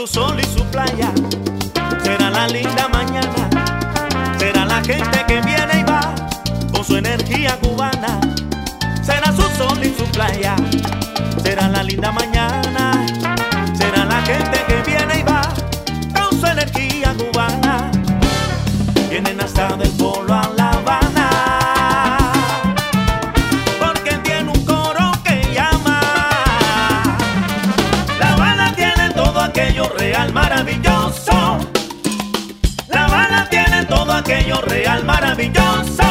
Su 0.00 0.06
sol 0.06 0.40
y 0.40 0.44
su 0.44 0.64
playa, 0.70 1.12
será 2.02 2.30
la 2.30 2.48
linda 2.48 2.88
mañana, 2.88 3.50
será 4.38 4.64
la 4.64 4.82
gente 4.82 5.24
que 5.28 5.42
viene 5.42 5.80
y 5.80 5.82
va 5.82 6.14
con 6.72 6.82
su 6.82 6.96
energía 6.96 7.58
cubana, 7.60 8.18
será 9.02 9.30
su 9.30 9.42
sol 9.58 9.78
y 9.84 9.94
su 9.94 10.04
playa. 10.10 10.56
Será 11.42 11.68
la 11.68 11.82
linda 11.82 12.12
mañana, 12.12 13.06
será 13.76 14.06
la 14.06 14.22
gente 14.22 14.64
que 14.68 14.82
viene 14.90 15.20
y 15.20 15.22
va 15.22 15.42
con 16.14 16.40
su 16.40 16.46
energía 16.46 17.14
cubana. 17.14 17.90
Vienen 19.10 19.38
hasta 19.38 19.76
del 19.76 19.90
real 34.58 35.04
maravilloso. 35.04 36.09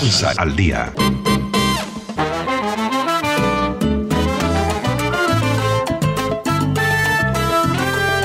Salsa, 0.00 0.34
al 0.36 0.54
día. 0.54 0.92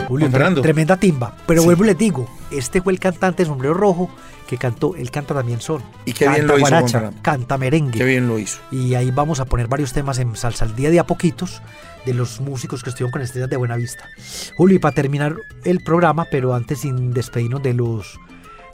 Julio, 0.06 0.30
Fernando. 0.30 0.62
tremenda 0.62 0.98
timba. 0.98 1.34
Pero 1.48 1.64
vuelvo 1.64 1.86
y 1.86 1.88
les 1.88 1.98
digo, 1.98 2.28
este 2.52 2.82
fue 2.82 2.92
el 2.92 3.00
cantante 3.00 3.44
de 3.44 3.48
sombrero 3.48 3.74
rojo 3.74 4.10
que 4.48 4.58
cantó, 4.58 4.98
él 4.98 5.12
canta 5.12 5.34
también 5.34 5.62
son. 5.62 5.82
Y 6.04 6.12
qué 6.12 6.26
canta 6.26 6.40
bien 6.40 6.48
lo 6.48 6.60
hizo, 6.60 6.90
Juan 6.90 7.14
canta 7.22 7.58
merengue. 7.58 7.98
Qué 7.98 8.04
bien 8.04 8.28
lo 8.28 8.38
hizo. 8.38 8.60
Y 8.70 8.96
ahí 8.96 9.10
vamos 9.12 9.40
a 9.40 9.46
poner 9.46 9.70
varios 9.70 9.94
temas 9.94 10.20
en 10.20 10.36
salsa 10.36 10.66
al 10.66 10.76
día 10.76 10.90
de 10.90 11.00
a 11.00 11.06
poquitos 11.06 11.62
de 12.06 12.14
los 12.14 12.42
músicos 12.42 12.84
que 12.84 12.90
estuvieron 12.90 13.12
con 13.12 13.22
estrellas 13.22 13.50
de 13.50 13.56
buena 13.56 13.78
vista. 13.78 14.10
Julio, 14.58 14.76
y 14.76 14.80
para 14.80 14.94
terminar 14.94 15.38
el 15.64 15.80
programa, 15.80 16.26
pero 16.30 16.54
antes 16.54 16.80
sin 16.80 17.14
despedirnos 17.14 17.64
de 17.64 17.76
los 17.76 18.20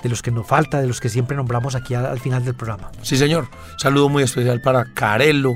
de 0.04 0.10
los 0.10 0.22
que 0.22 0.32
nos 0.32 0.46
falta, 0.48 0.80
de 0.82 0.88
los 0.88 1.00
que 1.00 1.10
siempre 1.10 1.36
nombramos 1.38 1.76
aquí 1.76 1.94
al, 1.96 2.06
al 2.06 2.20
final 2.20 2.44
del 2.46 2.56
programa. 2.56 2.92
Sí, 3.02 3.18
señor. 3.18 3.48
Saludo 3.78 4.10
muy 4.10 4.24
especial 4.24 4.62
para 4.62 4.86
Carelo, 4.94 5.56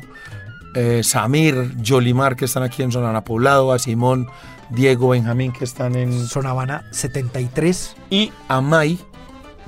eh, 0.75 1.01
Samir, 1.03 1.75
Yolimar, 1.81 2.35
que 2.35 2.45
están 2.45 2.63
aquí 2.63 2.81
en 2.83 2.91
Zona 2.91 3.23
Poblado, 3.23 3.71
a 3.73 3.79
Simón, 3.79 4.27
Diego, 4.69 5.09
Benjamín, 5.09 5.51
que 5.51 5.65
están 5.65 5.95
en 5.95 6.25
Zona 6.27 6.51
Habana 6.51 6.83
73. 6.91 7.95
Y 8.09 8.31
a 8.47 8.61
May, 8.61 8.99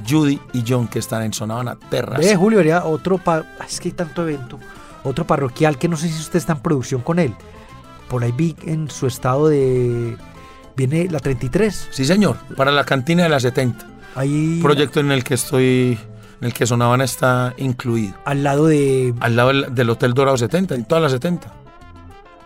Judy 0.09 0.39
y 0.53 0.63
John, 0.67 0.87
que 0.87 0.99
están 0.99 1.23
en 1.23 1.33
Zona 1.33 1.55
Habana 1.55 1.77
Terras. 1.89 2.19
Ve, 2.19 2.35
Julio, 2.35 2.59
haría 2.59 2.85
otro. 2.85 3.17
pa- 3.17 3.45
ah, 3.59 3.65
es 3.67 3.79
que 3.79 3.89
hay 3.89 3.93
tanto 3.93 4.23
evento. 4.23 4.59
Otro 5.03 5.27
parroquial 5.27 5.77
que 5.77 5.89
no 5.89 5.97
sé 5.97 6.07
si 6.07 6.19
usted 6.19 6.37
está 6.39 6.53
en 6.53 6.59
producción 6.59 7.01
con 7.01 7.19
él. 7.19 7.35
Por 8.07 8.23
ahí 8.23 8.31
vi 8.31 8.55
en 8.63 8.89
su 8.89 9.05
estado 9.07 9.49
de. 9.49 10.17
Viene 10.75 11.07
la 11.09 11.19
33. 11.19 11.89
Sí, 11.91 12.05
señor, 12.05 12.37
para 12.55 12.71
la 12.71 12.83
cantina 12.85 13.23
de 13.23 13.29
la 13.29 13.39
70. 13.39 13.85
Ahí. 14.15 14.59
Proyecto 14.61 14.99
en 14.99 15.11
el 15.11 15.23
que 15.23 15.33
estoy, 15.33 15.97
en 16.41 16.45
el 16.47 16.53
que 16.53 16.65
Zona 16.65 16.85
Habana 16.85 17.03
está 17.03 17.53
incluido. 17.57 18.15
Al 18.25 18.43
lado 18.43 18.67
de. 18.67 19.13
Al 19.19 19.35
lado 19.35 19.49
del, 19.49 19.73
del 19.75 19.89
Hotel 19.89 20.13
Dorado 20.13 20.37
70, 20.37 20.75
en 20.75 20.85
todas 20.85 21.01
las 21.01 21.11
70. 21.13 21.51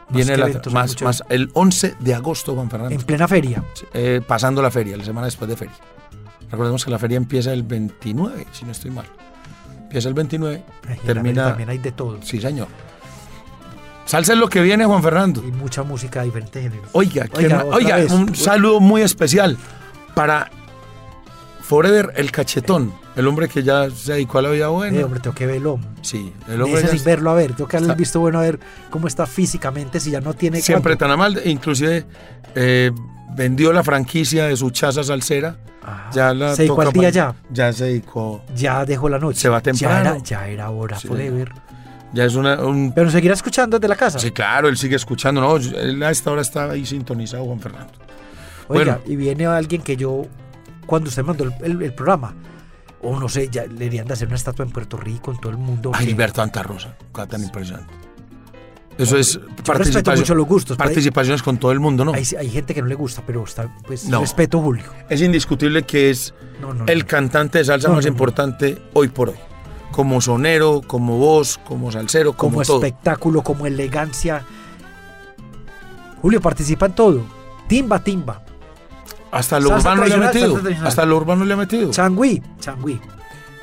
Viene 0.10 0.38
la- 0.38 0.48
eventos, 0.48 0.72
más, 0.74 0.92
mucho. 0.92 1.06
más 1.06 1.24
el 1.30 1.50
11 1.54 1.96
de 2.00 2.14
agosto, 2.16 2.56
Juan 2.56 2.70
Fernando. 2.70 2.96
En 2.96 3.02
plena 3.02 3.28
feria. 3.28 3.62
Eh, 3.94 4.22
pasando 4.26 4.62
la 4.62 4.72
feria, 4.72 4.96
la 4.96 5.04
semana 5.04 5.26
después 5.26 5.50
de 5.50 5.58
feria. 5.58 5.76
Recordemos 6.50 6.86
que 6.86 6.92
la 6.92 6.98
feria 7.00 7.18
empieza 7.18 7.52
el 7.52 7.64
29, 7.64 8.48
si 8.54 8.64
no 8.64 8.72
estoy 8.72 8.92
mal. 8.92 9.06
Empieza 9.84 10.08
el 10.08 10.14
29, 10.14 10.64
Ay, 10.88 10.96
la 10.96 11.04
termina. 11.04 11.44
También 11.50 11.70
hay 11.70 11.78
de 11.80 11.92
todo. 11.92 12.20
Sí, 12.22 12.40
señor. 12.40 12.68
Salsa 14.06 14.32
es 14.32 14.40
lo 14.40 14.48
que 14.48 14.62
viene, 14.62 14.86
Juan 14.86 15.04
Fernando. 15.04 15.44
Y 15.46 15.52
mucha 15.52 15.84
música 15.84 16.20
de 16.22 16.28
diferentes 16.28 16.64
géneros. 16.64 16.88
Oiga, 16.94 17.28
¿quién 17.28 17.52
Oiga, 17.52 17.66
Oiga, 17.66 17.96
vez. 17.98 18.12
un 18.12 18.34
saludo 18.34 18.80
muy 18.80 19.02
especial 19.02 19.58
para 20.16 20.50
Forever, 21.68 22.14
el 22.16 22.32
cachetón, 22.32 22.94
el 23.18 23.28
hombre 23.28 23.50
que 23.50 23.62
ya 23.62 23.90
se 23.90 24.14
dedicó 24.14 24.38
a 24.38 24.42
la 24.44 24.50
vida 24.52 24.70
buena. 24.70 24.98
Eh, 25.00 25.04
hombre, 25.04 25.20
tengo 25.20 25.36
que 25.36 25.46
verlo. 25.46 25.80
Sí, 26.02 26.34
el 26.48 26.62
hombre 26.62 26.80
Ese 26.80 26.88
ya 26.92 26.96
sin 26.98 27.04
verlo, 27.04 27.30
a 27.32 27.34
ver, 27.34 27.54
tengo 27.54 27.68
que 27.68 27.76
haberlo 27.76 27.92
está- 27.94 28.00
visto 28.00 28.20
bueno 28.22 28.40
a 28.40 28.44
ver 28.44 28.58
cómo 28.90 29.08
está 29.08 29.26
físicamente, 29.28 30.00
si 30.00 30.12
ya 30.12 30.22
no 30.22 30.34
tiene 30.34 30.62
siempre 30.62 30.96
tan 30.96 31.12
amable. 31.12 31.42
Inclusive 31.46 32.06
eh, 32.56 32.92
vendió 33.36 33.74
la 33.74 33.84
franquicia 33.84 34.46
de 34.46 34.56
su 34.56 34.70
chaza 34.72 35.04
salsera. 35.04 35.58
ya 36.14 36.34
la 36.34 36.52
Ah, 36.52 36.56
¿Se 36.56 36.64
dedicó 36.64 36.82
al 36.82 36.92
día 36.94 37.10
ya? 37.10 37.36
Ya 37.52 37.74
se 37.74 37.84
dedicó. 37.86 38.44
Ya 38.56 38.86
dejó 38.86 39.10
la 39.10 39.20
noche. 39.20 39.40
Se 39.42 39.50
va 39.50 39.58
Ya 39.58 39.64
temprano. 39.64 40.10
era, 40.12 40.18
ya 40.24 40.48
era 40.48 40.70
hora, 40.70 40.98
Sí. 40.98 41.08
Forever. 41.10 41.52
Ya 42.14 42.24
es 42.24 42.36
una, 42.36 42.62
un... 42.66 42.94
Pero 42.94 43.12
seguirá 43.12 43.34
escuchando 43.34 43.78
desde 43.78 43.90
la 43.90 43.96
casa. 43.98 44.18
Sí, 44.20 44.32
claro, 44.32 44.70
él 44.70 44.78
sigue 44.78 44.96
escuchando. 44.96 45.42
No, 45.42 45.58
él 45.58 46.02
a 46.02 46.12
esta 46.12 46.32
hora 46.32 46.42
está 46.42 46.72
ahí 46.72 46.86
sintonizado, 46.86 47.44
Juan 47.44 47.60
Fernando. 47.60 47.92
Oiga, 48.70 48.96
Bueno. 48.96 49.00
y 49.06 49.16
viene 49.18 49.46
alguien 49.46 49.82
que 49.82 49.98
yo, 49.98 50.24
cuando 50.88 51.10
usted 51.10 51.24
mandó 51.24 51.44
el, 51.44 51.54
el- 51.62 51.82
el 51.84 51.94
programa, 51.94 52.34
o 53.04 53.20
no 53.20 53.30
sé, 53.30 53.48
ya 53.52 53.64
le 53.68 53.74
deberían 53.76 54.08
de 54.08 54.14
hacer 54.14 54.28
una 54.28 54.38
estatua 54.38 54.66
en 54.66 54.72
Puerto 54.72 54.98
Rico, 54.98 55.32
en 55.32 55.38
todo 55.40 55.52
el 55.52 55.58
mundo. 55.60 55.92
Ay, 55.94 56.08
Gilberto 56.08 56.42
Antarrosa, 56.42 56.98
cosa 57.12 57.28
tan 57.28 57.44
impresionante. 57.44 57.94
Eso 58.98 59.16
es 59.16 59.40
participación, 59.64 60.22
mucho 60.22 60.34
los 60.34 60.48
gustos, 60.48 60.76
hay- 60.80 60.86
participaciones 60.88 61.44
con 61.44 61.60
todo 61.60 61.72
el 61.72 61.80
mundo, 61.80 62.04
¿no? 62.04 62.14
Hay, 62.16 62.24
hay 62.40 62.50
gente 62.50 62.74
que 62.74 62.82
no 62.82 62.88
le 62.88 62.96
gusta, 62.96 63.22
pero 63.28 63.44
está, 63.44 63.72
pues, 63.86 64.06
No. 64.10 64.22
respeto, 64.22 64.60
Julio. 64.60 64.86
Es 65.08 65.22
indiscutible 65.22 65.84
que 65.84 66.10
es 66.10 66.34
No, 66.60 66.74
no, 66.74 66.86
el 66.88 67.06
cantante 67.06 67.60
de 67.60 67.66
salsa 67.66 67.90
más 67.90 68.08
importante 68.08 68.82
hoy 68.94 69.10
por 69.10 69.30
hoy. 69.30 69.36
Como 69.92 70.20
sonero, 70.20 70.82
como 70.86 71.18
voz, 71.20 71.60
como 71.60 71.92
salsero, 71.92 72.34
como, 72.34 72.54
Como 72.54 72.64
todo. 72.66 72.78
espectáculo, 72.84 73.44
como 73.44 73.68
elegancia. 73.68 74.44
Julio 76.22 76.42
participa 76.42 76.88
en 76.88 76.94
todo. 76.94 77.22
Timba, 77.68 78.00
timba. 78.04 78.42
Hasta 79.32 79.60
lo 79.60 79.70
urbano 79.70 80.06
le 80.06 80.14
ha 80.14 80.18
metido. 80.18 80.60
Hasta 80.84 81.06
lo 81.06 81.18
urbano 81.18 81.46
le 81.46 81.54
ha 81.54 81.58
metido. 81.58 81.92
Changüí, 81.92 82.42
changüí. 82.60 83.00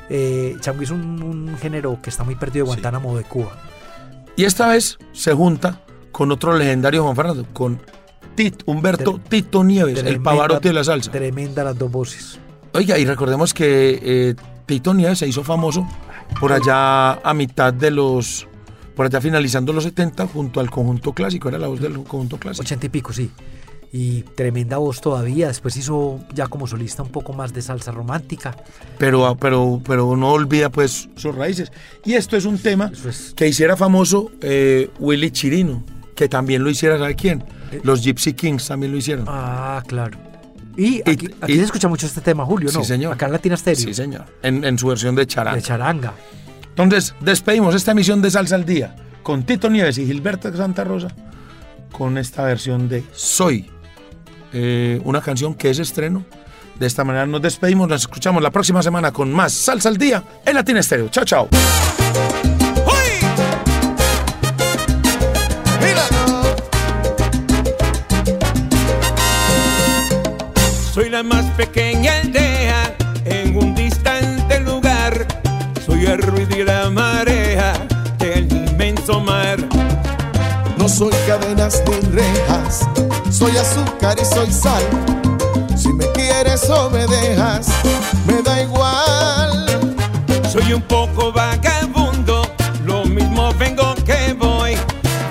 Eh, 0.09 0.55
es 0.81 0.91
un, 0.91 1.23
un 1.23 1.57
género 1.57 1.99
que 2.01 2.09
está 2.09 2.23
muy 2.23 2.35
perdido 2.35 2.65
de 2.65 2.69
Guantánamo 2.69 3.17
de 3.17 3.23
Cuba. 3.23 3.57
Y 4.35 4.43
esta 4.43 4.67
vez 4.67 4.97
se 5.13 5.33
junta 5.33 5.81
con 6.11 6.31
otro 6.31 6.55
legendario 6.55 7.03
Juan 7.03 7.15
Fernando, 7.15 7.45
con 7.53 7.81
Tit, 8.35 8.63
Humberto 8.65 9.19
Tito 9.27 9.63
Nieves, 9.63 10.03
el 10.03 10.21
pavarotti 10.21 10.67
de 10.67 10.73
la 10.73 10.83
salsa. 10.83 11.11
Tremenda 11.11 11.63
las 11.63 11.77
dos 11.77 11.91
voces. 11.91 12.39
Oiga, 12.73 12.97
y 12.97 13.05
recordemos 13.05 13.53
que 13.53 13.99
eh, 14.01 14.35
Tito 14.65 14.93
Nieves 14.93 15.19
se 15.19 15.27
hizo 15.27 15.43
famoso 15.43 15.87
por 16.39 16.51
allá 16.51 17.13
a 17.13 17.33
mitad 17.33 17.73
de 17.73 17.91
los. 17.91 18.47
Por 18.95 19.05
allá 19.05 19.19
finalizando 19.19 19.73
los 19.73 19.83
70 19.83 20.27
junto 20.27 20.59
al 20.61 20.69
conjunto 20.69 21.13
clásico, 21.13 21.49
era 21.49 21.57
la 21.57 21.67
voz 21.67 21.81
del 21.81 21.93
conjunto 21.93 22.37
clásico. 22.37 22.61
Ochenta 22.61 22.85
y 22.85 22.89
pico, 22.89 23.11
sí. 23.11 23.29
Y 23.97 24.23
tremenda 24.35 24.75
voz 24.77 24.99
todavía. 24.99 25.47
Después 25.47 25.77
hizo 25.77 26.19
ya 26.33 26.47
como 26.47 26.67
solista 26.67 27.01
un 27.01 27.07
poco 27.09 27.31
más 27.31 27.53
de 27.53 27.61
salsa 27.61 27.91
romántica. 27.93 28.53
Pero, 28.97 29.37
pero, 29.39 29.79
pero 29.87 30.17
no 30.17 30.31
olvida 30.33 30.69
pues 30.69 31.07
sus 31.15 31.33
raíces. 31.33 31.71
Y 32.03 32.15
esto 32.15 32.35
es 32.35 32.43
un 32.43 32.57
tema 32.57 32.91
es- 33.07 33.33
que 33.37 33.47
hiciera 33.47 33.77
famoso 33.77 34.31
eh, 34.41 34.89
Willy 34.99 35.31
Chirino, 35.31 35.81
que 36.13 36.27
también 36.27 36.61
lo 36.61 36.69
hiciera, 36.69 36.97
¿sabe 36.99 37.15
quién? 37.15 37.45
Los 37.83 38.01
Gypsy 38.03 38.33
Kings 38.33 38.67
también 38.67 38.91
lo 38.91 38.97
hicieron. 38.97 39.25
Ah, 39.29 39.81
claro. 39.87 40.17
Y 40.75 40.97
Y- 40.97 41.01
aquí, 41.09 41.29
aquí 41.39 41.53
y- 41.53 41.57
se 41.57 41.63
escucha 41.63 41.87
mucho 41.87 42.05
este 42.05 42.19
tema, 42.19 42.43
Julio, 42.43 42.69
¿no? 42.73 42.81
Sí, 42.81 42.85
señor. 42.85 43.13
Acá 43.13 43.27
en 43.27 43.31
Latina 43.31 43.55
Stereo. 43.55 43.79
Sí, 43.81 43.93
señor. 43.93 44.25
En, 44.43 44.65
en 44.65 44.77
su 44.77 44.87
versión 44.87 45.15
de 45.15 45.25
charanga. 45.25 45.55
De 45.55 45.61
charanga. 45.61 46.13
Entonces, 46.67 47.15
despedimos 47.21 47.73
esta 47.73 47.91
emisión 47.93 48.21
de 48.21 48.29
Salsa 48.29 48.55
al 48.55 48.65
Día 48.65 48.93
con 49.23 49.43
Tito 49.45 49.69
Nieves 49.69 49.97
y 49.99 50.05
Gilberto 50.05 50.53
Santa 50.53 50.83
Rosa 50.83 51.07
con 51.93 52.17
esta 52.17 52.43
versión 52.43 52.89
de 52.89 53.05
Soy. 53.13 53.69
Eh, 54.57 55.01
una 55.03 55.19
canción 55.19 55.53
que 55.53 55.69
es 55.69 55.79
estreno. 55.79 56.23
De 56.79 56.87
esta 56.87 57.03
manera 57.03 57.25
nos 57.25 57.41
despedimos, 57.41 57.89
nos 57.89 58.03
escuchamos 58.03 58.41
la 58.41 58.51
próxima 58.51 58.81
semana 58.81 59.11
con 59.11 59.33
más 59.33 59.51
Salsa 59.51 59.89
al 59.89 59.97
Día 59.97 60.23
en 60.45 60.55
Latina 60.55 60.79
Estéreo. 60.79 61.09
Chao, 61.09 61.25
chao. 61.25 61.49
Soy 70.93 71.09
la 71.09 71.21
más 71.23 71.43
pequeña 71.57 72.13
aldea 72.21 72.95
en 73.25 73.57
un 73.57 73.75
distante 73.75 74.61
lugar. 74.61 75.27
Soy 75.85 76.05
el 76.05 76.21
ruido 76.21 76.55
No 80.85 80.89
soy 80.89 81.13
cadenas 81.25 81.81
ni 81.87 81.99
rejas, 82.11 82.87
soy 83.31 83.57
azúcar 83.57 84.15
y 84.21 84.23
soy 84.23 84.51
sal. 84.51 84.83
Si 85.75 85.91
me 85.91 86.05
quieres 86.11 86.69
o 86.69 86.91
me 86.91 87.07
dejas, 87.07 87.69
me 88.27 88.39
da 88.43 88.61
igual. 88.61 89.95
Soy 90.47 90.73
un 90.73 90.83
poco 90.83 91.31
vagabundo, 91.31 92.43
lo 92.85 93.03
mismo 93.03 93.51
vengo 93.55 93.95
que 94.05 94.33
voy. 94.33 94.77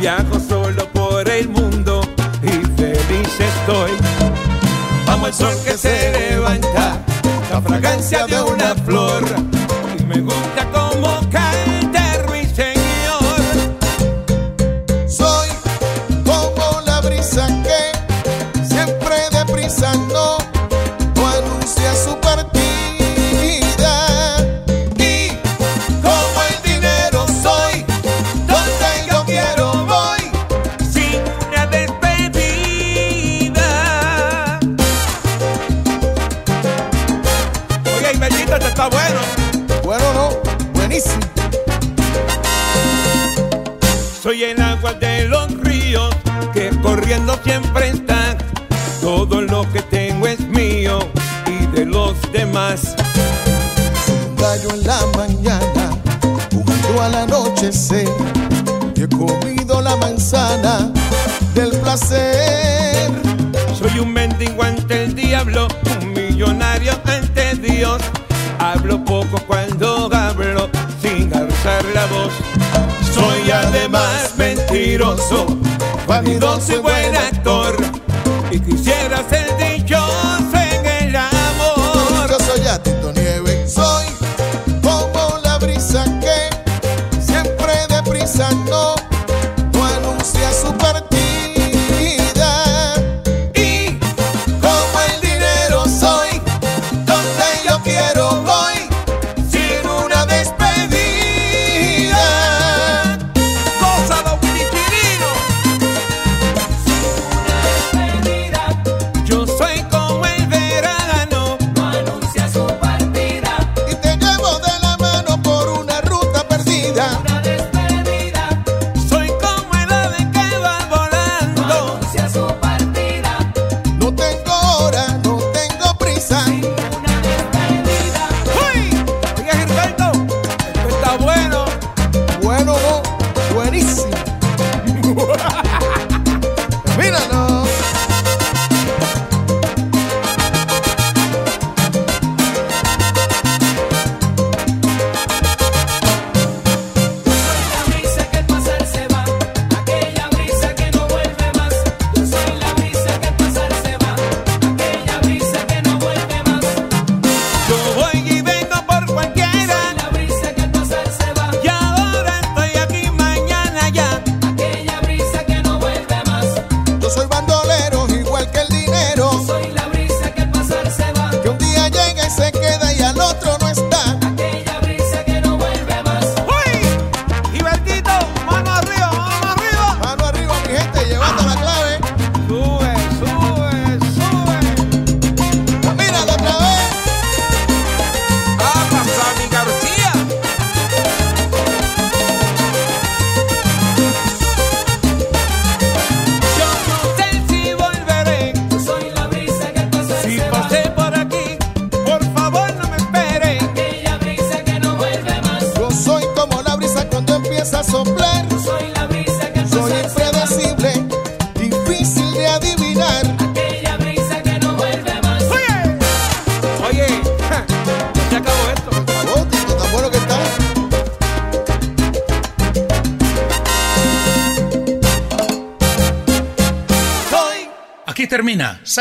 Viajo 0.01 0.41
solo 0.41 0.89
por 0.89 1.29
el 1.29 1.49
mundo 1.49 2.01
y 2.43 2.49
feliz 2.77 3.39
estoy. 3.39 3.93
Amo 5.07 5.29
el 5.29 5.35
sol 5.35 5.55
que 5.65 5.79
se 5.79 6.11
levanta, 6.11 6.99
la 7.53 7.63
fragancia 7.63 8.27
de 8.27 8.43
una 8.43 8.75
flor. 8.75 9.54
Vanidoso 76.15 76.75
y 76.75 76.79
buen 76.79 77.17
actor. 77.17 77.84